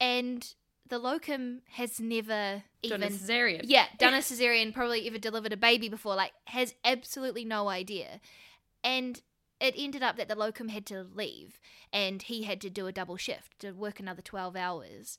And 0.00 0.54
the 0.88 0.98
locum 0.98 1.62
has 1.72 2.00
never 2.00 2.62
even 2.82 3.00
Done 3.00 3.10
a 3.10 3.12
cesarean. 3.12 3.62
yeah, 3.64 3.86
done 3.98 4.14
a 4.14 4.18
cesarean, 4.18 4.72
probably 4.72 5.06
ever 5.06 5.18
delivered 5.18 5.52
a 5.52 5.56
baby 5.56 5.88
before, 5.88 6.14
like 6.14 6.32
has 6.46 6.74
absolutely 6.84 7.44
no 7.44 7.68
idea. 7.68 8.20
And 8.84 9.20
it 9.60 9.74
ended 9.76 10.02
up 10.02 10.16
that 10.16 10.28
the 10.28 10.34
locum 10.36 10.68
had 10.68 10.86
to 10.86 11.02
leave 11.14 11.60
and 11.92 12.22
he 12.22 12.44
had 12.44 12.60
to 12.60 12.70
do 12.70 12.86
a 12.86 12.92
double 12.92 13.16
shift 13.16 13.58
to 13.60 13.72
work 13.72 13.98
another 14.00 14.22
12 14.22 14.54
hours. 14.54 15.18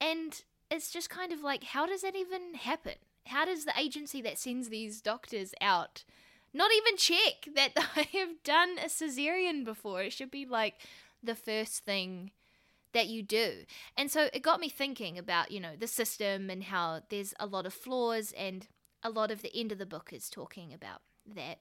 And 0.00 0.42
it's 0.70 0.90
just 0.90 1.10
kind 1.10 1.32
of 1.32 1.42
like, 1.42 1.64
how 1.64 1.86
does 1.86 2.02
that 2.02 2.16
even 2.16 2.54
happen? 2.54 2.94
how 3.28 3.44
does 3.44 3.64
the 3.64 3.78
agency 3.78 4.20
that 4.22 4.38
sends 4.38 4.68
these 4.68 5.00
doctors 5.00 5.54
out 5.60 6.04
not 6.52 6.70
even 6.72 6.96
check 6.96 7.48
that 7.54 7.74
they 7.94 8.18
have 8.18 8.42
done 8.42 8.78
a 8.78 8.88
cesarean 8.88 9.64
before? 9.64 10.02
It 10.02 10.12
should 10.12 10.30
be 10.30 10.46
like 10.46 10.74
the 11.22 11.34
first 11.34 11.84
thing 11.84 12.32
that 12.94 13.06
you 13.06 13.22
do. 13.22 13.64
And 13.96 14.10
so 14.10 14.28
it 14.32 14.42
got 14.42 14.60
me 14.60 14.70
thinking 14.70 15.18
about, 15.18 15.50
you 15.50 15.60
know, 15.60 15.76
the 15.78 15.86
system 15.86 16.48
and 16.48 16.64
how 16.64 17.02
there's 17.10 17.34
a 17.38 17.46
lot 17.46 17.66
of 17.66 17.74
flaws 17.74 18.32
and 18.36 18.66
a 19.02 19.10
lot 19.10 19.30
of 19.30 19.42
the 19.42 19.54
end 19.54 19.72
of 19.72 19.78
the 19.78 19.86
book 19.86 20.10
is 20.12 20.30
talking 20.30 20.72
about 20.72 21.02
that. 21.26 21.58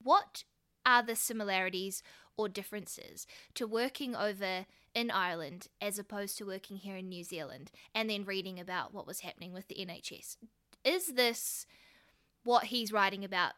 What 0.00 0.44
are 0.84 1.02
the 1.02 1.16
similarities 1.16 2.02
or 2.36 2.48
differences 2.48 3.26
to 3.54 3.66
working 3.66 4.16
over 4.16 4.66
in 4.94 5.10
Ireland 5.10 5.68
as 5.80 5.98
opposed 5.98 6.38
to 6.38 6.46
working 6.46 6.78
here 6.78 6.96
in 6.96 7.08
New 7.08 7.24
Zealand 7.24 7.70
and 7.94 8.08
then 8.08 8.24
reading 8.24 8.58
about 8.58 8.92
what 8.92 9.06
was 9.06 9.20
happening 9.20 9.52
with 9.52 9.68
the 9.68 9.76
NHS? 9.76 10.36
Is 10.84 11.08
this 11.14 11.66
what 12.44 12.64
he's 12.64 12.92
writing 12.92 13.24
about 13.24 13.52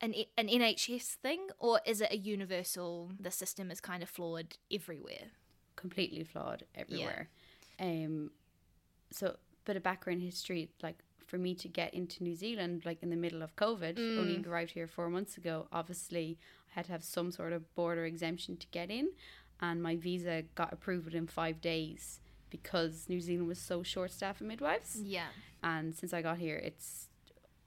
an, 0.00 0.14
an 0.36 0.48
NHS 0.48 1.14
thing 1.14 1.48
or 1.58 1.80
is 1.86 2.00
it 2.00 2.12
a 2.12 2.18
universal 2.18 3.12
the 3.18 3.30
system 3.30 3.70
is 3.70 3.80
kind 3.80 4.02
of 4.02 4.08
flawed 4.08 4.56
everywhere? 4.70 5.30
completely 5.76 6.24
flawed 6.24 6.64
everywhere. 6.74 7.28
Um, 7.78 8.30
so 9.12 9.36
bit 9.64 9.76
of 9.76 9.82
background 9.82 10.22
history, 10.22 10.70
like 10.82 10.96
for 11.26 11.38
me 11.38 11.54
to 11.56 11.68
get 11.68 11.92
into 11.92 12.22
New 12.22 12.34
Zealand, 12.34 12.82
like 12.84 13.02
in 13.02 13.10
the 13.10 13.16
middle 13.16 13.42
of 13.42 13.54
COVID, 13.56 13.96
Mm. 13.96 14.18
only 14.18 14.44
arrived 14.46 14.72
here 14.72 14.86
four 14.86 15.08
months 15.10 15.36
ago. 15.36 15.66
Obviously, 15.72 16.38
I 16.70 16.76
had 16.76 16.84
to 16.86 16.92
have 16.92 17.04
some 17.04 17.30
sort 17.32 17.52
of 17.52 17.74
border 17.74 18.04
exemption 18.04 18.56
to 18.58 18.66
get 18.68 18.90
in, 18.90 19.10
and 19.60 19.82
my 19.82 19.96
visa 19.96 20.42
got 20.54 20.72
approved 20.72 21.04
within 21.06 21.26
five 21.26 21.60
days 21.60 22.20
because 22.50 23.08
New 23.08 23.20
Zealand 23.20 23.48
was 23.48 23.58
so 23.58 23.82
short 23.82 24.12
staffed 24.12 24.40
with 24.40 24.48
midwives. 24.48 25.00
Yeah. 25.02 25.26
And 25.62 25.94
since 25.96 26.12
I 26.14 26.22
got 26.22 26.38
here, 26.38 26.56
it's 26.56 27.08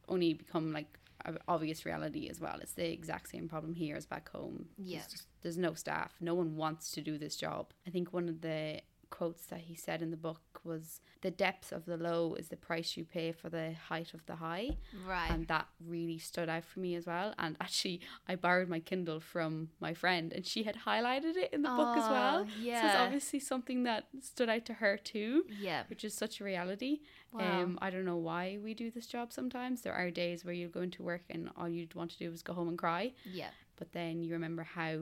only 0.07 0.33
become 0.33 0.71
like 0.71 0.97
an 1.25 1.37
obvious 1.49 1.85
reality 1.85 2.29
as 2.29 2.39
well. 2.39 2.59
It's 2.61 2.73
the 2.73 2.89
exact 2.89 3.29
same 3.29 3.49
problem 3.49 3.73
here 3.75 3.97
as 3.97 4.05
back 4.05 4.29
home. 4.29 4.69
Yeah. 4.77 4.99
There's, 4.99 5.11
just, 5.11 5.27
there's 5.41 5.57
no 5.57 5.73
staff. 5.73 6.13
No 6.21 6.33
one 6.33 6.55
wants 6.55 6.91
to 6.91 7.01
do 7.01 7.17
this 7.17 7.35
job. 7.35 7.73
I 7.85 7.89
think 7.89 8.13
one 8.13 8.29
of 8.29 8.39
the 8.39 8.79
quotes 9.09 9.45
that 9.47 9.61
he 9.61 9.75
said 9.75 10.01
in 10.01 10.11
the 10.11 10.17
book 10.17 10.41
was 10.63 11.01
the 11.21 11.31
depth 11.31 11.71
of 11.71 11.85
the 11.85 11.97
low 11.97 12.33
is 12.35 12.49
the 12.49 12.55
price 12.55 12.95
you 12.97 13.03
pay 13.05 13.31
for 13.31 13.49
the 13.49 13.73
height 13.87 14.13
of 14.13 14.25
the 14.25 14.35
high 14.35 14.77
Right. 15.07 15.29
and 15.31 15.47
that 15.47 15.67
really 15.85 16.17
stood 16.17 16.49
out 16.49 16.63
for 16.65 16.79
me 16.79 16.95
as 16.95 17.05
well 17.05 17.33
and 17.37 17.55
actually 17.61 18.01
i 18.27 18.35
borrowed 18.35 18.69
my 18.69 18.79
kindle 18.79 19.19
from 19.19 19.69
my 19.79 19.93
friend 19.93 20.31
and 20.33 20.45
she 20.45 20.63
had 20.63 20.77
highlighted 20.85 21.35
it 21.35 21.51
in 21.53 21.61
the 21.63 21.69
book 21.69 21.97
as 21.97 22.09
well 22.09 22.45
Oh, 22.47 22.63
so 22.63 22.85
it's 22.87 22.95
obviously 22.95 23.39
something 23.39 23.83
that 23.83 24.05
stood 24.21 24.49
out 24.49 24.65
to 24.65 24.73
her 24.75 24.97
too 24.97 25.43
yeah. 25.59 25.83
which 25.89 26.03
is 26.03 26.13
such 26.13 26.39
a 26.39 26.43
reality. 26.43 26.99
Wow. 27.31 27.61
Um, 27.63 27.79
I 27.81 27.89
don't 27.91 28.05
know 28.05 28.17
why 28.17 28.57
we 28.63 28.73
do 28.73 28.89
this 28.89 29.05
job 29.05 29.31
sometimes. 29.31 29.81
There 29.81 29.93
are 29.93 30.09
days 30.09 30.43
where 30.43 30.53
you 30.53 30.67
go 30.67 30.81
into 30.81 31.03
work 31.03 31.21
and 31.29 31.49
all 31.55 31.69
you'd 31.69 31.93
want 31.93 32.09
to 32.11 32.17
do 32.17 32.31
is 32.31 32.41
go 32.41 32.53
home 32.53 32.67
and 32.69 32.77
cry, 32.77 33.13
Yeah. 33.23 33.49
but 33.75 33.91
then 33.91 34.23
you 34.23 34.33
remember 34.33 34.63
how 34.63 34.97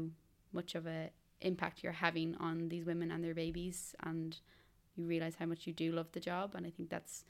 much 0.51 0.75
of 0.75 0.85
a 0.87 1.09
impact 1.41 1.83
you're 1.83 1.91
having 1.93 2.35
on 2.35 2.69
these 2.69 2.85
women 2.85 3.11
and 3.11 3.23
their 3.23 3.33
babies, 3.35 3.95
and 4.03 4.37
you 4.95 5.05
realize 5.05 5.35
how 5.35 5.45
much 5.45 5.67
you 5.67 5.73
do 5.73 5.91
love 5.91 6.11
the 6.11 6.19
job. 6.19 6.55
And 6.55 6.65
I 6.65 6.69
think 6.71 6.89
that's 6.89 7.23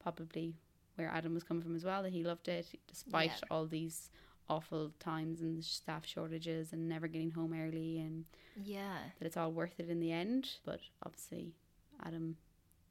probably 0.00 0.54
where 0.96 1.08
Adam 1.08 1.34
was 1.34 1.44
coming 1.44 1.62
from 1.62 1.76
as 1.76 1.84
well. 1.84 2.02
That 2.02 2.12
he 2.12 2.24
loved 2.24 2.48
it 2.48 2.66
despite 2.86 3.30
Yeah. 3.30 3.48
all 3.50 3.66
these 3.66 4.10
awful 4.48 4.90
times 4.98 5.40
and 5.40 5.56
the 5.56 5.62
staff 5.62 6.04
shortages 6.04 6.72
and 6.72 6.88
never 6.88 7.06
getting 7.08 7.30
home 7.30 7.54
early 7.54 7.98
and 8.00 8.24
Yeah. 8.56 9.10
that 9.18 9.26
it's 9.26 9.36
all 9.36 9.52
worth 9.52 9.78
it 9.78 9.88
in 9.88 10.00
the 10.00 10.12
end. 10.12 10.56
But 10.64 10.80
obviously, 11.02 11.54
Adam 12.00 12.36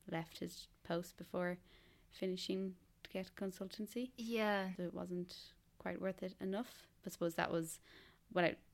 left 0.10 0.40
his 0.40 0.68
post 0.84 1.18
before 1.18 1.58
finishing 2.10 2.76
to 3.04 3.10
get 3.10 3.36
consultancy, 3.36 4.12
Yeah. 4.16 4.74
so 4.76 4.84
it 4.84 4.94
wasn't 4.94 5.36
quite 5.78 6.00
worth 6.02 6.24
it 6.24 6.36
enough. 6.40 6.88
But 7.04 7.12
I 7.12 7.14
suppose 7.14 7.36
that 7.36 7.52
was 7.52 7.80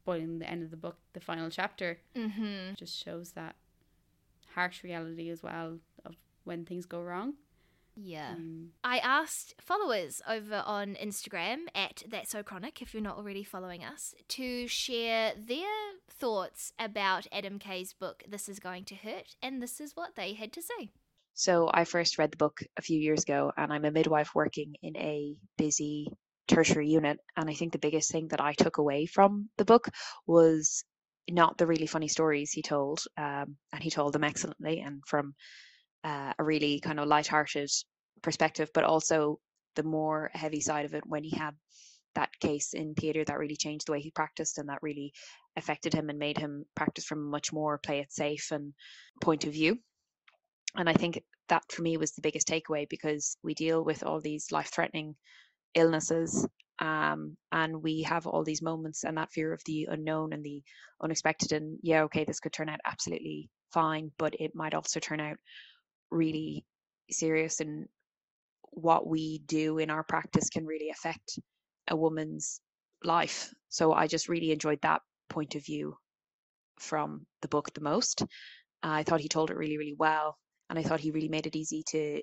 without 0.08 0.20
boiling 0.20 0.39
the 0.39 0.50
end 0.50 0.63
of 0.63 0.72
the 0.72 0.78
book, 0.78 0.98
the 1.13 1.20
final 1.20 1.50
chapter 1.50 2.00
Mm-hmm. 2.15 2.74
just 2.76 3.04
shows 3.04 3.32
that 3.32 3.56
harsh 4.56 4.84
reality 4.84 5.30
as 5.30 5.43
well 5.43 5.80
of 6.06 6.15
when 6.43 6.65
things 6.65 6.86
go 6.86 7.02
wrong. 7.02 7.34
Yeah. 8.00 8.34
Um, 8.34 8.70
I 8.84 9.00
asked 9.00 9.56
followers 9.60 10.22
over 10.30 10.62
on 10.65 10.96
Instagram 11.02 11.65
at 11.74 12.04
That's 12.08 12.30
So 12.30 12.43
Chronic, 12.43 12.82
if 12.82 12.93
you're 12.93 13.02
not 13.02 13.17
already 13.17 13.43
following 13.43 13.84
us, 13.84 14.13
to 14.30 14.67
share 14.67 15.34
their 15.36 15.65
thoughts 16.08 16.74
about 16.78 17.26
Adam 17.32 17.58
Kay's 17.58 17.93
book, 17.93 18.24
This 18.28 18.48
Is 18.48 18.60
Going 18.60 18.86
to 18.86 18.96
Hurt, 18.96 19.36
and 19.41 19.62
this 19.63 19.80
is 19.82 19.96
what 19.96 20.15
they 20.15 20.34
had 20.34 20.54
to 20.54 20.62
say. 20.62 20.91
So 21.34 21.70
I 21.74 21.86
first 21.86 22.17
read 22.20 22.32
the 22.32 22.38
book 22.38 22.60
a 22.78 22.82
few 22.84 23.00
years 23.00 23.24
ago, 23.24 23.52
and 23.58 23.74
I'm 23.74 23.86
a 23.86 23.91
midwife 23.91 24.36
working 24.36 24.76
in 24.84 24.96
a 24.98 25.36
busy 25.58 26.08
tertiary 26.48 26.88
unit. 26.88 27.20
And 27.36 27.50
I 27.50 27.54
think 27.54 27.72
the 27.72 27.80
biggest 27.80 28.12
thing 28.12 28.28
that 28.30 28.42
I 28.42 28.54
took 28.54 28.78
away 28.78 29.06
from 29.06 29.50
the 29.58 29.66
book 29.66 29.90
was 30.26 30.84
not 31.30 31.58
the 31.58 31.68
really 31.68 31.88
funny 31.88 32.08
stories 32.08 32.52
he 32.52 32.62
told, 32.62 33.04
um, 33.18 33.58
and 33.74 33.84
he 33.84 33.90
told 33.90 34.14
them 34.14 34.24
excellently 34.24 34.80
and 34.80 35.02
from 35.06 35.34
uh, 36.04 36.34
a 36.40 36.44
really 36.44 36.80
kind 36.80 37.00
of 37.00 37.08
light-hearted 37.08 37.70
perspective, 38.22 38.70
but 38.74 38.84
also 38.84 39.40
the 39.76 39.84
more 39.84 40.32
heavy 40.34 40.62
side 40.62 40.86
of 40.86 40.94
it 40.94 41.04
when 41.06 41.24
he 41.24 41.36
had 41.36 41.54
that 42.16 42.30
case 42.40 42.74
in 42.74 42.96
theatre 42.96 43.24
that 43.26 43.38
really 43.38 43.56
changed 43.56 43.88
the 43.88 43.92
way 43.92 44.00
he 44.00 44.10
practiced 44.10 44.58
and 44.58 44.70
that 44.70 44.82
really 44.82 45.14
affected 45.56 45.94
him 45.94 46.10
and 46.10 46.18
made 46.18 46.38
him 46.38 46.66
practice 46.76 47.06
from 47.06 47.20
a 47.20 47.30
much 47.30 47.54
more 47.54 47.78
play 47.78 48.00
it 48.00 48.12
safe 48.12 48.52
and 48.52 48.74
point 49.22 49.46
of 49.46 49.54
view 49.54 49.78
and 50.78 50.90
I 50.90 50.94
think 50.94 51.22
that 51.50 51.64
for 51.72 51.82
me 51.82 51.98
was 51.98 52.12
the 52.12 52.22
biggest 52.22 52.48
takeaway 52.48 52.88
because 52.90 53.38
we 53.44 53.54
deal 53.54 53.84
with 53.84 54.04
all 54.04 54.20
these 54.20 54.52
life 54.52 54.70
threatening 54.74 55.16
illnesses 55.78 56.48
um, 56.80 57.36
and 57.52 57.82
we 57.82 58.04
have 58.04 58.28
all 58.28 58.44
these 58.44 58.62
moments 58.62 59.04
and 59.04 59.18
that 59.18 59.32
fear 59.32 59.54
of 59.54 59.62
the 59.66 59.88
unknown 59.90 60.34
and 60.34 60.44
the 60.44 60.62
unexpected. 61.02 61.52
And 61.52 61.80
yeah, 61.82 62.04
okay, 62.04 62.24
this 62.24 62.40
could 62.40 62.54
turn 62.54 62.70
out 62.70 62.80
absolutely 62.86 63.50
fine, 63.74 64.12
but 64.18 64.36
it 64.40 64.52
might 64.54 64.74
also 64.74 65.00
turn 65.00 65.20
out 65.20 65.38
really 66.12 66.66
serious. 67.10 67.60
And 67.62 67.88
what 68.72 69.08
we 69.08 69.40
do 69.48 69.80
in 69.80 69.90
our 69.90 70.04
practice 70.04 70.50
can 70.50 70.66
really 70.66 70.90
affect 70.90 71.40
a 71.88 71.96
woman's 71.96 72.62
life. 73.04 73.52
So 73.70 73.94
I 73.94 74.08
just 74.08 74.30
really 74.30 74.52
enjoyed 74.52 74.80
that 74.84 75.02
point 75.30 75.56
of 75.56 75.66
view 75.66 75.96
from 76.80 77.26
the 77.42 77.48
book 77.48 77.74
the 77.74 77.82
most. 77.82 78.24
I 78.84 79.02
thought 79.02 79.22
he 79.22 79.30
told 79.30 79.50
it 79.50 79.58
really, 79.58 79.80
really 79.80 79.96
well 79.98 80.38
and 80.70 80.78
I 80.78 80.84
thought 80.84 81.00
he 81.00 81.12
really 81.12 81.30
made 81.30 81.48
it 81.48 81.56
easy 81.56 81.84
to 81.90 82.22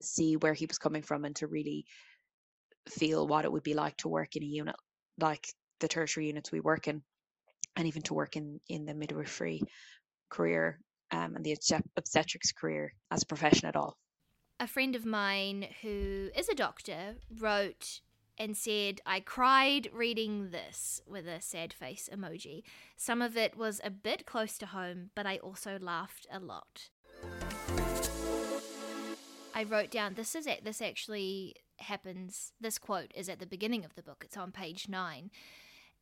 see 0.00 0.36
where 0.36 0.54
he 0.54 0.66
was 0.66 0.78
coming 0.78 1.02
from 1.02 1.24
and 1.24 1.34
to 1.36 1.48
really 1.48 1.84
feel 2.88 3.26
what 3.26 3.44
it 3.44 3.52
would 3.52 3.62
be 3.62 3.74
like 3.74 3.96
to 3.98 4.08
work 4.08 4.36
in 4.36 4.42
a 4.42 4.46
unit 4.46 4.76
like 5.18 5.46
the 5.80 5.88
tertiary 5.88 6.26
units 6.26 6.52
we 6.52 6.60
work 6.60 6.88
in, 6.88 7.02
and 7.76 7.86
even 7.86 8.02
to 8.02 8.14
work 8.14 8.36
in 8.36 8.60
in 8.68 8.86
the 8.86 8.94
midwifery 8.94 9.62
career 10.30 10.78
um, 11.10 11.36
and 11.36 11.44
the 11.44 11.56
obstetrics 11.96 12.52
career 12.52 12.92
as 13.10 13.22
a 13.22 13.26
profession 13.26 13.68
at 13.68 13.76
all. 13.76 13.96
A 14.58 14.66
friend 14.66 14.96
of 14.96 15.04
mine 15.04 15.68
who 15.82 16.30
is 16.34 16.48
a 16.48 16.54
doctor 16.54 17.16
wrote 17.38 18.00
and 18.38 18.56
said, 18.56 19.00
I 19.06 19.20
cried 19.20 19.88
reading 19.92 20.50
this 20.50 21.00
with 21.06 21.26
a 21.26 21.40
sad 21.40 21.72
face 21.72 22.08
emoji. 22.12 22.62
Some 22.96 23.22
of 23.22 23.36
it 23.36 23.56
was 23.56 23.80
a 23.82 23.90
bit 23.90 24.26
close 24.26 24.58
to 24.58 24.66
home, 24.66 25.10
but 25.14 25.26
I 25.26 25.38
also 25.38 25.78
laughed 25.80 26.26
a 26.30 26.38
lot. 26.38 26.90
I 29.54 29.64
wrote 29.64 29.90
down 29.90 30.14
this 30.14 30.34
is. 30.34 30.46
This 30.62 30.82
actually 30.82 31.56
happens. 31.78 32.52
This 32.60 32.78
quote 32.78 33.12
is 33.14 33.28
at 33.28 33.38
the 33.38 33.46
beginning 33.46 33.84
of 33.84 33.94
the 33.94 34.02
book. 34.02 34.22
It's 34.24 34.36
on 34.36 34.52
page 34.52 34.88
nine, 34.88 35.30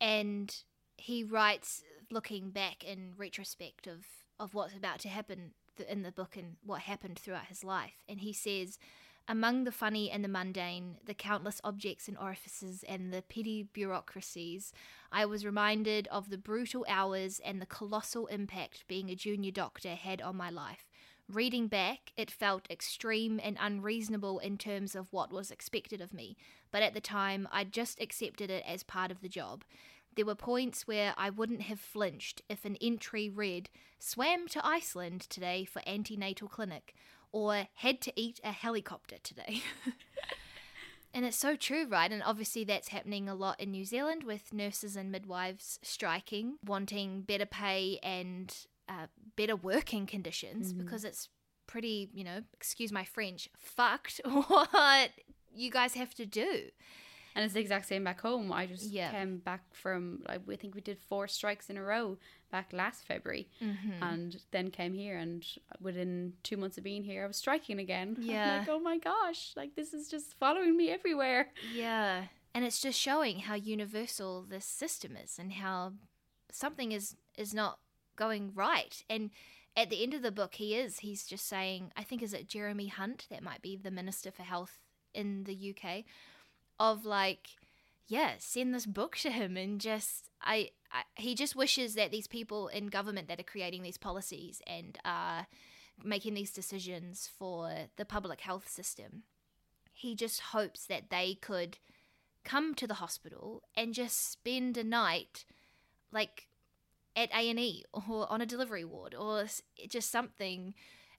and 0.01 0.55
he 0.97 1.25
writes, 1.25 1.83
looking 2.11 2.51
back 2.51 2.85
in 2.85 3.13
retrospect 3.17 3.87
of 3.87 4.07
of 4.39 4.53
what's 4.53 4.75
about 4.77 4.99
to 5.01 5.09
happen 5.09 5.53
th- 5.77 5.89
in 5.89 6.03
the 6.03 6.11
book 6.13 6.37
and 6.37 6.57
what 6.65 6.83
happened 6.83 7.19
throughout 7.19 7.47
his 7.47 7.65
life, 7.65 8.03
and 8.09 8.21
he 8.21 8.33
says. 8.33 8.79
Among 9.27 9.65
the 9.65 9.73
funny 9.73 10.11
and 10.11 10.23
the 10.23 10.29
mundane, 10.29 10.99
the 11.03 11.15
countless 11.15 11.59
objects 11.65 12.09
and 12.09 12.19
orifices 12.19 12.85
and 12.87 13.11
the 13.11 13.23
petty 13.23 13.63
bureaucracies, 13.63 14.71
I 15.11 15.25
was 15.25 15.47
reminded 15.47 16.09
of 16.09 16.29
the 16.29 16.37
brutal 16.37 16.85
hours 16.87 17.41
and 17.43 17.59
the 17.59 17.65
colossal 17.65 18.27
impact 18.27 18.85
being 18.87 19.09
a 19.09 19.15
junior 19.15 19.51
doctor 19.51 19.95
had 19.95 20.21
on 20.21 20.37
my 20.37 20.51
life. 20.51 20.91
Reading 21.33 21.69
back, 21.69 22.13
it 22.19 22.31
felt 22.31 22.71
extreme 22.71 23.41
and 23.43 23.57
unreasonable 23.59 24.39
in 24.41 24.59
terms 24.59 24.95
of 24.95 25.11
what 25.11 25.33
was 25.33 25.51
expected 25.51 26.03
of 26.03 26.13
me, 26.13 26.37
but 26.71 26.83
at 26.83 26.93
the 26.93 27.01
time, 27.01 27.49
I 27.51 27.65
just 27.65 27.99
accepted 28.01 28.51
it 28.51 28.63
as 28.67 28.83
part 28.83 29.11
of 29.11 29.23
the 29.23 29.29
job. 29.29 29.65
There 30.15 30.27
were 30.27 30.35
points 30.35 30.87
where 30.87 31.15
I 31.17 31.31
wouldn't 31.31 31.63
have 31.63 31.81
flinched 31.81 32.43
if 32.49 32.67
an 32.67 32.77
entry 32.81 33.31
read, 33.31 33.71
swam 33.99 34.47
to 34.49 34.65
Iceland 34.65 35.23
today 35.23 35.65
for 35.65 35.83
antenatal 35.87 36.47
clinic, 36.47 36.95
or 37.33 37.69
had 37.77 38.03
to 38.03 38.13
eat 38.17 38.39
a 38.45 38.53
helicopter 38.53 39.17
today. 39.23 39.63
and 41.15 41.25
it's 41.25 41.39
so 41.39 41.57
true, 41.57 41.87
right? 41.89 42.13
And 42.13 42.23
obviously, 42.23 42.65
that's 42.65 42.89
happening 42.89 43.31
a 43.31 43.35
lot 43.35 43.59
in 43.59 43.71
New 43.71 43.87
Zealand 43.87 44.25
with 44.25 44.53
nurses 44.53 44.95
and 44.95 45.11
midwives 45.11 45.81
striking, 45.83 46.59
wanting 46.65 47.23
better 47.23 47.47
pay 47.47 47.99
and 48.03 48.55
uh, 48.89 49.07
better 49.37 49.57
working 49.57 50.07
conditions 50.07 50.73
because 50.73 51.05
it's 51.05 51.29
pretty, 51.67 52.11
you 52.13 52.25
know, 52.25 52.43
excuse 52.53 52.93
my 52.93 53.05
French, 53.05 53.49
fucked 53.59 54.21
what 54.25 55.11
you 55.55 55.71
guys 55.71 55.95
have 55.95 56.15
to 56.15 56.27
do. 56.27 56.69
And 57.37 57.45
it's 57.45 57.55
the 57.55 57.61
exact 57.61 57.87
same 57.87 58.05
back 58.05 58.21
home. 58.21 58.53
I 58.53 58.67
just 58.67 58.91
Yeah. 58.91 59.11
came 59.11 59.39
back 59.39 59.63
from, 59.75 60.23
like, 60.29 60.43
I 60.49 60.55
think 60.55 60.77
we 60.77 60.81
did 60.81 60.99
four 61.01 61.27
strikes 61.27 61.69
in 61.69 61.77
a 61.77 61.83
row 61.83 62.17
back 62.53 62.73
last 62.73 63.05
February. 63.09 63.49
Mm-hmm. 63.61 64.03
And 64.05 64.37
then 64.53 64.71
came 64.71 64.95
here. 64.95 65.17
And 65.19 65.45
within 65.81 66.35
two 66.45 66.57
months 66.57 66.79
of 66.79 66.85
being 66.85 67.03
here, 67.03 67.25
I 67.25 67.27
was 67.27 67.37
striking 67.37 67.81
again. 67.81 68.15
I'm 68.21 68.25
Yeah. 68.25 68.59
like, 68.61 68.69
oh 68.69 68.79
my 68.79 68.99
gosh, 68.99 69.53
like, 69.57 69.75
this 69.75 69.93
is 69.93 70.09
just 70.09 70.35
following 70.39 70.77
me 70.77 70.91
everywhere. 70.91 71.49
Yeah. 71.75 72.27
And 72.55 72.65
it's 72.65 72.81
just 72.81 73.01
showing 73.01 73.41
how 73.41 73.55
universal 73.55 74.43
this 74.49 74.65
system 74.65 75.17
is 75.17 75.37
and 75.37 75.55
how 75.55 75.95
something 76.53 76.93
is 76.93 77.17
is 77.37 77.53
not 77.53 77.81
going 78.17 78.53
right. 78.55 79.03
And 79.09 79.31
at 79.77 79.91
the 79.91 80.03
end 80.03 80.15
of 80.15 80.23
the 80.23 80.31
book 80.31 80.55
he 80.55 80.75
is 80.75 81.01
he's 81.01 81.27
just 81.27 81.47
saying 81.49 81.91
I 81.97 82.05
think 82.05 82.23
is 82.23 82.33
it 82.33 82.49
Jeremy 82.49 82.89
Hunt 82.89 83.27
that 83.31 83.43
might 83.43 83.63
be 83.63 83.77
the 83.77 83.91
minister 83.91 84.31
for 84.31 84.43
health 84.43 84.79
in 85.13 85.45
the 85.45 85.75
UK 85.77 86.05
of 86.79 87.05
like 87.05 87.49
yeah, 88.07 88.33
send 88.39 88.75
this 88.75 88.85
book 88.85 89.17
to 89.19 89.31
him 89.31 89.57
and 89.57 89.81
just 89.81 90.29
I, 90.43 90.71
I 90.93 91.03
he 91.17 91.35
just 91.35 91.57
wishes 91.57 91.95
that 91.95 92.11
these 92.11 92.27
people 92.27 92.69
in 92.69 92.87
government 92.87 93.29
that 93.29 93.41
are 93.41 93.45
creating 93.45 93.83
these 93.83 93.99
policies 93.99 94.61
and 94.67 94.99
are 95.05 95.47
making 96.03 96.35
these 96.35 96.53
decisions 96.53 97.31
for 97.39 97.73
the 97.97 98.05
public 98.05 98.41
health 98.41 98.69
system 98.69 99.23
he 99.95 100.15
just 100.15 100.41
hopes 100.41 100.87
that 100.87 101.09
they 101.09 101.39
could 101.41 101.79
come 102.45 102.75
to 102.75 102.87
the 102.87 102.95
hospital 102.95 103.63
and 103.77 103.95
just 103.95 104.33
spend 104.33 104.77
a 104.77 104.85
night 104.85 105.45
like 106.13 106.49
at 107.17 107.31
A&E 107.35 107.85
or 107.93 108.31
on 108.31 108.41
a 108.41 108.47
delivery 108.47 108.85
ward 108.85 109.15
or 109.15 109.47
just 109.89 110.11
something 110.11 110.75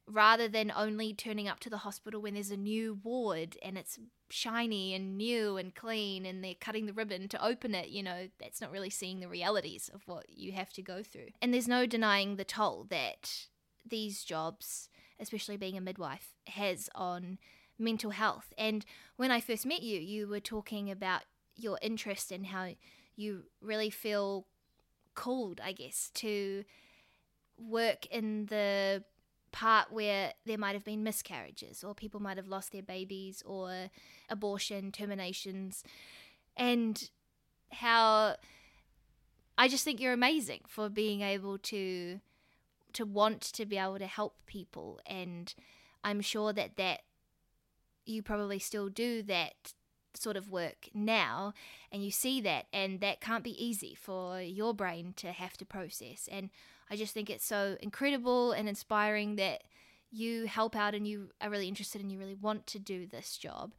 rather 0.07 0.47
than 0.47 0.71
only 0.75 1.13
turning 1.13 1.47
up 1.47 1.59
to 1.59 1.69
the 1.69 1.77
hospital 1.77 2.21
when 2.21 2.35
there's 2.35 2.51
a 2.51 2.57
new 2.57 2.99
ward 3.03 3.57
and 3.63 3.77
it's 3.77 3.97
shiny 4.29 4.93
and 4.93 5.17
new 5.17 5.57
and 5.57 5.73
clean 5.73 6.25
and 6.25 6.43
they're 6.43 6.53
cutting 6.59 6.85
the 6.85 6.93
ribbon 6.93 7.27
to 7.27 7.43
open 7.43 7.73
it 7.73 7.89
you 7.89 8.03
know 8.03 8.27
that's 8.39 8.61
not 8.61 8.71
really 8.71 8.89
seeing 8.89 9.19
the 9.19 9.27
realities 9.27 9.89
of 9.93 10.01
what 10.07 10.25
you 10.29 10.51
have 10.51 10.71
to 10.71 10.81
go 10.81 11.01
through. 11.01 11.27
And 11.41 11.53
there's 11.53 11.67
no 11.67 11.85
denying 11.85 12.35
the 12.35 12.43
toll 12.43 12.85
that 12.89 13.47
these 13.87 14.23
jobs 14.23 14.89
especially 15.19 15.57
being 15.57 15.77
a 15.77 15.81
midwife 15.81 16.35
has 16.47 16.89
on 16.93 17.37
mental 17.79 18.11
health. 18.11 18.53
And 18.57 18.85
when 19.15 19.31
i 19.31 19.39
first 19.39 19.65
met 19.65 19.81
you 19.81 19.99
you 19.99 20.27
were 20.27 20.39
talking 20.39 20.91
about 20.91 21.21
your 21.55 21.79
interest 21.81 22.31
and 22.31 22.47
how 22.47 22.75
you 23.15 23.43
really 23.61 23.89
feel 23.89 24.45
called 25.15 25.59
i 25.63 25.71
guess 25.71 26.11
to 26.13 26.63
work 27.57 28.05
in 28.07 28.45
the 28.47 29.03
part 29.55 29.89
where 29.89 30.33
there 30.45 30.57
might 30.57 30.73
have 30.73 30.83
been 30.83 31.01
miscarriages 31.01 31.81
or 31.81 31.95
people 31.95 32.19
might 32.19 32.35
have 32.35 32.49
lost 32.49 32.73
their 32.73 32.83
babies 32.83 33.41
or 33.45 33.89
abortion 34.29 34.91
terminations. 34.91 35.81
And 36.57 37.09
how 37.71 38.35
I 39.57 39.69
just 39.69 39.85
think 39.85 40.01
you're 40.01 40.11
amazing 40.11 40.61
for 40.67 40.89
being 40.89 41.21
able 41.21 41.57
to 41.59 42.19
to 42.93 43.05
want 43.05 43.41
to 43.41 43.65
be 43.65 43.77
able 43.77 43.99
to 43.99 44.07
help 44.07 44.35
people. 44.45 44.99
And 45.05 45.53
I'm 46.03 46.19
sure 46.19 46.51
that 46.51 46.75
that 46.75 47.01
you 48.05 48.21
probably 48.21 48.59
still 48.59 48.89
do 48.89 49.23
that 49.23 49.73
sort 50.17 50.37
of 50.37 50.49
work 50.49 50.89
now 50.93 51.53
and 51.91 52.03
you 52.03 52.11
see 52.11 52.41
that 52.41 52.65
and 52.73 52.99
that 53.01 53.21
can't 53.21 53.43
be 53.43 53.63
easy 53.63 53.95
for 53.95 54.41
your 54.41 54.73
brain 54.73 55.13
to 55.17 55.31
have 55.31 55.57
to 55.57 55.65
process 55.65 56.27
and 56.31 56.49
I 56.89 56.95
just 56.95 57.13
think 57.13 57.29
it's 57.29 57.45
so 57.45 57.77
incredible 57.81 58.51
and 58.51 58.69
inspiring 58.69 59.35
that 59.37 59.63
you 60.11 60.45
help 60.45 60.75
out 60.75 60.93
and 60.95 61.07
you 61.07 61.29
are 61.41 61.49
really 61.49 61.67
interested 61.67 62.01
and 62.01 62.11
you 62.11 62.19
really 62.19 62.35
want 62.35 62.67
to 62.67 62.79
do 62.79 63.07
this 63.07 63.37
job 63.37 63.73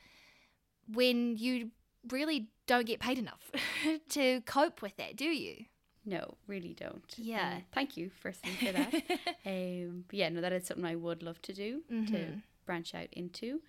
when 0.92 1.36
you 1.36 1.70
really 2.10 2.48
don't 2.66 2.86
get 2.86 3.00
paid 3.00 3.18
enough 3.18 3.50
to 4.10 4.40
cope 4.42 4.82
with 4.82 4.96
that, 4.96 5.16
do 5.16 5.24
you? 5.24 5.64
No, 6.04 6.36
really 6.46 6.74
don't. 6.74 7.12
Yeah. 7.16 7.54
Um, 7.56 7.64
thank 7.72 7.96
you, 7.96 8.10
firstly, 8.20 8.52
for 8.52 8.72
that. 8.72 8.94
um, 9.46 10.04
yeah, 10.12 10.28
no, 10.28 10.40
that 10.40 10.52
is 10.52 10.66
something 10.66 10.84
I 10.84 10.94
would 10.94 11.22
love 11.22 11.42
to 11.42 11.52
do 11.52 11.82
to 11.88 11.92
Mhm. 12.12 12.42
branch 12.64 12.94
out 12.94 13.08
into, 13.12 13.60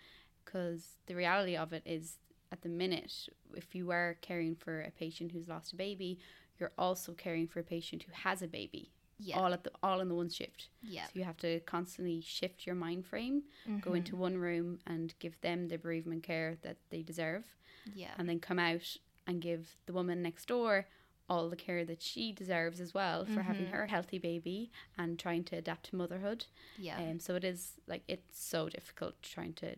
because 0.45 0.97
the 1.07 1.15
reality 1.15 1.55
of 1.55 1.73
it 1.73 1.81
is, 1.85 2.17
at 2.51 2.61
the 2.61 2.69
minute, 2.69 3.27
if 3.55 3.75
you 3.75 3.91
are 3.91 4.17
caring 4.21 4.55
for 4.55 4.81
a 4.81 4.91
patient 4.91 5.31
who's 5.31 5.47
lost 5.47 5.73
a 5.73 5.75
baby, 5.75 6.19
you're 6.59 6.71
also 6.77 7.13
caring 7.13 7.47
for 7.47 7.59
a 7.59 7.63
patient 7.63 8.03
who 8.03 8.11
has 8.13 8.41
a 8.41 8.47
baby. 8.47 8.91
Yeah. 9.19 9.39
All 9.39 9.51
at 9.53 9.63
the 9.63 9.71
all 9.81 9.99
in 9.99 10.09
the 10.09 10.15
one 10.15 10.29
shift. 10.29 10.69
Yeah. 10.83 11.05
So 11.05 11.11
you 11.15 11.23
have 11.23 11.37
to 11.37 11.59
constantly 11.61 12.21
shift 12.21 12.65
your 12.67 12.75
mind 12.75 13.05
frame, 13.05 13.43
go 13.81 13.93
into 13.93 14.15
one 14.15 14.37
room 14.37 14.77
and 14.85 15.13
give 15.19 15.41
them 15.41 15.67
the 15.69 15.77
bereavement 15.77 16.21
care 16.23 16.57
that 16.61 16.77
they 16.91 17.01
deserve 17.01 17.43
Yeah. 17.95 18.11
and 18.19 18.29
then 18.29 18.39
come 18.39 18.59
out 18.59 18.97
and 19.25 19.41
give 19.41 19.75
the 19.87 19.93
woman 19.93 20.21
next 20.21 20.47
door 20.47 20.87
all 21.29 21.49
the 21.49 21.55
care 21.55 21.83
that 21.83 22.01
she 22.01 22.31
deserves 22.31 22.79
as 22.79 22.93
well 22.93 23.25
for 23.25 23.41
having 23.41 23.65
her 23.67 23.87
healthy 23.87 24.17
baby 24.19 24.71
and 24.97 25.17
trying 25.19 25.43
to 25.45 25.57
adapt 25.57 25.87
to 25.89 25.95
motherhood. 25.95 26.45
Yeah. 26.77 26.97
Um, 26.99 27.19
so 27.19 27.35
it 27.35 27.43
is 27.43 27.73
like 27.87 28.03
it's 28.07 28.39
so 28.39 28.69
difficult 28.69 29.21
trying 29.23 29.53
to 29.55 29.75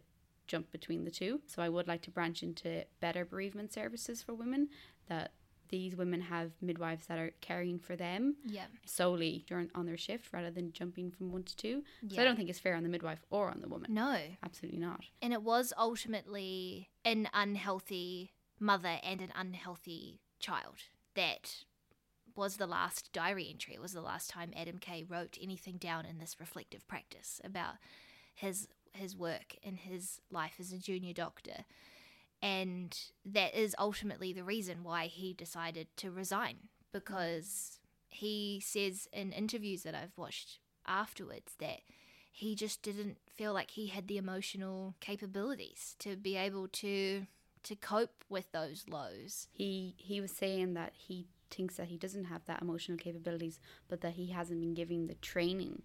jump 0.49 0.71
between 0.71 1.05
the 1.05 1.11
two. 1.11 1.39
So 1.47 1.61
I 1.61 1.69
would 1.69 1.87
like 1.87 2.01
to 2.01 2.11
branch 2.11 2.43
into 2.43 2.83
better 2.99 3.23
bereavement 3.23 3.71
services 3.71 4.21
for 4.21 4.33
women 4.33 4.67
that 5.07 5.31
these 5.69 5.95
women 5.95 6.19
have 6.19 6.51
midwives 6.61 7.05
that 7.05 7.19
are 7.19 7.31
caring 7.41 7.77
for 7.77 7.95
them 7.95 8.35
yeah. 8.43 8.65
solely 8.85 9.45
during 9.47 9.69
on 9.75 9.85
their 9.85 9.97
shift 9.97 10.33
rather 10.33 10.49
than 10.49 10.73
jumping 10.73 11.11
from 11.11 11.31
one 11.31 11.43
to 11.43 11.55
two. 11.55 11.83
So 12.09 12.19
I 12.19 12.25
don't 12.25 12.35
think 12.35 12.49
it's 12.49 12.59
fair 12.59 12.75
on 12.75 12.81
the 12.81 12.89
midwife 12.89 13.23
or 13.29 13.51
on 13.51 13.61
the 13.61 13.69
woman. 13.69 13.93
No. 13.93 14.19
Absolutely 14.43 14.79
not. 14.79 15.05
And 15.21 15.31
it 15.31 15.43
was 15.43 15.71
ultimately 15.77 16.89
an 17.05 17.29
unhealthy 17.33 18.33
mother 18.59 18.97
and 19.03 19.21
an 19.21 19.31
unhealthy 19.35 20.21
child 20.39 20.75
that 21.15 21.65
was 22.35 22.57
the 22.57 22.67
last 22.67 23.11
diary 23.13 23.47
entry. 23.49 23.75
It 23.75 23.81
was 23.81 23.93
the 23.93 24.01
last 24.01 24.29
time 24.29 24.53
Adam 24.55 24.79
Kay 24.79 25.03
wrote 25.07 25.37
anything 25.41 25.77
down 25.77 26.05
in 26.05 26.17
this 26.17 26.39
reflective 26.39 26.87
practice 26.87 27.39
about 27.43 27.75
his 28.33 28.67
his 28.93 29.15
work 29.15 29.55
in 29.63 29.77
his 29.77 30.21
life 30.31 30.55
as 30.59 30.71
a 30.71 30.77
junior 30.77 31.13
doctor. 31.13 31.65
And 32.41 32.97
that 33.25 33.53
is 33.53 33.75
ultimately 33.77 34.31
the 34.31 34.43
reason 34.43 34.83
why 34.83 35.07
he 35.07 35.33
decided 35.33 35.87
to 35.97 36.11
resign 36.11 36.69
because 36.91 37.79
he 38.07 38.61
says 38.65 39.07
in 39.13 39.31
interviews 39.31 39.83
that 39.83 39.95
I've 39.95 40.17
watched 40.17 40.59
afterwards 40.87 41.53
that 41.59 41.81
he 42.31 42.55
just 42.55 42.81
didn't 42.81 43.17
feel 43.29 43.53
like 43.53 43.71
he 43.71 43.87
had 43.87 44.07
the 44.07 44.17
emotional 44.17 44.95
capabilities 44.99 45.95
to 45.99 46.15
be 46.15 46.35
able 46.35 46.67
to 46.69 47.27
to 47.61 47.75
cope 47.75 48.23
with 48.29 48.51
those 48.53 48.85
lows. 48.89 49.47
he 49.51 49.93
he 49.97 50.21
was 50.21 50.31
saying 50.31 50.73
that 50.73 50.93
he 50.95 51.27
thinks 51.51 51.75
that 51.75 51.87
he 51.87 51.97
doesn't 51.97 52.25
have 52.25 52.45
that 52.45 52.61
emotional 52.61 52.97
capabilities 52.97 53.59
but 53.87 54.01
that 54.01 54.13
he 54.13 54.27
hasn't 54.27 54.61
been 54.61 54.73
given 54.73 55.07
the 55.07 55.15
training 55.15 55.81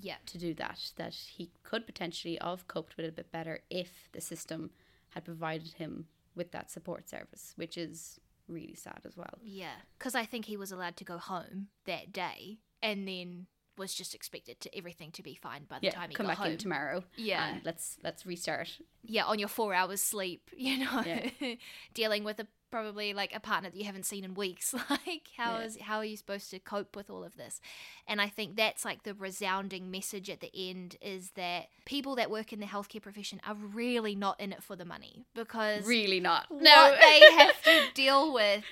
Yeah. 0.00 0.16
to 0.26 0.38
do 0.38 0.54
that 0.54 0.92
that 0.96 1.14
he 1.14 1.50
could 1.62 1.86
potentially 1.86 2.38
have 2.40 2.68
coped 2.68 2.96
with 2.96 3.06
it 3.06 3.08
a 3.10 3.12
bit 3.12 3.30
better 3.32 3.60
if 3.70 4.08
the 4.12 4.20
system 4.20 4.70
had 5.10 5.24
provided 5.24 5.72
him 5.74 6.06
with 6.34 6.52
that 6.52 6.70
support 6.70 7.08
service 7.08 7.52
which 7.56 7.76
is 7.76 8.20
really 8.48 8.74
sad 8.74 9.00
as 9.04 9.16
well 9.16 9.38
Yeah. 9.42 9.74
Cuz 9.98 10.14
I 10.14 10.24
think 10.24 10.44
he 10.46 10.56
was 10.56 10.70
allowed 10.72 10.96
to 10.98 11.04
go 11.04 11.18
home 11.18 11.68
that 11.84 12.12
day 12.12 12.58
and 12.82 13.06
then 13.08 13.46
was 13.76 13.94
just 13.94 14.12
expected 14.14 14.60
to 14.60 14.76
everything 14.76 15.12
to 15.12 15.22
be 15.22 15.34
fine 15.36 15.64
by 15.64 15.78
the 15.78 15.86
yeah 15.86 15.92
time 15.92 16.10
he 16.10 16.14
come 16.16 16.26
got 16.26 16.30
back 16.32 16.38
home. 16.38 16.52
in 16.52 16.58
tomorrow 16.58 17.04
Yeah. 17.16 17.48
and 17.48 17.64
let's 17.64 17.96
let's 18.02 18.24
restart 18.26 18.80
yeah, 19.04 19.24
on 19.24 19.38
your 19.38 19.48
4 19.48 19.72
hours 19.74 20.02
sleep, 20.02 20.50
you 20.56 20.78
know, 20.78 21.02
Yeah. 21.06 21.54
dealing 21.94 22.24
with 22.24 22.40
a 22.40 22.46
probably 22.70 23.12
like 23.14 23.34
a 23.34 23.40
partner 23.40 23.70
that 23.70 23.76
you 23.78 23.84
haven't 23.84 24.06
seen 24.06 24.24
in 24.24 24.34
weeks. 24.34 24.74
like 24.90 25.28
how 25.36 25.58
Yeah. 25.58 25.64
is 25.64 25.78
how 25.80 25.98
are 25.98 26.04
you 26.04 26.16
supposed 26.16 26.50
to 26.50 26.58
cope 26.58 26.96
with 26.96 27.10
all 27.10 27.24
of 27.24 27.36
this? 27.36 27.60
And 28.06 28.20
I 28.20 28.28
think 28.28 28.56
that's 28.56 28.84
like 28.84 29.02
the 29.04 29.14
resounding 29.14 29.90
message 29.90 30.28
at 30.30 30.40
the 30.40 30.50
end 30.54 30.96
is 31.00 31.30
that 31.32 31.68
people 31.84 32.14
that 32.16 32.30
work 32.30 32.52
in 32.52 32.60
the 32.60 32.66
healthcare 32.66 33.02
profession 33.02 33.40
are 33.46 33.54
really 33.54 34.14
not 34.14 34.38
in 34.40 34.52
it 34.52 34.62
for 34.62 34.76
the 34.76 34.84
money 34.84 35.24
because 35.34 35.86
really 35.86 36.20
not 36.20 36.46
what 36.48 36.98
they 37.00 37.20
have 37.36 37.62
to 37.64 37.82
deal 37.94 38.32
with 38.32 38.64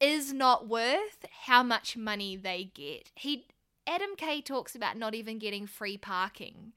is 0.00 0.32
not 0.32 0.68
worth 0.68 1.24
how 1.46 1.62
much 1.62 1.96
money 1.96 2.36
they 2.36 2.70
get. 2.74 3.10
He 3.14 3.46
Adam 3.86 4.10
Kay 4.16 4.40
talks 4.42 4.74
about 4.74 4.96
not 4.98 5.14
even 5.14 5.38
getting 5.38 5.66
free 5.66 5.96
parking 5.96 6.72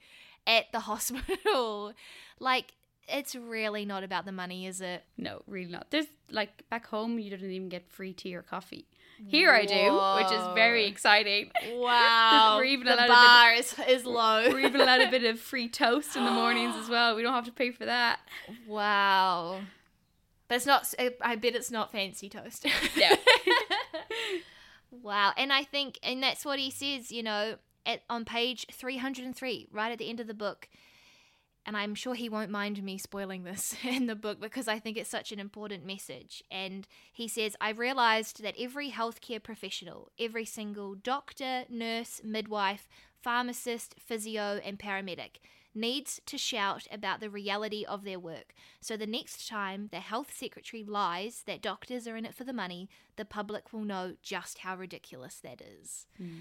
at 0.47 0.71
the 0.71 0.79
hospital. 0.91 1.93
like 2.39 2.73
it's 3.07 3.35
really 3.35 3.85
not 3.85 4.03
about 4.03 4.25
the 4.25 4.31
money, 4.31 4.65
is 4.65 4.81
it? 4.81 5.03
no 5.17 5.41
really 5.47 5.71
not 5.71 5.87
there's 5.91 6.07
like 6.29 6.63
back 6.69 6.87
home 6.87 7.19
you 7.19 7.29
didn't 7.29 7.51
even 7.51 7.69
get 7.69 7.89
free 7.91 8.13
tea 8.13 8.33
or 8.35 8.41
coffee 8.41 8.85
here 9.27 9.51
i 9.51 9.65
do 9.65 9.75
which 10.17 10.31
is 10.31 10.55
very 10.55 10.85
exciting 10.87 11.51
Wow. 11.75 12.57
We're 12.57 12.63
even 12.65 12.87
the 12.87 12.95
allowed 12.95 13.03
a 13.05 13.07
bit- 13.07 13.15
bar 13.15 13.53
is, 13.53 13.75
is 14.01 14.05
low. 14.05 14.49
We're 14.49 14.59
even 14.61 14.81
allowed 14.81 15.01
a 15.01 15.11
bit 15.11 15.23
of 15.23 15.39
free 15.39 15.67
toast 15.81 16.15
in 16.15 16.25
the 16.25 16.31
mornings 16.31 16.75
as 16.75 16.89
well. 16.89 17.15
We 17.15 17.21
don't 17.21 17.33
have 17.33 17.45
to 17.45 17.51
pay 17.51 17.71
for 17.71 17.85
that. 17.85 18.19
Wow. 18.67 19.61
But 20.47 20.55
it's 20.55 20.65
not, 20.65 20.91
I 21.21 21.35
bet 21.35 21.55
it's 21.55 21.71
not 21.71 21.91
fancy 21.91 22.29
toast. 22.29 22.65
No. 22.97 23.09
wow. 24.91 25.33
And 25.37 25.51
I 25.53 25.63
think, 25.63 25.99
and 26.03 26.21
that's 26.21 26.45
what 26.45 26.59
he 26.59 26.71
says, 26.71 27.11
you 27.11 27.23
know, 27.23 27.55
at, 27.85 28.01
on 28.09 28.25
page 28.25 28.65
303, 28.71 29.67
right 29.71 29.91
at 29.91 29.97
the 29.97 30.09
end 30.09 30.19
of 30.19 30.27
the 30.27 30.33
book. 30.33 30.67
And 31.65 31.77
I'm 31.77 31.95
sure 31.95 32.15
he 32.15 32.29
won't 32.29 32.49
mind 32.49 32.81
me 32.83 32.97
spoiling 32.97 33.43
this 33.43 33.75
in 33.83 34.07
the 34.07 34.15
book 34.15 34.39
because 34.39 34.67
I 34.67 34.79
think 34.79 34.97
it's 34.97 35.09
such 35.09 35.31
an 35.31 35.39
important 35.39 35.85
message. 35.85 36.43
And 36.49 36.87
he 37.11 37.27
says, 37.27 37.55
I 37.61 37.69
realized 37.69 38.41
that 38.43 38.55
every 38.59 38.91
healthcare 38.91 39.41
professional, 39.41 40.11
every 40.19 40.45
single 40.45 40.95
doctor, 40.95 41.65
nurse, 41.69 42.21
midwife, 42.23 42.87
pharmacist, 43.21 43.95
physio, 43.99 44.59
and 44.63 44.79
paramedic 44.79 45.37
needs 45.73 46.19
to 46.25 46.37
shout 46.37 46.85
about 46.91 47.19
the 47.19 47.29
reality 47.29 47.85
of 47.85 48.03
their 48.03 48.19
work. 48.19 48.53
So 48.81 48.97
the 48.97 49.07
next 49.07 49.47
time 49.47 49.87
the 49.91 49.99
health 49.99 50.33
secretary 50.35 50.83
lies 50.83 51.43
that 51.45 51.61
doctors 51.61 52.07
are 52.07 52.17
in 52.17 52.25
it 52.25 52.35
for 52.35 52.43
the 52.43 52.53
money, 52.53 52.89
the 53.15 53.25
public 53.25 53.71
will 53.71 53.83
know 53.83 54.15
just 54.21 54.59
how 54.59 54.75
ridiculous 54.75 55.35
that 55.43 55.61
is. 55.61 56.07
Hmm. 56.17 56.39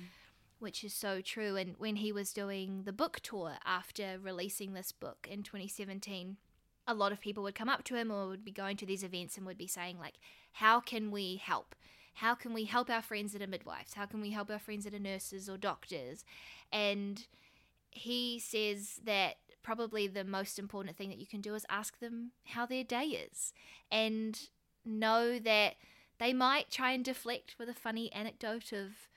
Which 0.61 0.84
is 0.84 0.94
so 0.94 1.20
true. 1.20 1.56
And 1.56 1.74
when 1.78 1.96
he 1.96 2.12
was 2.12 2.32
doing 2.32 2.82
the 2.84 2.92
book 2.92 3.18
tour 3.20 3.54
after 3.64 4.18
releasing 4.22 4.72
this 4.72 4.92
book 4.92 5.26
in 5.28 5.42
2017, 5.42 6.36
a 6.86 6.94
lot 6.94 7.12
of 7.12 7.20
people 7.20 7.42
would 7.42 7.54
come 7.54 7.68
up 7.68 7.82
to 7.84 7.96
him 7.96 8.12
or 8.12 8.28
would 8.28 8.44
be 8.44 8.52
going 8.52 8.76
to 8.76 8.86
these 8.86 9.02
events 9.02 9.36
and 9.36 9.46
would 9.46 9.58
be 9.58 9.66
saying, 9.66 9.98
like, 9.98 10.14
how 10.52 10.78
can 10.78 11.11
we 11.11 11.36
help? 11.36 11.74
How 12.14 12.34
can 12.34 12.52
we 12.52 12.64
help 12.64 12.90
our 12.90 13.02
friends 13.02 13.32
that 13.32 13.42
are 13.42 13.46
midwives? 13.46 13.94
How 13.94 14.06
can 14.06 14.20
we 14.20 14.30
help 14.30 14.50
our 14.50 14.58
friends 14.58 14.84
that 14.84 14.94
are 14.94 14.98
nurses 14.98 15.48
or 15.48 15.56
doctors? 15.56 16.24
And 16.70 17.26
he 17.90 18.38
says 18.38 19.00
that 19.04 19.36
probably 19.62 20.06
the 20.06 20.24
most 20.24 20.58
important 20.58 20.96
thing 20.96 21.08
that 21.08 21.18
you 21.18 21.26
can 21.26 21.40
do 21.40 21.54
is 21.54 21.66
ask 21.68 21.98
them 21.98 22.32
how 22.44 22.66
their 22.66 22.84
day 22.84 23.04
is 23.04 23.52
and 23.90 24.48
know 24.84 25.38
that 25.38 25.74
they 26.18 26.32
might 26.32 26.70
try 26.70 26.92
and 26.92 27.04
deflect 27.04 27.56
with 27.58 27.68
a 27.68 27.74
funny 27.74 28.12
anecdote 28.12 28.72
of 28.72 29.08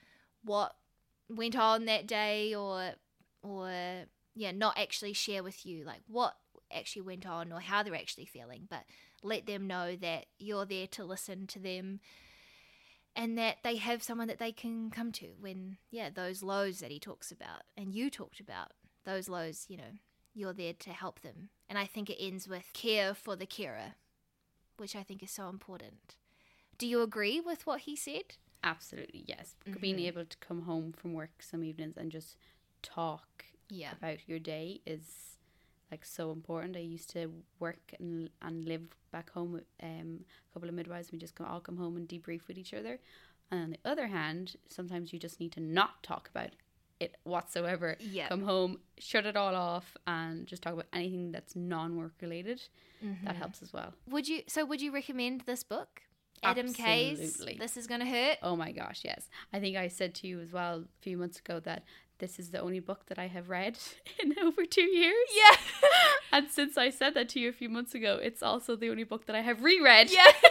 what 0.42 0.76
went 1.28 1.56
on 1.56 1.84
that 1.86 2.06
day 2.06 2.54
or 2.54 2.92
or 3.42 3.70
yeah 4.34 4.50
not 4.50 4.78
actually 4.78 5.12
share 5.12 5.42
with 5.42 5.64
you 5.64 5.84
like 5.84 6.00
what 6.06 6.34
actually 6.72 7.02
went 7.02 7.26
on 7.26 7.52
or 7.52 7.60
how 7.60 7.82
they're 7.82 7.94
actually 7.94 8.24
feeling 8.24 8.66
but 8.68 8.84
let 9.22 9.46
them 9.46 9.66
know 9.66 9.96
that 9.96 10.26
you're 10.38 10.66
there 10.66 10.86
to 10.86 11.04
listen 11.04 11.46
to 11.46 11.58
them 11.58 12.00
and 13.16 13.38
that 13.38 13.58
they 13.62 13.76
have 13.76 14.02
someone 14.02 14.26
that 14.26 14.38
they 14.38 14.52
can 14.52 14.90
come 14.90 15.12
to 15.12 15.28
when 15.40 15.76
yeah 15.90 16.10
those 16.12 16.42
lows 16.42 16.80
that 16.80 16.90
he 16.90 16.98
talks 16.98 17.30
about 17.30 17.62
and 17.76 17.94
you 17.94 18.10
talked 18.10 18.40
about 18.40 18.72
those 19.04 19.28
lows 19.28 19.66
you 19.68 19.76
know 19.76 19.98
you're 20.36 20.52
there 20.52 20.72
to 20.72 20.90
help 20.90 21.20
them. 21.20 21.50
And 21.68 21.78
i 21.78 21.86
think 21.86 22.10
it 22.10 22.20
ends 22.20 22.48
with 22.48 22.72
care 22.72 23.14
for 23.14 23.36
the 23.36 23.46
carer 23.46 23.94
which 24.76 24.96
i 24.96 25.02
think 25.02 25.22
is 25.22 25.30
so 25.30 25.48
important. 25.48 26.16
Do 26.76 26.88
you 26.88 27.02
agree 27.02 27.40
with 27.40 27.66
what 27.66 27.80
he 27.82 27.94
said 27.94 28.34
Absolutely, 28.64 29.24
yes. 29.26 29.54
Being 29.80 30.00
able 30.00 30.24
to 30.24 30.36
come 30.38 30.62
home 30.62 30.92
from 30.92 31.12
work 31.12 31.40
some 31.40 31.62
evenings 31.62 31.96
and 31.96 32.10
just 32.10 32.36
talk 32.82 33.44
yeah 33.70 33.92
about 33.92 34.18
your 34.28 34.38
day 34.38 34.80
is 34.86 35.38
like 35.90 36.04
so 36.04 36.32
important. 36.32 36.76
I 36.76 36.80
used 36.80 37.10
to 37.10 37.30
work 37.60 37.92
and 37.98 38.30
and 38.42 38.64
live 38.64 38.88
back 39.12 39.30
home 39.30 39.52
with 39.52 39.64
um, 39.82 40.20
a 40.50 40.52
couple 40.54 40.68
of 40.68 40.74
midwives. 40.74 41.12
We 41.12 41.18
just 41.18 41.34
go, 41.34 41.44
all 41.44 41.60
come 41.60 41.76
home 41.76 41.96
and 41.96 42.08
debrief 42.08 42.48
with 42.48 42.58
each 42.58 42.74
other. 42.74 42.98
And 43.50 43.60
on 43.62 43.70
the 43.70 43.78
other 43.84 44.06
hand, 44.08 44.56
sometimes 44.68 45.12
you 45.12 45.18
just 45.18 45.38
need 45.38 45.52
to 45.52 45.60
not 45.60 46.02
talk 46.02 46.28
about 46.30 46.50
it 47.00 47.16
whatsoever. 47.24 47.96
Yeah. 48.00 48.28
Come 48.28 48.42
home, 48.44 48.78
shut 48.98 49.26
it 49.26 49.36
all 49.36 49.54
off, 49.54 49.96
and 50.06 50.46
just 50.46 50.62
talk 50.62 50.72
about 50.72 50.86
anything 50.92 51.32
that's 51.32 51.54
non-work 51.54 52.14
related. 52.22 52.62
That 53.24 53.36
helps 53.36 53.60
as 53.60 53.70
well. 53.70 53.92
would 54.08 54.26
you 54.26 54.42
so 54.48 54.64
would 54.64 54.80
you 54.80 54.90
recommend 54.90 55.42
this 55.42 55.62
book 55.62 56.00
adam 56.42 56.72
Kay's 56.72 57.20
Absolutely. 57.20 57.56
this 57.58 57.76
is 57.76 57.86
gonna 57.86 58.04
hurt 58.06 58.38
Oh 58.42 58.56
my 58.56 58.72
gosh, 58.72 59.00
yes. 59.04 59.28
I 59.52 59.60
think 59.60 59.76
I 59.76 59.88
said 59.88 60.14
to 60.16 60.26
you 60.26 60.40
as 60.40 60.52
well 60.52 60.80
a 60.80 61.02
few 61.02 61.16
months 61.16 61.38
ago 61.38 61.60
that 61.60 61.84
this 62.18 62.38
is 62.38 62.50
the 62.50 62.60
only 62.60 62.80
book 62.80 63.06
that 63.06 63.18
I 63.18 63.26
have 63.28 63.48
read 63.48 63.78
in 64.22 64.34
over 64.42 64.64
two 64.64 64.82
years. 64.82 65.28
yeah 65.34 65.56
And 66.32 66.50
since 66.50 66.76
I 66.76 66.90
said 66.90 67.14
that 67.14 67.28
to 67.30 67.40
you 67.40 67.48
a 67.48 67.52
few 67.52 67.68
months 67.68 67.94
ago, 67.94 68.18
it's 68.22 68.42
also 68.42 68.74
the 68.76 68.90
only 68.90 69.04
book 69.04 69.26
that 69.26 69.36
I 69.36 69.40
have 69.40 69.62
reread. 69.62 70.10
yeah 70.10 70.32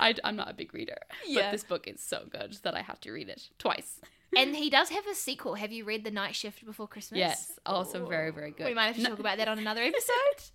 I, 0.00 0.14
am 0.22 0.36
not 0.36 0.48
a 0.50 0.54
big 0.54 0.72
reader, 0.74 0.98
Yeah. 1.26 1.42
but 1.42 1.52
this 1.52 1.64
book 1.64 1.88
is 1.88 2.00
so 2.00 2.24
good 2.30 2.56
that 2.62 2.74
I 2.76 2.82
have 2.82 3.00
to 3.00 3.10
read 3.12 3.28
it 3.28 3.48
twice. 3.58 4.00
and 4.36 4.54
he 4.54 4.70
does 4.70 4.90
have 4.90 5.06
a 5.08 5.14
sequel 5.14 5.54
have 5.54 5.72
you 5.72 5.84
read 5.84 6.04
the 6.04 6.10
night 6.10 6.36
shift 6.36 6.64
before 6.64 6.86
christmas 6.86 7.18
Yes, 7.18 7.58
also 7.66 8.06
very, 8.06 8.30
very 8.30 8.50
good. 8.52 8.66
We 8.66 8.74
might 8.74 8.86
have 8.88 8.96
to 8.96 9.02
talk 9.02 9.18
about 9.18 9.38
that 9.38 9.48
on 9.48 9.58
another 9.58 9.82
episode. 9.82 10.52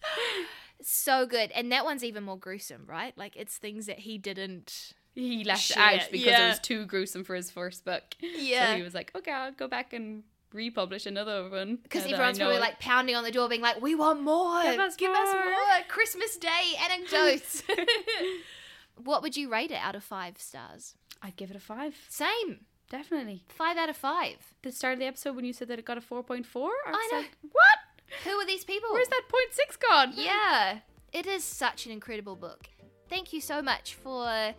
So 0.92 1.26
good. 1.26 1.52
And 1.52 1.72
that 1.72 1.86
one's 1.86 2.04
even 2.04 2.24
more 2.24 2.38
gruesome, 2.38 2.84
right? 2.88 3.18
Like 3.18 3.36
it's 3.36 3.58
things 3.58 3.86
that 3.88 4.00
he 4.00 4.18
didn't 4.18 4.94
He 5.16 5.44
left 5.44 5.62
Shit, 5.62 5.78
out 5.78 6.08
because 6.12 6.26
yeah. 6.26 6.46
it 6.46 6.50
was 6.50 6.60
too 6.60 6.86
gruesome 6.86 7.24
for 7.24 7.36
his 7.36 7.52
first 7.52 7.86
book. 7.86 8.04
Yeah. 8.20 8.72
So 8.72 8.78
he 8.78 8.84
was 8.84 8.94
like, 8.94 9.12
okay, 9.16 9.32
I'll 9.32 9.52
go 9.52 9.68
back 9.68 9.94
and 9.94 10.24
republish 10.54 11.06
another 11.08 11.50
one. 11.50 11.78
because 11.82 12.04
now 12.06 12.12
that 12.12 12.14
I 12.14 12.18
everyone's 12.18 12.38
probably 12.40 12.58
it." 12.58 12.62
like 12.62 12.80
pounding 12.80 13.16
on 13.16 13.24
the 13.24 13.32
door 13.32 13.50
being 13.50 13.62
like, 13.62 13.82
We 13.82 13.96
want 13.96 14.22
more. 14.22 14.62
Give 14.64 14.80
us 14.80 14.96
Give 14.96 15.12
us 15.12 15.34
more." 15.34 15.44
more. 15.46 15.62
Christmas 15.88 16.38
Day 16.38 16.74
anecdotes. 16.84 17.64
what 19.04 19.22
would 19.22 19.36
you 19.38 19.50
rate 19.52 19.72
it 19.72 19.80
out 19.82 19.96
of 19.96 20.04
five 20.04 20.38
stars? 20.40 20.96
I'd 21.22 21.36
give 21.36 21.50
it 21.50 21.56
a 21.56 21.60
five. 21.60 21.96
Same. 22.10 22.66
Definitely. 22.90 23.44
Five 23.48 23.78
out 23.78 23.90
of 23.90 23.98
five. 23.98 24.36
The 24.62 24.72
start 24.72 24.94
of 24.94 25.00
the 25.00 25.06
episode 25.06 25.36
when 25.36 25.46
you 25.46 25.54
said 25.54 25.68
that 25.70 25.80
it 25.80 25.86
got 25.86 25.98
a 25.98 26.02
4.4, 26.02 26.12
I, 26.16 26.38
was 26.38 26.46
I 26.56 27.10
know. 27.12 27.18
like, 27.18 27.32
what? 27.42 27.78
Who 28.24 28.32
are 28.32 28.46
these 28.46 28.64
people? 28.64 28.90
Where's 28.92 29.08
that 29.08 29.24
point 29.30 29.54
six 29.54 29.78
gone? 29.78 30.14
Yeah, 30.18 30.80
it 31.12 31.28
is 31.28 31.44
such 31.44 31.86
an 31.86 31.92
incredible 31.92 32.36
book. 32.36 32.68
Thank 33.10 33.34
you 33.34 33.42
so 33.42 33.62
much 33.62 33.96
for 33.96 34.54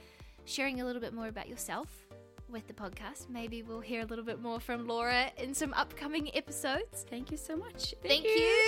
sharing 0.45 0.81
a 0.81 0.85
little 0.85 1.01
bit 1.01 1.15
more 1.15 1.29
about 1.29 1.49
yourself 1.49 1.89
with 2.49 2.67
the 2.67 2.75
podcast. 2.75 3.29
Maybe 3.31 3.63
we'll 3.63 3.81
hear 3.81 4.03
a 4.03 4.05
little 4.05 4.25
bit 4.25 4.41
more 4.41 4.61
from 4.61 4.87
Laura 4.87 5.31
in 5.39 5.55
some 5.55 5.73
upcoming 5.75 6.31
episodes. 6.37 7.05
Thank 7.09 7.31
you 7.31 7.37
so 7.37 7.57
much. 7.57 7.95
Thank, 8.03 8.25
you. 8.25 8.67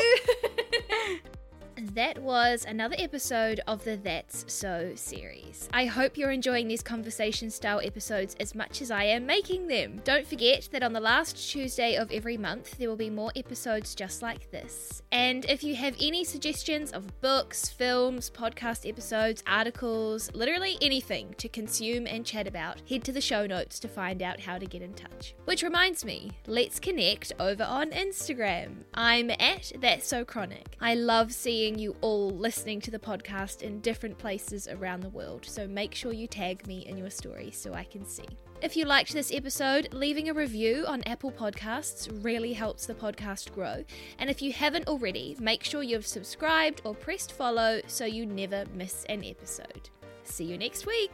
that 1.76 2.18
was 2.18 2.64
another 2.66 2.96
episode 2.98 3.60
of 3.66 3.84
the 3.84 3.96
That's 3.96 4.44
So 4.52 4.92
series. 4.94 5.68
I 5.72 5.86
hope 5.86 6.16
you're 6.16 6.30
enjoying 6.30 6.68
these 6.68 6.82
conversation 6.82 7.50
style 7.50 7.80
episodes 7.84 8.34
as 8.40 8.54
much 8.54 8.80
as 8.80 8.90
I 8.90 9.04
am 9.04 9.26
making 9.26 9.66
them. 9.66 10.00
Don't 10.04 10.26
forget 10.26 10.68
that 10.72 10.82
on 10.82 10.92
the 10.92 11.00
last 11.00 11.36
Tuesday 11.36 11.96
of 11.96 12.10
every 12.10 12.36
month, 12.38 12.78
there 12.78 12.88
will 12.88 12.96
be 12.96 13.10
more 13.10 13.30
episodes 13.36 13.94
just 13.94 14.22
like 14.22 14.50
this. 14.50 15.02
And 15.12 15.44
if 15.46 15.62
you 15.62 15.74
have 15.76 15.96
any 16.00 16.24
suggestions 16.24 16.92
of 16.92 17.20
books, 17.20 17.68
films, 17.68 18.30
podcast 18.30 18.88
episodes, 18.88 19.42
articles, 19.46 20.32
literally 20.34 20.78
anything 20.80 21.34
to 21.38 21.48
consume 21.48 22.06
and 22.06 22.24
chat 22.24 22.46
about, 22.46 22.80
head 22.88 23.04
to 23.04 23.12
the 23.12 23.20
show 23.20 23.46
notes 23.46 23.78
to 23.80 23.88
find 23.88 24.22
out 24.22 24.40
how 24.40 24.58
to 24.58 24.66
get 24.66 24.82
in 24.82 24.94
touch. 24.94 25.34
Which 25.44 25.62
reminds 25.62 26.04
me, 26.04 26.32
let's 26.46 26.80
connect 26.80 27.32
over 27.38 27.64
on 27.64 27.90
Instagram. 27.90 28.84
I'm 28.94 29.30
at 29.30 29.72
That's 29.80 30.06
So 30.06 30.24
Chronic. 30.24 30.76
I 30.80 30.94
love 30.94 31.32
seeing 31.66 31.78
you 31.80 31.96
all 32.00 32.30
listening 32.30 32.80
to 32.80 32.92
the 32.92 32.98
podcast 32.98 33.62
in 33.62 33.80
different 33.80 34.16
places 34.16 34.68
around 34.68 35.00
the 35.00 35.08
world, 35.08 35.44
so 35.44 35.66
make 35.66 35.96
sure 35.96 36.12
you 36.12 36.28
tag 36.28 36.64
me 36.68 36.86
in 36.86 36.96
your 36.96 37.10
story 37.10 37.50
so 37.50 37.74
I 37.74 37.82
can 37.82 38.06
see. 38.06 38.28
If 38.62 38.76
you 38.76 38.84
liked 38.84 39.12
this 39.12 39.34
episode, 39.34 39.92
leaving 39.92 40.28
a 40.28 40.32
review 40.32 40.84
on 40.86 41.02
Apple 41.06 41.32
Podcasts 41.32 42.08
really 42.22 42.52
helps 42.52 42.86
the 42.86 42.94
podcast 42.94 43.52
grow. 43.52 43.82
And 44.20 44.30
if 44.30 44.40
you 44.40 44.52
haven't 44.52 44.86
already, 44.86 45.36
make 45.40 45.64
sure 45.64 45.82
you've 45.82 46.06
subscribed 46.06 46.82
or 46.84 46.94
pressed 46.94 47.32
follow 47.32 47.80
so 47.88 48.04
you 48.04 48.26
never 48.26 48.64
miss 48.72 49.04
an 49.08 49.24
episode. 49.24 49.90
See 50.22 50.44
you 50.44 50.56
next 50.58 50.86
week. 50.86 51.10